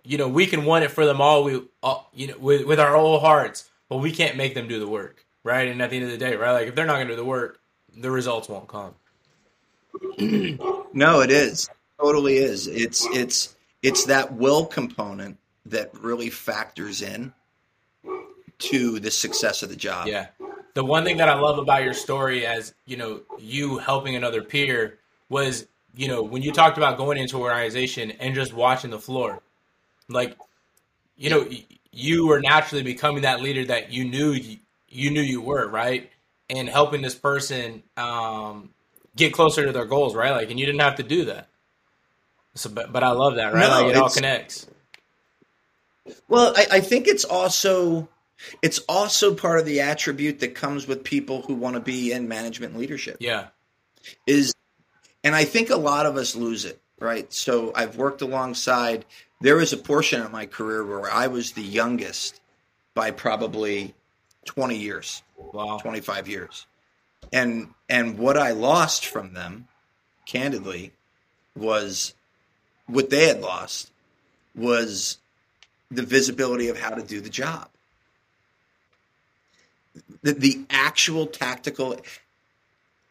You 0.04 0.18
know, 0.18 0.28
we 0.28 0.48
can 0.48 0.66
want 0.66 0.84
it 0.84 0.90
for 0.90 1.06
them 1.06 1.22
all. 1.22 1.44
We, 1.44 1.62
all, 1.84 2.10
you 2.14 2.28
know, 2.28 2.38
with 2.40 2.66
with 2.66 2.80
our 2.80 2.96
whole 2.96 3.20
hearts, 3.20 3.70
but 3.90 3.98
we 3.98 4.12
can't 4.12 4.38
make 4.38 4.54
them 4.54 4.68
do 4.68 4.80
the 4.80 4.88
work, 4.88 5.26
right? 5.44 5.68
And 5.68 5.82
at 5.82 5.90
the 5.90 5.98
end 5.98 6.06
of 6.06 6.12
the 6.12 6.18
day, 6.18 6.36
right? 6.36 6.52
Like 6.52 6.68
if 6.68 6.76
they're 6.76 6.86
not 6.86 6.96
going 6.96 7.08
to 7.08 7.14
do 7.14 7.18
the 7.18 7.26
work, 7.26 7.60
the 7.96 8.10
results 8.10 8.48
won't 8.50 8.68
come. 8.68 8.96
No, 10.94 11.22
it 11.22 11.32
is. 11.32 11.70
Totally 12.00 12.38
is. 12.38 12.68
It's 12.68 13.06
it's 13.14 13.56
it's 13.84 14.06
that 14.06 14.34
will 14.34 14.66
component 14.66 15.38
that 15.66 15.92
really 16.00 16.30
factors 16.30 17.02
in 17.02 17.34
to 18.60 19.00
the 19.00 19.12
success 19.12 19.64
of 19.64 19.70
the 19.70 19.76
job. 19.76 20.08
Yeah. 20.08 20.28
The 20.74 20.86
one 20.86 21.04
thing 21.04 21.18
that 21.18 21.28
I 21.28 21.36
love 21.36 21.58
about 21.58 21.84
your 21.84 21.94
story 21.94 22.46
as, 22.46 22.74
you 22.86 22.98
know, 22.98 23.22
you 23.40 23.78
helping 23.78 24.16
another 24.16 24.42
peer 24.42 25.00
was, 25.28 25.68
you 25.96 26.08
know, 26.08 26.24
when 26.24 26.42
you 26.42 26.52
talked 26.52 26.78
about 26.78 26.98
going 26.98 27.18
into 27.18 27.38
an 27.38 27.44
organization 27.44 28.12
and 28.12 28.34
just 28.34 28.54
watching 28.54 28.90
the 28.90 29.00
floor. 29.00 29.42
Like, 30.08 30.38
you 31.18 31.30
know, 31.30 31.50
you 31.92 32.28
were 32.28 32.40
naturally 32.40 32.84
becoming 32.84 33.24
that 33.24 33.42
leader 33.42 33.66
that 33.66 33.92
you 33.92 34.06
knew 34.06 34.32
you, 34.32 34.58
you 34.88 35.12
knew 35.12 35.22
you 35.22 35.42
were, 35.42 35.68
right? 35.68 36.10
And 36.50 36.70
helping 36.70 37.02
this 37.02 37.16
person 37.16 37.84
um, 37.98 38.70
get 39.16 39.34
closer 39.34 39.66
to 39.66 39.72
their 39.72 39.86
goals, 39.86 40.16
right? 40.16 40.32
Like, 40.32 40.50
and 40.52 40.60
you 40.60 40.66
didn't 40.66 40.82
have 40.82 40.96
to 40.96 41.04
do 41.04 41.26
that. 41.26 41.48
So, 42.56 42.70
but, 42.70 42.92
but 42.92 43.04
I 43.04 43.12
love 43.12 43.36
that, 43.36 43.54
right? 43.54 43.62
No, 43.62 43.70
like, 43.70 43.96
it 43.96 43.96
all 43.98 44.10
connects. 44.10 44.68
Well, 46.28 46.54
I, 46.56 46.68
I 46.78 46.80
think 46.82 47.08
it's 47.08 47.24
also 47.24 48.10
it's 48.62 48.80
also 48.90 49.34
part 49.34 49.60
of 49.60 49.66
the 49.66 49.82
attribute 49.82 50.40
that 50.40 50.56
comes 50.56 50.88
with 50.88 51.04
people 51.04 51.42
who 51.44 51.56
want 51.56 51.76
to 51.76 51.80
be 51.82 52.12
in 52.12 52.28
management 52.28 52.78
leadership. 52.78 53.18
Yeah. 53.20 53.48
is 54.26 54.54
and 55.24 55.36
I 55.36 55.44
think 55.46 55.70
a 55.70 55.76
lot 55.76 56.06
of 56.06 56.18
us 56.18 56.36
lose 56.36 56.66
it, 56.66 56.82
right? 57.00 57.32
So 57.32 57.72
I've 57.76 57.96
worked 57.98 58.22
alongside 58.22 59.06
there 59.40 59.56
was 59.56 59.74
a 59.74 59.78
portion 59.78 60.22
of 60.22 60.32
my 60.32 60.46
career 60.46 60.86
where 60.86 61.12
I 61.12 61.28
was 61.28 61.52
the 61.54 61.62
youngest 61.64 62.40
by 62.94 63.12
probably 63.12 63.94
20 64.46 64.78
years, 64.78 65.24
Wow. 65.38 65.80
25 65.82 66.28
years. 66.28 66.66
And 67.34 67.74
and 67.90 68.18
what 68.18 68.38
I 68.38 68.52
lost 68.52 69.06
from 69.06 69.34
them 69.34 69.68
candidly 70.26 70.92
was 71.56 72.14
what 72.88 73.10
they 73.10 73.28
had 73.28 73.42
lost 73.42 73.92
was 74.56 75.18
the 75.90 76.04
visibility 76.04 76.70
of 76.70 76.80
how 76.80 76.90
to 76.92 77.02
do 77.04 77.20
the 77.22 77.30
job. 77.30 77.70
The, 80.24 80.34
the 80.34 80.66
actual 80.70 81.26
tactical 81.28 81.98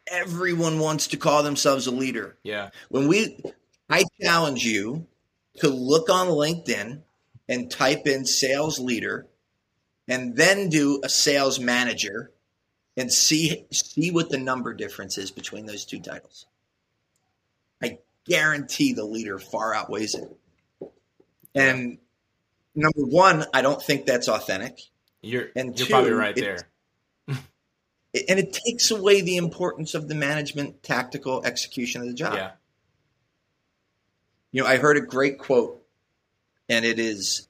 everyone 0.07 0.79
wants 0.79 1.07
to 1.07 1.17
call 1.17 1.43
themselves 1.43 1.87
a 1.87 1.91
leader. 1.91 2.37
Yeah. 2.43 2.69
When 2.89 3.07
we, 3.07 3.41
I 3.89 4.03
challenge 4.21 4.63
you 4.63 5.07
to 5.57 5.69
look 5.69 6.09
on 6.09 6.27
LinkedIn 6.27 7.01
and 7.47 7.71
type 7.71 8.07
in 8.07 8.25
sales 8.25 8.79
leader 8.79 9.27
and 10.07 10.35
then 10.35 10.69
do 10.69 11.01
a 11.03 11.09
sales 11.09 11.59
manager 11.59 12.31
and 12.97 13.11
see 13.11 13.65
see 13.71 14.11
what 14.11 14.29
the 14.29 14.37
number 14.37 14.73
difference 14.73 15.17
is 15.17 15.31
between 15.31 15.65
those 15.65 15.85
two 15.85 15.99
titles. 15.99 16.45
I 17.81 17.99
guarantee 18.25 18.93
the 18.93 19.05
leader 19.05 19.39
far 19.39 19.73
outweighs 19.73 20.15
it. 20.15 20.91
And 21.55 21.97
number 22.75 23.01
one, 23.01 23.45
I 23.53 23.61
don't 23.61 23.81
think 23.81 24.05
that's 24.05 24.27
authentic. 24.27 24.79
You're, 25.21 25.49
And 25.55 25.77
you're 25.77 25.87
two, 25.87 25.93
probably 25.93 26.11
right 26.11 26.35
there. 26.35 26.59
And 28.13 28.39
it 28.39 28.51
takes 28.51 28.91
away 28.91 29.21
the 29.21 29.37
importance 29.37 29.93
of 29.93 30.07
the 30.07 30.15
management 30.15 30.83
tactical 30.83 31.45
execution 31.45 32.01
of 32.01 32.07
the 32.07 32.13
job. 32.13 32.35
Yeah. 32.35 32.51
You 34.51 34.63
know, 34.63 34.67
I 34.67 34.77
heard 34.77 34.97
a 34.97 35.01
great 35.01 35.39
quote, 35.39 35.81
and 36.67 36.83
it 36.83 36.99
is 36.99 37.47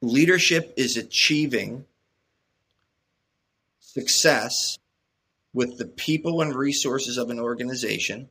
leadership 0.00 0.72
is 0.76 0.96
achieving 0.96 1.84
success 3.80 4.78
with 5.52 5.76
the 5.76 5.86
people 5.86 6.40
and 6.40 6.54
resources 6.54 7.18
of 7.18 7.30
an 7.30 7.40
organization 7.40 8.30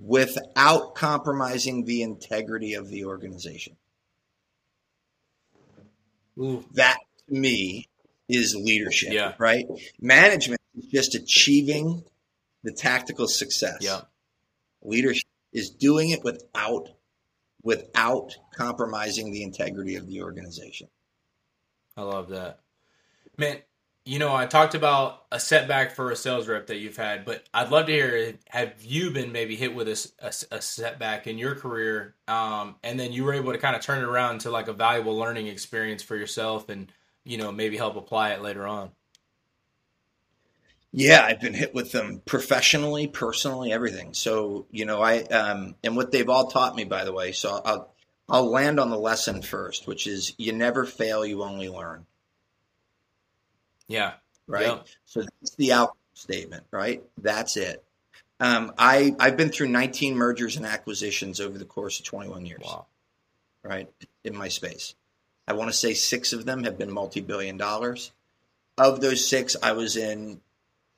without 0.00 0.94
compromising 0.94 1.84
the 1.84 2.02
integrity 2.02 2.74
of 2.74 2.88
the 2.88 3.04
organization. 3.04 3.76
Ooh. 6.38 6.64
That 6.74 6.98
to 7.28 7.34
me 7.34 7.88
is 8.28 8.54
leadership, 8.56 9.12
Yeah. 9.12 9.34
right? 9.38 9.66
Management 10.00 10.60
is 10.76 10.86
just 10.86 11.14
achieving 11.14 12.04
the 12.62 12.72
tactical 12.72 13.28
success 13.28 13.78
Yeah. 13.80 14.02
leadership 14.82 15.28
is 15.52 15.70
doing 15.70 16.10
it 16.10 16.22
without 16.24 16.90
without 17.62 18.36
compromising 18.54 19.32
the 19.32 19.42
integrity 19.42 19.96
of 19.96 20.06
the 20.06 20.22
organization. 20.22 20.88
I 21.96 22.02
love 22.02 22.28
that. 22.28 22.60
Man, 23.36 23.58
you 24.04 24.20
know, 24.20 24.32
I 24.32 24.46
talked 24.46 24.76
about 24.76 25.24
a 25.32 25.40
setback 25.40 25.90
for 25.90 26.12
a 26.12 26.16
sales 26.16 26.46
rep 26.46 26.68
that 26.68 26.76
you've 26.76 26.96
had, 26.96 27.24
but 27.24 27.44
I'd 27.52 27.70
love 27.70 27.86
to 27.86 27.92
hear 27.92 28.34
have 28.50 28.84
you 28.84 29.10
been 29.10 29.32
maybe 29.32 29.56
hit 29.56 29.74
with 29.74 29.88
a 29.88 30.62
setback 30.62 31.26
in 31.26 31.38
your 31.38 31.56
career 31.56 32.14
um, 32.28 32.76
and 32.84 33.00
then 33.00 33.12
you 33.12 33.24
were 33.24 33.34
able 33.34 33.50
to 33.50 33.58
kind 33.58 33.74
of 33.74 33.82
turn 33.82 33.98
it 33.98 34.04
around 34.06 34.42
to 34.42 34.50
like 34.50 34.68
a 34.68 34.72
valuable 34.72 35.16
learning 35.16 35.48
experience 35.48 36.02
for 36.02 36.14
yourself 36.16 36.68
and, 36.68 36.92
you 37.26 37.38
know, 37.38 37.52
maybe 37.52 37.76
help 37.76 37.96
apply 37.96 38.30
it 38.32 38.42
later 38.42 38.66
on? 38.66 38.92
Yeah, 40.92 41.22
I've 41.24 41.40
been 41.40 41.54
hit 41.54 41.74
with 41.74 41.92
them 41.92 42.22
professionally, 42.24 43.06
personally, 43.06 43.72
everything. 43.72 44.14
So, 44.14 44.66
you 44.70 44.84
know, 44.86 45.02
I 45.02 45.20
um 45.24 45.76
and 45.84 45.96
what 45.96 46.10
they've 46.12 46.28
all 46.28 46.48
taught 46.50 46.74
me 46.76 46.84
by 46.84 47.04
the 47.04 47.12
way. 47.12 47.32
So 47.32 47.60
I'll 47.64 47.94
I'll 48.28 48.50
land 48.50 48.80
on 48.80 48.90
the 48.90 48.98
lesson 48.98 49.42
first, 49.42 49.86
which 49.86 50.06
is 50.06 50.34
you 50.38 50.52
never 50.52 50.84
fail, 50.86 51.24
you 51.26 51.42
only 51.44 51.68
learn, 51.68 52.06
Yeah. 53.88 54.14
right? 54.46 54.66
Yep. 54.66 54.88
So 55.06 55.22
that's 55.22 55.54
the 55.56 55.72
outcome 55.72 55.96
statement, 56.14 56.64
right? 56.70 57.02
That's 57.18 57.56
it. 57.56 57.84
Um, 58.40 58.72
I 58.78 59.14
I've 59.18 59.36
been 59.36 59.50
through 59.50 59.68
19 59.68 60.16
mergers 60.16 60.56
and 60.56 60.66
acquisitions 60.66 61.40
over 61.40 61.58
the 61.58 61.64
course 61.64 61.98
of 61.98 62.04
21 62.06 62.46
years. 62.46 62.62
Wow. 62.64 62.86
Right 63.62 63.88
in 64.24 64.36
my 64.36 64.48
space, 64.48 64.94
I 65.48 65.52
want 65.52 65.70
to 65.70 65.76
say 65.76 65.94
six 65.94 66.32
of 66.32 66.44
them 66.44 66.64
have 66.64 66.78
been 66.78 66.90
multi-billion 66.90 67.56
dollars. 67.56 68.12
Of 68.78 69.00
those 69.00 69.26
six, 69.26 69.56
I 69.62 69.72
was 69.72 69.96
in 69.96 70.40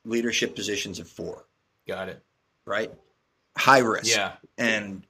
leadership 0.05 0.55
positions 0.55 0.99
of 0.99 1.07
four. 1.07 1.45
Got 1.87 2.09
it. 2.09 2.21
Right, 2.65 2.91
high 3.57 3.79
risk. 3.79 4.15
Yeah. 4.15 4.33
and 4.57 5.03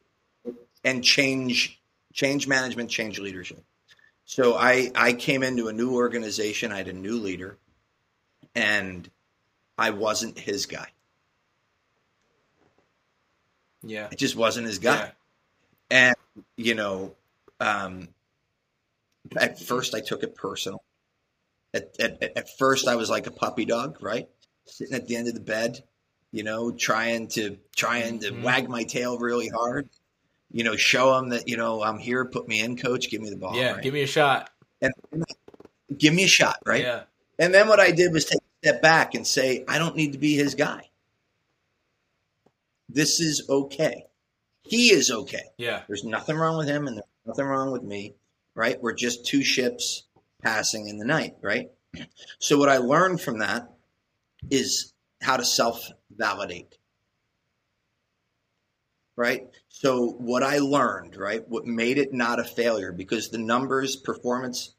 and 0.83 1.03
change 1.03 1.79
change 2.13 2.47
management, 2.47 2.89
change 2.89 3.19
leadership. 3.19 3.63
So 4.25 4.55
I 4.55 4.91
I 4.95 5.13
came 5.13 5.43
into 5.43 5.67
a 5.67 5.73
new 5.73 5.95
organization. 5.95 6.71
I 6.71 6.77
had 6.77 6.87
a 6.87 6.93
new 6.93 7.17
leader, 7.17 7.57
and 8.55 9.09
I 9.77 9.91
wasn't 9.91 10.37
his 10.37 10.65
guy. 10.65 10.87
Yeah. 13.81 14.09
It 14.11 14.17
just 14.17 14.35
wasn't 14.35 14.67
his 14.67 14.79
guy. 14.79 15.11
Yeah. 15.91 16.15
And 16.35 16.43
you 16.57 16.75
know, 16.75 17.15
um, 17.59 18.09
at 19.38 19.59
first 19.59 19.93
I 19.95 20.01
took 20.01 20.23
it 20.23 20.36
personal. 20.36 20.84
At, 21.73 21.95
at, 21.99 22.23
at 22.38 22.57
first 22.57 22.88
I 22.88 22.95
was 22.95 23.09
like 23.09 23.27
a 23.27 23.32
puppy 23.32 23.65
dog, 23.65 23.97
right? 24.01 24.27
Sitting 24.65 24.95
at 24.95 25.07
the 25.07 25.15
end 25.15 25.27
of 25.27 25.34
the 25.34 25.39
bed, 25.39 25.84
you 26.32 26.43
know, 26.43 26.71
trying 26.71 27.27
to 27.30 27.57
trying 27.75 28.19
to 28.19 28.32
Mhm. 28.32 28.43
wag 28.43 28.69
my 28.69 28.84
tail 28.84 29.17
really 29.19 29.49
hard. 29.49 29.89
You 30.51 30.63
know, 30.63 30.75
show 30.75 31.13
them 31.15 31.30
that 31.30 31.47
you 31.47 31.57
know 31.57 31.84
I'm 31.84 31.99
here. 31.99 32.25
Put 32.25 32.47
me 32.47 32.59
in, 32.61 32.75
coach. 32.77 33.09
Give 33.09 33.21
me 33.21 33.30
the 33.30 33.36
ball. 33.38 33.55
yeah. 33.55 33.73
right? 33.73 33.84
Give 33.84 33.93
me 33.93 34.01
a 34.01 34.07
shot. 34.07 34.49
and 34.82 34.93
give 35.97 36.13
me 36.13 36.23
a 36.23 36.27
shot, 36.27 36.57
right? 36.65 36.82
Yeah. 36.84 37.03
And 37.38 37.53
then 37.53 37.67
what 37.67 37.80
I 37.80 37.91
did 37.91 38.11
was 38.13 38.25
take 38.25 38.39
a 38.39 38.67
step 38.67 38.82
back 38.82 39.13
and 39.13 39.25
say, 39.27 39.63
I 39.67 39.77
don't 39.77 39.95
need 39.95 40.13
to 40.13 40.17
be 40.17 40.36
his 40.36 40.55
guy. 40.55 40.89
This 42.88 43.19
is 43.19 43.45
okay. 43.49 44.05
He 44.63 44.91
is 44.91 45.11
okay. 45.11 45.43
Yeah. 45.57 45.84
There's 45.88 46.03
nothing 46.03 46.36
wrong 46.38 46.57
with 46.57 46.67
him 46.67 46.88
and 46.88 46.97
there's 46.97 47.05
nothing 47.25 47.45
wrong 47.45 47.71
with 47.71 47.84
me, 47.84 48.15
right? 48.56 48.82
We're 48.82 48.93
just 48.93 49.26
two 49.26 49.43
ships 49.43 50.04
passing 50.41 50.88
in 50.88 50.97
the 50.97 51.06
night, 51.06 51.36
right? 51.41 51.70
So 52.39 52.58
what 52.58 52.70
I 52.70 52.78
learned 52.78 53.20
from 53.22 53.39
that 53.39 53.72
is 54.50 54.93
how 55.22 55.38
to 55.38 55.45
self 55.45 55.88
validate. 56.16 56.78
Right? 59.16 59.50
So 59.68 60.08
what 60.12 60.43
I 60.43 60.60
learned, 60.60 61.18
right? 61.18 61.45
What 61.47 61.66
made 61.66 61.97
it 61.97 62.14
not 62.14 62.39
a 62.39 62.43
failure 62.45 62.93
because 62.93 63.30
the 63.30 63.38
numbers, 63.38 63.95
performance, 63.97 64.74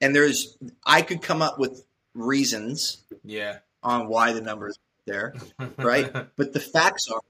and 0.00 0.14
there's 0.14 0.56
I 0.84 1.02
could 1.02 1.20
come 1.20 1.42
up 1.42 1.58
with 1.58 1.84
reasons 2.14 3.04
Yeah. 3.22 3.58
on 3.82 4.08
why 4.08 4.32
the 4.32 4.40
numbers 4.40 4.76
are 4.78 5.02
there, 5.12 5.34
right? 5.76 6.10
but 6.36 6.52
the 6.54 6.60
facts 6.60 7.08
are 7.10 7.20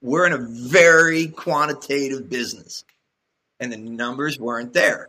we're 0.00 0.26
in 0.26 0.32
a 0.32 0.38
very 0.38 1.26
quantitative 1.28 2.28
business 2.28 2.84
and 3.58 3.72
the 3.72 3.76
numbers 3.76 4.38
weren't 4.38 4.72
there, 4.74 5.08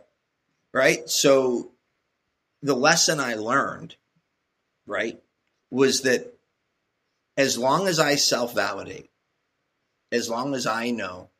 right? 0.72 1.08
So 1.08 1.70
the 2.62 2.74
lesson 2.74 3.20
I 3.20 3.34
learned, 3.34 3.96
right, 4.86 5.20
was 5.70 6.02
that 6.02 6.34
as 7.36 7.56
long 7.56 7.86
as 7.86 7.98
I 7.98 8.16
self 8.16 8.54
validate, 8.54 9.10
as 10.10 10.28
long 10.28 10.54
as 10.54 10.66
I 10.66 10.90
know 10.90 11.30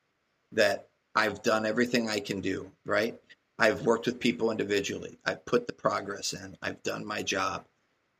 that 0.53 0.89
I've 1.15 1.43
done 1.43 1.67
everything 1.67 2.09
I 2.09 2.21
can 2.21 2.41
do, 2.41 2.71
right? 2.85 3.19
I've 3.59 3.83
worked 3.83 4.07
with 4.07 4.21
people 4.21 4.51
individually. 4.51 5.19
I've 5.25 5.45
put 5.45 5.67
the 5.67 5.73
progress 5.73 6.33
in. 6.33 6.57
I've 6.63 6.83
done 6.83 7.05
my 7.05 7.23
job 7.23 7.65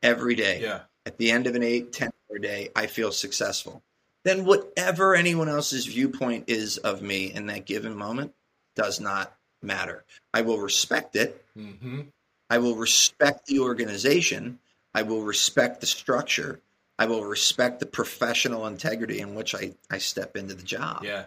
every 0.03 0.35
day 0.35 0.61
yeah. 0.61 0.81
at 1.05 1.17
the 1.17 1.31
end 1.31 1.47
of 1.47 1.55
an 1.55 1.63
eight, 1.63 1.93
10 1.93 2.09
hour 2.29 2.39
day, 2.39 2.69
I 2.75 2.87
feel 2.87 3.11
successful. 3.11 3.83
Then 4.25 4.43
whatever 4.43 5.15
anyone 5.15 5.47
else's 5.47 5.85
viewpoint 5.85 6.45
is 6.49 6.77
of 6.77 7.01
me 7.01 7.31
in 7.31 7.45
that 7.47 7.65
given 7.65 7.95
moment 7.95 8.33
does 8.75 8.99
not 8.99 9.33
matter. 9.61 10.03
I 10.33 10.41
will 10.41 10.59
respect 10.59 11.15
it. 11.15 11.43
Mm-hmm. 11.57 12.01
I 12.49 12.57
will 12.57 12.75
respect 12.75 13.45
the 13.45 13.59
organization. 13.59 14.59
I 14.93 15.03
will 15.03 15.21
respect 15.21 15.81
the 15.81 15.87
structure. 15.87 16.61
I 16.97 17.05
will 17.05 17.23
respect 17.23 17.79
the 17.79 17.85
professional 17.85 18.67
integrity 18.67 19.19
in 19.19 19.35
which 19.35 19.55
I, 19.55 19.73
I 19.89 19.99
step 19.99 20.35
into 20.35 20.53
the 20.55 20.63
job. 20.63 21.03
Yeah. 21.03 21.25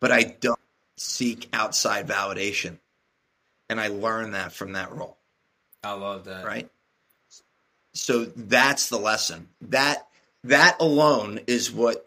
But 0.00 0.12
I 0.12 0.22
don't 0.22 0.58
seek 0.96 1.48
outside 1.52 2.06
validation. 2.06 2.78
And 3.68 3.80
I 3.80 3.88
learned 3.88 4.34
that 4.34 4.52
from 4.52 4.72
that 4.72 4.92
role 4.92 5.16
I 5.82 5.92
love 5.92 6.24
that. 6.24 6.44
right 6.44 6.68
so 7.92 8.24
that's 8.24 8.88
the 8.88 8.98
lesson 8.98 9.48
that 9.60 10.06
that 10.44 10.76
alone 10.80 11.40
is 11.46 11.70
what 11.70 12.04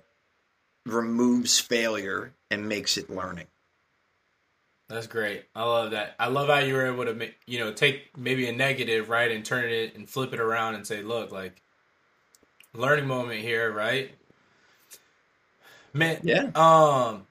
removes 0.86 1.60
failure 1.60 2.34
and 2.52 2.68
makes 2.70 2.98
it 2.98 3.10
learning 3.10 3.48
That's 4.94 5.08
great. 5.08 5.46
I 5.56 5.64
love 5.64 5.92
that. 5.92 6.16
I 6.20 6.28
love 6.28 6.50
how 6.50 6.60
you 6.60 6.76
were 6.76 6.86
able 6.86 7.06
to, 7.06 7.16
ma- 7.16 7.26
you 7.48 7.60
know, 7.60 7.74
take 7.74 8.16
maybe 8.18 8.48
a 8.48 8.52
negative, 8.54 9.10
right, 9.10 9.32
and 9.32 9.44
turn 9.44 9.70
it 9.70 9.96
and 9.96 10.08
flip 10.10 10.34
it 10.34 10.40
around 10.40 10.76
and 10.76 10.86
say, 10.86 11.02
look, 11.02 11.32
like, 11.32 11.62
learning 12.74 13.08
moment 13.08 13.42
here, 13.42 13.72
right? 13.72 14.12
Man, 15.94 16.20
yeah 16.24 16.52
um, 16.56 17.28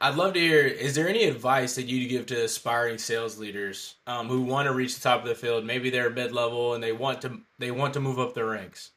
I'd 0.00 0.16
love 0.16 0.34
to 0.34 0.40
hear. 0.40 0.66
Is 0.66 0.94
there 0.94 1.08
any 1.08 1.24
advice 1.24 1.74
that 1.76 1.86
you 1.86 2.08
give 2.08 2.26
to 2.26 2.44
aspiring 2.44 2.98
sales 2.98 3.38
leaders 3.38 3.96
um, 4.06 4.28
who 4.28 4.42
want 4.42 4.66
to 4.66 4.74
reach 4.74 4.94
the 4.94 5.02
top 5.02 5.22
of 5.22 5.28
the 5.28 5.34
field? 5.34 5.64
Maybe 5.64 5.90
they're 5.90 6.10
mid 6.10 6.32
level 6.32 6.74
and 6.74 6.82
they 6.82 6.92
want 6.92 7.22
to 7.22 7.40
they 7.58 7.70
want 7.70 7.94
to 7.94 8.00
move 8.00 8.18
up 8.18 8.34
the 8.34 8.44
ranks. 8.44 8.92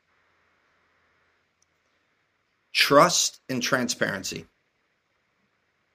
trust 2.74 3.42
and 3.50 3.62
transparency 3.64 4.46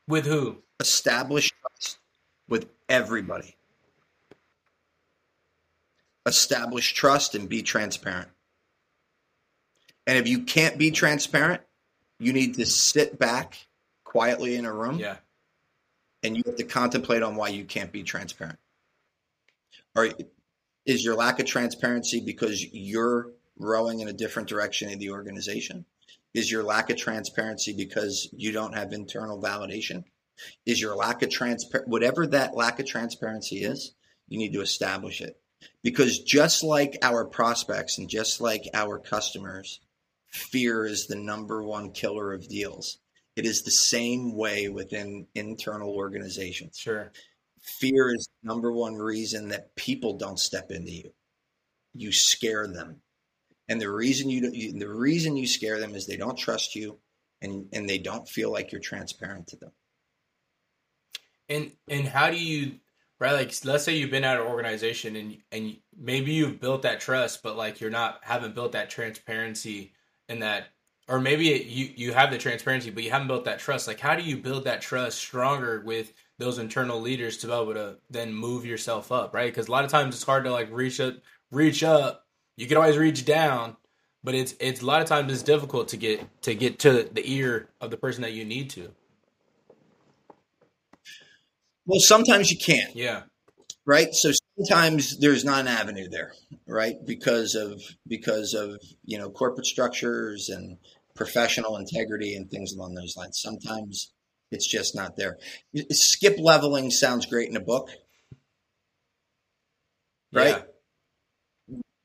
With 0.08 0.26
who? 0.26 0.62
establish 0.80 1.52
trust 1.60 1.98
with 2.48 2.66
everybody 2.88 3.56
establish 6.26 6.94
trust 6.94 7.34
and 7.34 7.48
be 7.48 7.62
transparent 7.62 8.28
and 10.06 10.18
if 10.18 10.26
you 10.26 10.42
can't 10.42 10.78
be 10.78 10.90
transparent 10.90 11.60
you 12.18 12.32
need 12.32 12.54
to 12.54 12.64
sit 12.66 13.18
back 13.18 13.66
quietly 14.04 14.54
in 14.54 14.64
a 14.64 14.72
room 14.72 14.98
Yeah, 14.98 15.16
and 16.24 16.36
you 16.36 16.42
have 16.46 16.56
to 16.56 16.64
contemplate 16.64 17.22
on 17.22 17.36
why 17.36 17.48
you 17.48 17.64
can't 17.64 17.92
be 17.92 18.02
transparent. 18.02 18.58
Or 19.94 20.08
is 20.86 21.04
your 21.04 21.14
lack 21.14 21.38
of 21.38 21.46
transparency 21.46 22.20
because 22.20 22.64
you're 22.72 23.30
rowing 23.58 24.00
in 24.00 24.08
a 24.08 24.12
different 24.12 24.48
direction 24.48 24.88
in 24.88 24.98
the 24.98 25.10
organization? 25.10 25.84
Is 26.32 26.50
your 26.50 26.64
lack 26.64 26.90
of 26.90 26.96
transparency 26.96 27.72
because 27.72 28.28
you 28.32 28.50
don't 28.50 28.74
have 28.74 28.92
internal 28.92 29.40
validation? 29.40 30.04
Is 30.66 30.80
your 30.80 30.96
lack 30.96 31.22
of 31.22 31.30
transparent 31.30 31.88
whatever 31.88 32.26
that 32.26 32.56
lack 32.56 32.80
of 32.80 32.86
transparency 32.86 33.62
is, 33.62 33.94
you 34.28 34.38
need 34.38 34.52
to 34.54 34.60
establish 34.60 35.20
it. 35.20 35.38
Because 35.82 36.18
just 36.18 36.62
like 36.62 36.98
our 37.02 37.24
prospects 37.24 37.98
and 37.98 38.08
just 38.08 38.40
like 38.40 38.68
our 38.74 38.98
customers, 38.98 39.80
fear 40.26 40.84
is 40.84 41.06
the 41.06 41.16
number 41.16 41.62
one 41.62 41.92
killer 41.92 42.32
of 42.32 42.48
deals. 42.48 42.98
It 43.36 43.46
is 43.46 43.62
the 43.62 43.70
same 43.70 44.36
way 44.36 44.68
within 44.68 45.26
internal 45.34 45.90
organizations. 45.90 46.78
sure. 46.78 47.12
Fear 47.60 48.14
is 48.14 48.28
the 48.42 48.48
number 48.48 48.70
one 48.70 48.94
reason 48.94 49.48
that 49.48 49.74
people 49.74 50.18
don't 50.18 50.38
step 50.38 50.70
into 50.70 50.92
you. 50.92 51.12
You 51.94 52.12
scare 52.12 52.66
them, 52.66 53.00
and 53.68 53.80
the 53.80 53.90
reason 53.90 54.28
you, 54.28 54.50
you 54.52 54.78
the 54.78 54.88
reason 54.88 55.36
you 55.36 55.46
scare 55.46 55.80
them 55.80 55.94
is 55.94 56.06
they 56.06 56.18
don't 56.18 56.36
trust 56.36 56.74
you, 56.74 56.98
and 57.40 57.66
and 57.72 57.88
they 57.88 57.98
don't 57.98 58.28
feel 58.28 58.52
like 58.52 58.70
you're 58.70 58.82
transparent 58.82 59.46
to 59.48 59.56
them. 59.56 59.72
And 61.48 61.72
and 61.88 62.06
how 62.06 62.30
do 62.30 62.36
you 62.36 62.76
right 63.20 63.32
like 63.32 63.54
let's 63.64 63.84
say 63.84 63.96
you've 63.96 64.10
been 64.10 64.24
at 64.24 64.40
an 64.40 64.46
organization 64.46 65.16
and 65.16 65.38
and 65.52 65.76
maybe 65.98 66.32
you've 66.32 66.60
built 66.60 66.82
that 66.82 67.00
trust 67.00 67.42
but 67.42 67.56
like 67.56 67.80
you're 67.80 67.90
not 67.90 68.20
haven't 68.22 68.54
built 68.54 68.72
that 68.72 68.90
transparency 68.90 69.92
and 70.28 70.42
that 70.42 70.68
or 71.08 71.20
maybe 71.20 71.52
it, 71.52 71.66
you 71.66 71.90
you 71.96 72.12
have 72.12 72.30
the 72.30 72.38
transparency 72.38 72.90
but 72.90 73.02
you 73.02 73.10
haven't 73.10 73.28
built 73.28 73.44
that 73.44 73.58
trust. 73.58 73.86
Like 73.86 74.00
how 74.00 74.14
do 74.14 74.22
you 74.22 74.36
build 74.36 74.64
that 74.64 74.80
trust 74.80 75.18
stronger 75.18 75.82
with 75.84 76.12
those 76.38 76.58
internal 76.58 77.00
leaders 77.00 77.38
to 77.38 77.46
be 77.46 77.52
able 77.52 77.74
to 77.74 77.96
then 78.10 78.32
move 78.32 78.64
yourself 78.64 79.12
up 79.12 79.34
right? 79.34 79.52
Because 79.52 79.68
a 79.68 79.72
lot 79.72 79.84
of 79.84 79.90
times 79.90 80.14
it's 80.14 80.24
hard 80.24 80.44
to 80.44 80.50
like 80.50 80.70
reach 80.72 81.00
up 81.00 81.16
reach 81.50 81.82
up. 81.82 82.26
You 82.56 82.66
can 82.66 82.76
always 82.76 82.96
reach 82.96 83.24
down 83.24 83.76
but 84.24 84.34
it's 84.34 84.54
it's 84.58 84.80
a 84.80 84.86
lot 84.86 85.02
of 85.02 85.08
times 85.08 85.32
it's 85.32 85.42
difficult 85.42 85.88
to 85.88 85.96
get 85.96 86.42
to 86.42 86.54
get 86.54 86.78
to 86.80 87.08
the 87.12 87.30
ear 87.30 87.68
of 87.80 87.90
the 87.90 87.96
person 87.96 88.22
that 88.22 88.32
you 88.32 88.44
need 88.44 88.70
to 88.70 88.90
Well, 91.86 92.00
sometimes 92.00 92.50
you 92.50 92.58
can't. 92.58 92.94
yeah. 92.96 93.22
Right? 93.86 94.14
So 94.14 94.32
sometimes 94.56 95.18
there's 95.18 95.44
not 95.44 95.60
an 95.60 95.68
avenue 95.68 96.08
there 96.08 96.32
right? 96.66 96.96
Because 97.04 97.54
of 97.54 97.80
because 98.06 98.54
of 98.54 98.80
you 99.04 99.18
know 99.18 99.30
corporate 99.30 99.66
structures 99.66 100.48
and 100.48 100.78
professional 101.14 101.76
integrity 101.76 102.34
and 102.34 102.50
things 102.50 102.72
along 102.72 102.94
those 102.94 103.16
lines. 103.16 103.40
Sometimes 103.40 104.12
it's 104.50 104.66
just 104.66 104.94
not 104.94 105.16
there. 105.16 105.38
Skip 105.90 106.36
leveling 106.38 106.90
sounds 106.90 107.26
great 107.26 107.48
in 107.48 107.56
a 107.56 107.60
book. 107.60 107.90
Right? 110.32 110.64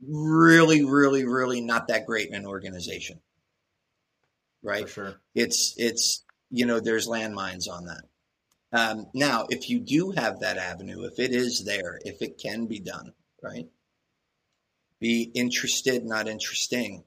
Really 0.07 0.85
really 0.85 1.25
really 1.25 1.61
not 1.61 1.87
that 1.87 2.05
great 2.05 2.29
in 2.29 2.35
an 2.35 2.45
organization. 2.45 3.19
Right? 4.61 4.87
For 4.89 5.05
sure. 5.05 5.15
It's 5.35 5.73
it's 5.77 6.23
you 6.49 6.65
know 6.65 6.79
there's 6.79 7.07
landmines 7.07 7.69
on 7.69 7.85
that. 7.85 8.03
Um, 8.71 9.07
now, 9.13 9.47
if 9.49 9.69
you 9.69 9.79
do 9.79 10.11
have 10.11 10.41
that 10.41 10.57
avenue, 10.57 11.03
if 11.05 11.19
it 11.19 11.31
is 11.31 11.65
there, 11.65 11.99
if 12.05 12.21
it 12.21 12.37
can 12.37 12.67
be 12.67 12.79
done, 12.79 13.13
right? 13.41 13.67
Be 14.99 15.23
interested, 15.33 16.05
not 16.05 16.27
interesting. 16.27 17.03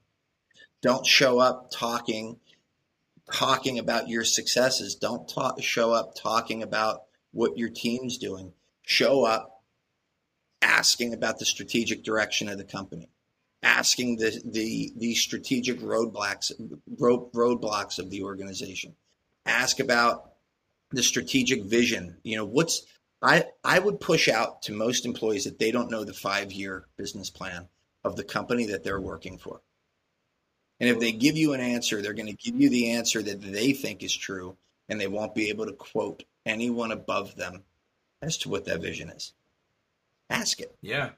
Don't 0.81 1.05
show 1.05 1.39
up 1.39 1.71
talking 1.71 2.37
talking 3.31 3.79
about 3.79 4.09
your 4.09 4.25
successes. 4.25 4.95
Don't 4.95 5.29
talk, 5.29 5.61
show 5.61 5.93
up 5.93 6.13
talking 6.15 6.61
about 6.61 7.03
what 7.31 7.57
your 7.57 7.69
team's 7.69 8.17
doing. 8.17 8.51
Show 8.81 9.23
up 9.23 9.63
asking 10.61 11.13
about 11.13 11.39
the 11.39 11.45
strategic 11.45 12.03
direction 12.03 12.49
of 12.49 12.57
the 12.57 12.65
company, 12.65 13.09
asking 13.61 14.17
the 14.17 14.41
the, 14.43 14.91
the 14.97 15.15
strategic 15.15 15.79
roadblocks 15.79 16.51
road, 16.99 17.31
roadblocks 17.31 17.99
of 17.99 18.09
the 18.09 18.23
organization. 18.23 18.95
Ask 19.45 19.79
about 19.79 20.32
the 20.93 21.03
strategic 21.03 21.63
vision. 21.63 22.17
You 22.23 22.37
know, 22.37 22.45
what's 22.45 22.85
I 23.21 23.45
I 23.63 23.79
would 23.79 23.99
push 23.99 24.29
out 24.29 24.61
to 24.63 24.73
most 24.73 25.05
employees 25.05 25.43
that 25.43 25.59
they 25.59 25.71
don't 25.71 25.91
know 25.91 26.03
the 26.03 26.13
five 26.13 26.51
year 26.51 26.85
business 26.97 27.29
plan 27.29 27.67
of 28.03 28.15
the 28.15 28.23
company 28.23 28.67
that 28.67 28.83
they're 28.83 29.01
working 29.01 29.37
for. 29.37 29.61
And 30.79 30.89
if 30.89 30.99
they 30.99 31.11
give 31.11 31.37
you 31.37 31.53
an 31.53 31.61
answer, 31.61 32.01
they're 32.01 32.13
going 32.13 32.35
to 32.35 32.51
give 32.51 32.59
you 32.59 32.69
the 32.69 32.91
answer 32.91 33.21
that 33.21 33.41
they 33.41 33.73
think 33.73 34.03
is 34.03 34.15
true, 34.15 34.57
and 34.89 34.99
they 34.99 35.07
won't 35.07 35.35
be 35.35 35.49
able 35.49 35.65
to 35.65 35.73
quote 35.73 36.23
anyone 36.45 36.91
above 36.91 37.35
them 37.35 37.63
as 38.21 38.37
to 38.39 38.49
what 38.49 38.65
that 38.65 38.81
vision 38.81 39.09
is. 39.09 39.33
Ask 40.29 40.59
it. 40.59 40.75
Yeah. 40.81 41.11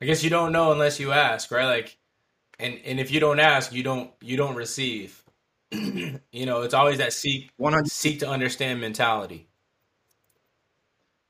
I 0.00 0.06
guess 0.06 0.24
you 0.24 0.30
don't 0.30 0.50
know 0.50 0.72
unless 0.72 0.98
you 0.98 1.12
ask, 1.12 1.50
right? 1.52 1.66
Like, 1.66 1.96
and 2.58 2.80
and 2.84 2.98
if 2.98 3.10
you 3.10 3.20
don't 3.20 3.38
ask, 3.38 3.72
you 3.72 3.84
don't 3.84 4.10
you 4.20 4.36
don't 4.36 4.56
receive. 4.56 5.21
you 6.32 6.46
know, 6.46 6.62
it's 6.62 6.74
always 6.74 6.98
that 6.98 7.12
seek 7.12 7.50
100 7.56 7.90
seek 7.90 8.20
to 8.20 8.28
understand 8.28 8.80
mentality. 8.80 9.48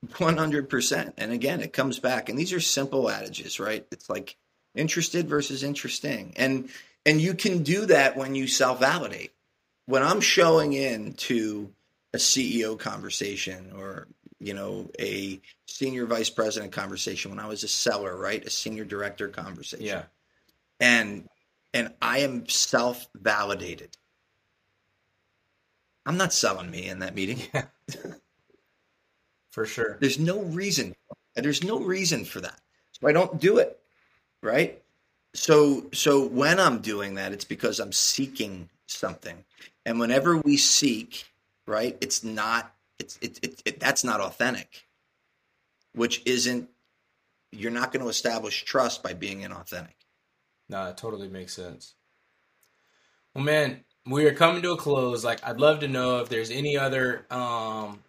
100%. 0.08 1.12
And 1.16 1.32
again, 1.32 1.60
it 1.60 1.72
comes 1.72 2.00
back. 2.00 2.28
And 2.28 2.38
these 2.38 2.52
are 2.52 2.60
simple 2.60 3.08
adages, 3.08 3.60
right? 3.60 3.86
It's 3.92 4.10
like 4.10 4.36
interested 4.74 5.28
versus 5.28 5.62
interesting. 5.62 6.32
And 6.36 6.68
and 7.04 7.20
you 7.20 7.34
can 7.34 7.62
do 7.62 7.86
that 7.86 8.16
when 8.16 8.34
you 8.34 8.46
self-validate. 8.46 9.32
When 9.86 10.02
I'm 10.02 10.20
showing 10.20 10.72
in 10.72 11.14
to 11.14 11.72
a 12.14 12.18
CEO 12.18 12.78
conversation 12.78 13.72
or 13.76 14.06
you 14.38 14.54
know 14.54 14.90
a 14.98 15.40
senior 15.66 16.06
vice 16.06 16.30
president 16.30 16.72
conversation 16.72 17.30
when 17.30 17.40
I 17.40 17.46
was 17.46 17.62
a 17.64 17.68
seller, 17.68 18.16
right? 18.16 18.44
A 18.44 18.50
senior 18.50 18.84
director 18.84 19.28
conversation. 19.28 19.86
Yeah. 19.86 20.04
And 20.80 21.28
and 21.74 21.92
I 22.02 22.18
am 22.18 22.48
self-validated. 22.48 23.96
I'm 26.04 26.16
not 26.16 26.32
selling 26.32 26.70
me 26.70 26.88
in 26.88 26.98
that 27.00 27.14
meeting. 27.14 27.40
For 29.50 29.66
sure. 29.66 29.98
There's 30.00 30.18
no 30.18 30.40
reason. 30.42 30.94
There's 31.34 31.62
no 31.62 31.78
reason 31.80 32.24
for 32.24 32.40
that. 32.40 32.58
So 32.92 33.06
I 33.06 33.12
don't 33.12 33.40
do 33.40 33.58
it. 33.58 33.78
Right? 34.42 34.82
So 35.34 35.86
so 35.92 36.26
when 36.26 36.58
I'm 36.58 36.80
doing 36.80 37.14
that, 37.14 37.32
it's 37.32 37.44
because 37.44 37.78
I'm 37.78 37.92
seeking 37.92 38.70
something. 38.86 39.44
And 39.84 40.00
whenever 40.00 40.38
we 40.38 40.56
seek, 40.56 41.26
right, 41.66 41.96
it's 42.00 42.24
not 42.24 42.74
it's 42.98 43.18
it, 43.20 43.38
it, 43.42 43.62
it 43.64 43.80
that's 43.80 44.04
not 44.04 44.20
authentic. 44.20 44.86
Which 45.94 46.22
isn't 46.24 46.68
you're 47.50 47.70
not 47.70 47.92
going 47.92 48.02
to 48.02 48.08
establish 48.08 48.64
trust 48.64 49.02
by 49.02 49.12
being 49.12 49.42
inauthentic. 49.42 50.06
No, 50.70 50.86
it 50.86 50.96
totally 50.96 51.28
makes 51.28 51.52
sense. 51.52 51.94
Well, 53.34 53.44
man, 53.44 53.84
we 54.06 54.26
are 54.26 54.34
coming 54.34 54.62
to 54.62 54.72
a 54.72 54.76
close. 54.76 55.24
Like, 55.24 55.46
I'd 55.46 55.60
love 55.60 55.80
to 55.80 55.88
know 55.88 56.18
if 56.18 56.28
there's 56.28 56.50
any 56.50 56.76
other 56.76 57.26
um, 57.30 58.00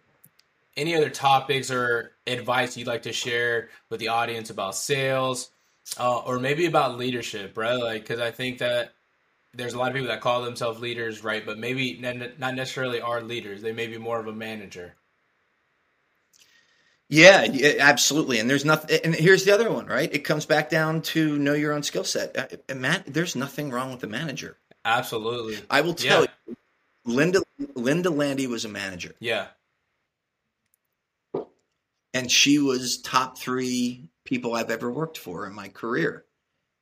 any 0.76 0.96
other 0.96 1.10
topics 1.10 1.70
or 1.70 2.12
advice 2.26 2.76
you'd 2.76 2.88
like 2.88 3.02
to 3.02 3.12
share 3.12 3.68
with 3.90 4.00
the 4.00 4.08
audience 4.08 4.50
about 4.50 4.74
sales, 4.74 5.50
uh, 5.98 6.18
or 6.18 6.38
maybe 6.38 6.66
about 6.66 6.98
leadership, 6.98 7.56
right? 7.56 7.78
Like, 7.78 8.02
because 8.02 8.20
I 8.20 8.30
think 8.30 8.58
that 8.58 8.92
there's 9.52 9.74
a 9.74 9.78
lot 9.78 9.88
of 9.88 9.94
people 9.94 10.08
that 10.08 10.20
call 10.20 10.42
themselves 10.42 10.80
leaders, 10.80 11.22
right? 11.22 11.44
But 11.46 11.58
maybe 11.58 11.98
not 12.00 12.54
necessarily 12.54 13.00
are 13.00 13.22
leaders. 13.22 13.62
They 13.62 13.72
may 13.72 13.86
be 13.86 13.98
more 13.98 14.18
of 14.18 14.26
a 14.26 14.32
manager. 14.32 14.96
Yeah, 17.08 17.46
absolutely. 17.78 18.40
And 18.40 18.48
there's 18.50 18.64
nothing. 18.64 18.98
And 19.04 19.14
here's 19.14 19.44
the 19.44 19.52
other 19.52 19.70
one, 19.70 19.86
right? 19.86 20.12
It 20.12 20.20
comes 20.20 20.46
back 20.46 20.70
down 20.70 21.02
to 21.02 21.38
know 21.38 21.52
your 21.52 21.72
own 21.72 21.82
skill 21.82 22.02
set. 22.02 22.36
Uh, 22.36 22.72
uh, 22.72 22.98
there's 23.06 23.36
nothing 23.36 23.70
wrong 23.70 23.92
with 23.92 24.02
a 24.02 24.08
manager. 24.08 24.56
Absolutely. 24.84 25.58
I 25.70 25.80
will 25.80 25.94
tell 25.94 26.22
Yeah. 26.24 26.30
you, 26.46 26.56
Linda 27.06 27.42
Linda 27.74 28.10
Landy 28.10 28.46
was 28.46 28.64
a 28.64 28.68
manager, 28.68 29.14
Yeah. 29.20 29.48
and 32.12 32.30
she 32.30 32.58
was 32.58 32.98
top 32.98 33.38
three 33.38 34.08
people 34.24 34.54
I've 34.54 34.70
ever 34.70 34.90
worked 34.90 35.18
for 35.18 35.46
in 35.46 35.54
my 35.54 35.68
career. 35.68 36.24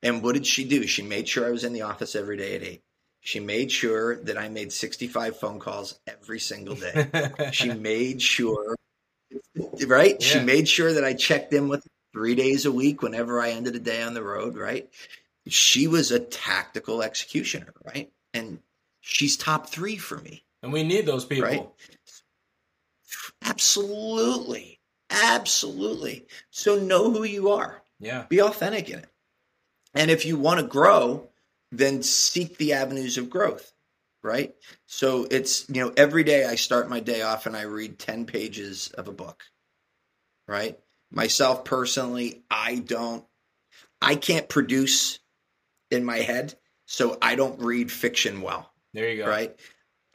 And 0.03 0.22
what 0.22 0.34
did 0.34 0.46
she 0.46 0.64
do? 0.64 0.86
She 0.86 1.03
made 1.03 1.28
sure 1.28 1.46
I 1.46 1.50
was 1.50 1.64
in 1.64 1.72
the 1.72 1.82
office 1.82 2.14
every 2.14 2.36
day 2.36 2.57
at 2.57 2.62
eight. 2.62 2.82
She 3.20 3.38
made 3.38 3.70
sure 3.70 4.16
that 4.24 4.36
I 4.36 4.48
made 4.48 4.72
65 4.72 5.38
phone 5.38 5.61
calls 5.61 6.00
every 6.09 6.40
single 6.40 6.74
day. 6.74 7.09
she 7.53 7.72
made 7.72 8.20
sure, 8.20 8.74
right? 9.86 10.20
She 10.20 10.40
made 10.40 10.68
sure 10.68 10.92
that 10.92 11.05
I 11.05 11.14
checked 11.14 11.53
in 11.53 11.68
with 11.68 11.84
her 11.84 11.90
three 12.12 12.34
days 12.34 12.66
a 12.66 12.72
week 12.72 13.00
whenever 13.00 13.40
I 13.40 13.50
ended 13.50 13.76
a 13.76 13.80
day 13.80 14.03
on 14.03 14.14
the 14.14 14.22
road, 14.24 14.57
right? 14.57 14.90
She 15.49 15.86
was 15.86 16.11
a 16.11 16.20
tactical 16.20 17.03
executioner, 17.03 17.74
right? 17.84 18.12
And 18.32 18.61
she's 19.01 19.36
top 19.36 19.68
three 19.68 19.97
for 19.97 20.18
me. 20.18 20.45
and 20.62 20.72
we 20.72 20.82
need 20.84 21.07
those 21.07 21.24
people. 21.24 21.49
Right. 21.49 21.68
Absolutely. 23.45 24.80
Absolutely. 25.11 26.26
So 26.51 26.76
know 26.76 27.11
who 27.11 27.24
you 27.24 27.51
are. 27.51 27.82
Yeah. 27.99 28.24
Be 28.28 28.40
authentic 28.40 28.88
in 28.88 29.01
it. 29.01 29.09
And 29.95 30.11
if 30.11 30.24
you 30.24 30.38
want 30.38 30.61
to 30.61 30.66
grow, 30.66 31.28
then 31.70 32.03
seek 32.03 32.57
the 32.57 32.74
avenues 32.74 33.18
of 33.18 33.28
growth, 33.30 33.72
right? 34.22 34.55
So 34.86 35.26
it's, 35.30 35.68
you 35.68 35.84
know, 35.84 35.93
every 35.97 36.24
day 36.24 36.45
I 36.47 36.55
start 36.55 36.88
my 36.88 37.01
day 37.01 37.22
off 37.22 37.47
and 37.47 37.57
I 37.57 37.62
read 37.62 37.99
10 37.99 38.24
pages 38.26 38.88
of 38.97 39.09
a 39.09 39.12
book, 39.12 39.43
right? 40.49 40.78
Myself 41.11 41.64
personally, 41.64 42.43
I 42.51 42.76
don't, 42.76 43.24
I 44.01 44.14
can't 44.16 44.49
produce 44.49 45.18
in 45.93 46.05
my 46.05 46.18
head, 46.18 46.55
so 46.86 47.18
I 47.22 47.34
don't 47.36 47.61
read 47.61 47.93
fiction 47.93 48.43
well, 48.43 48.72
There 48.95 49.09
you 49.11 49.22
go. 49.22 49.28
right? 49.28 49.55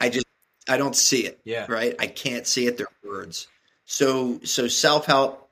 I 0.00 0.10
just, 0.10 0.26
I 0.68 0.76
don't 0.76 0.96
see 0.96 1.26
it 1.26 1.40
Yeah. 1.44 1.66
right? 1.68 1.94
I 1.98 2.06
can't 2.06 2.46
see 2.46 2.66
it; 2.66 2.76
they're 2.76 2.88
words. 3.04 3.48
So, 3.86 4.40
so 4.44 4.68
self 4.68 5.06
help 5.06 5.50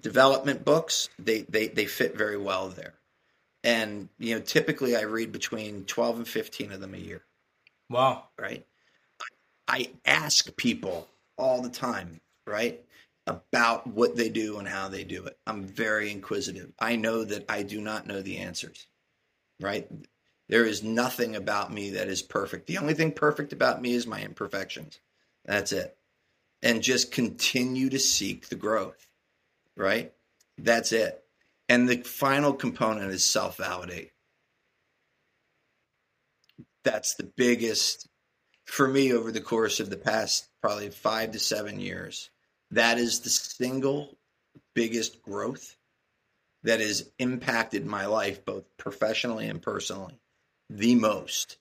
development 0.00 0.64
books 0.64 1.08
they 1.18 1.42
they 1.42 1.68
they 1.68 1.86
fit 1.86 2.16
very 2.16 2.38
well 2.38 2.68
there. 2.68 2.94
And 3.64 4.08
you 4.18 4.34
know, 4.34 4.40
typically 4.40 4.96
I 4.96 5.02
read 5.02 5.32
between 5.32 5.84
twelve 5.84 6.16
and 6.16 6.28
fifteen 6.28 6.72
of 6.72 6.80
them 6.80 6.94
a 6.94 6.98
year, 6.98 7.22
Wow. 7.90 8.24
right? 8.38 8.66
I 9.68 9.90
ask 10.04 10.54
people 10.56 11.08
all 11.38 11.62
the 11.62 11.70
time, 11.70 12.20
right, 12.46 12.80
about 13.26 13.86
what 13.86 14.16
they 14.16 14.28
do 14.28 14.58
and 14.58 14.68
how 14.68 14.88
they 14.88 15.04
do 15.04 15.24
it. 15.26 15.38
I'm 15.46 15.64
very 15.64 16.10
inquisitive. 16.10 16.72
I 16.78 16.96
know 16.96 17.24
that 17.24 17.44
I 17.48 17.62
do 17.62 17.80
not 17.80 18.06
know 18.06 18.20
the 18.22 18.38
answers, 18.38 18.86
right? 19.60 19.88
There 20.48 20.64
is 20.64 20.82
nothing 20.82 21.36
about 21.36 21.72
me 21.72 21.90
that 21.90 22.08
is 22.08 22.22
perfect. 22.22 22.66
The 22.66 22.78
only 22.78 22.94
thing 22.94 23.12
perfect 23.12 23.52
about 23.52 23.80
me 23.80 23.94
is 23.94 24.06
my 24.06 24.20
imperfections. 24.20 25.00
That's 25.44 25.72
it. 25.72 25.96
And 26.62 26.82
just 26.82 27.12
continue 27.12 27.88
to 27.90 27.98
seek 27.98 28.48
the 28.48 28.56
growth, 28.56 29.06
right? 29.76 30.12
That's 30.58 30.92
it. 30.92 31.24
And 31.68 31.88
the 31.88 31.98
final 31.98 32.52
component 32.52 33.10
is 33.12 33.24
self 33.24 33.56
validate. 33.56 34.10
That's 36.84 37.14
the 37.14 37.30
biggest 37.36 38.08
for 38.66 38.88
me 38.88 39.12
over 39.12 39.32
the 39.32 39.40
course 39.40 39.80
of 39.80 39.90
the 39.90 39.96
past 39.96 40.48
probably 40.60 40.90
five 40.90 41.32
to 41.32 41.38
seven 41.38 41.80
years. 41.80 42.30
That 42.70 42.98
is 42.98 43.20
the 43.20 43.30
single 43.30 44.16
biggest 44.74 45.22
growth 45.22 45.76
that 46.62 46.80
has 46.80 47.10
impacted 47.18 47.86
my 47.86 48.06
life, 48.06 48.44
both 48.44 48.64
professionally 48.76 49.48
and 49.48 49.60
personally, 49.60 50.18
the 50.70 50.94
most 50.94 51.58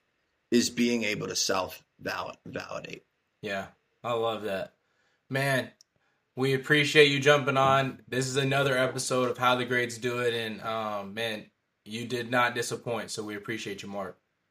is 0.52 0.70
being 0.70 1.04
able 1.04 1.28
to 1.28 1.36
self 1.36 1.84
validate. 2.00 3.04
Yeah, 3.42 3.68
I 4.04 4.14
love 4.14 4.44
that. 4.44 4.74
Man, 5.30 5.72
we 6.36 6.54
appreciate 6.54 7.12
you 7.12 7.20
jumping 7.20 7.58
on. 7.58 8.02
This 8.08 8.28
is 8.28 8.36
another 8.36 8.78
episode 8.78 9.30
of 9.30 9.38
How 9.38 9.56
the 9.56 9.66
Greats 9.66 9.98
Do 9.98 10.20
It. 10.20 10.34
And 10.34 10.62
um, 10.62 11.14
man, 11.14 11.46
you 11.86 12.06
did 12.06 12.30
not 12.30 12.56
disappoint. 12.56 13.12
So 13.12 13.24
we 13.24 13.36
appreciate 13.36 13.82
you, 13.82 13.90
Mark. 13.90 14.18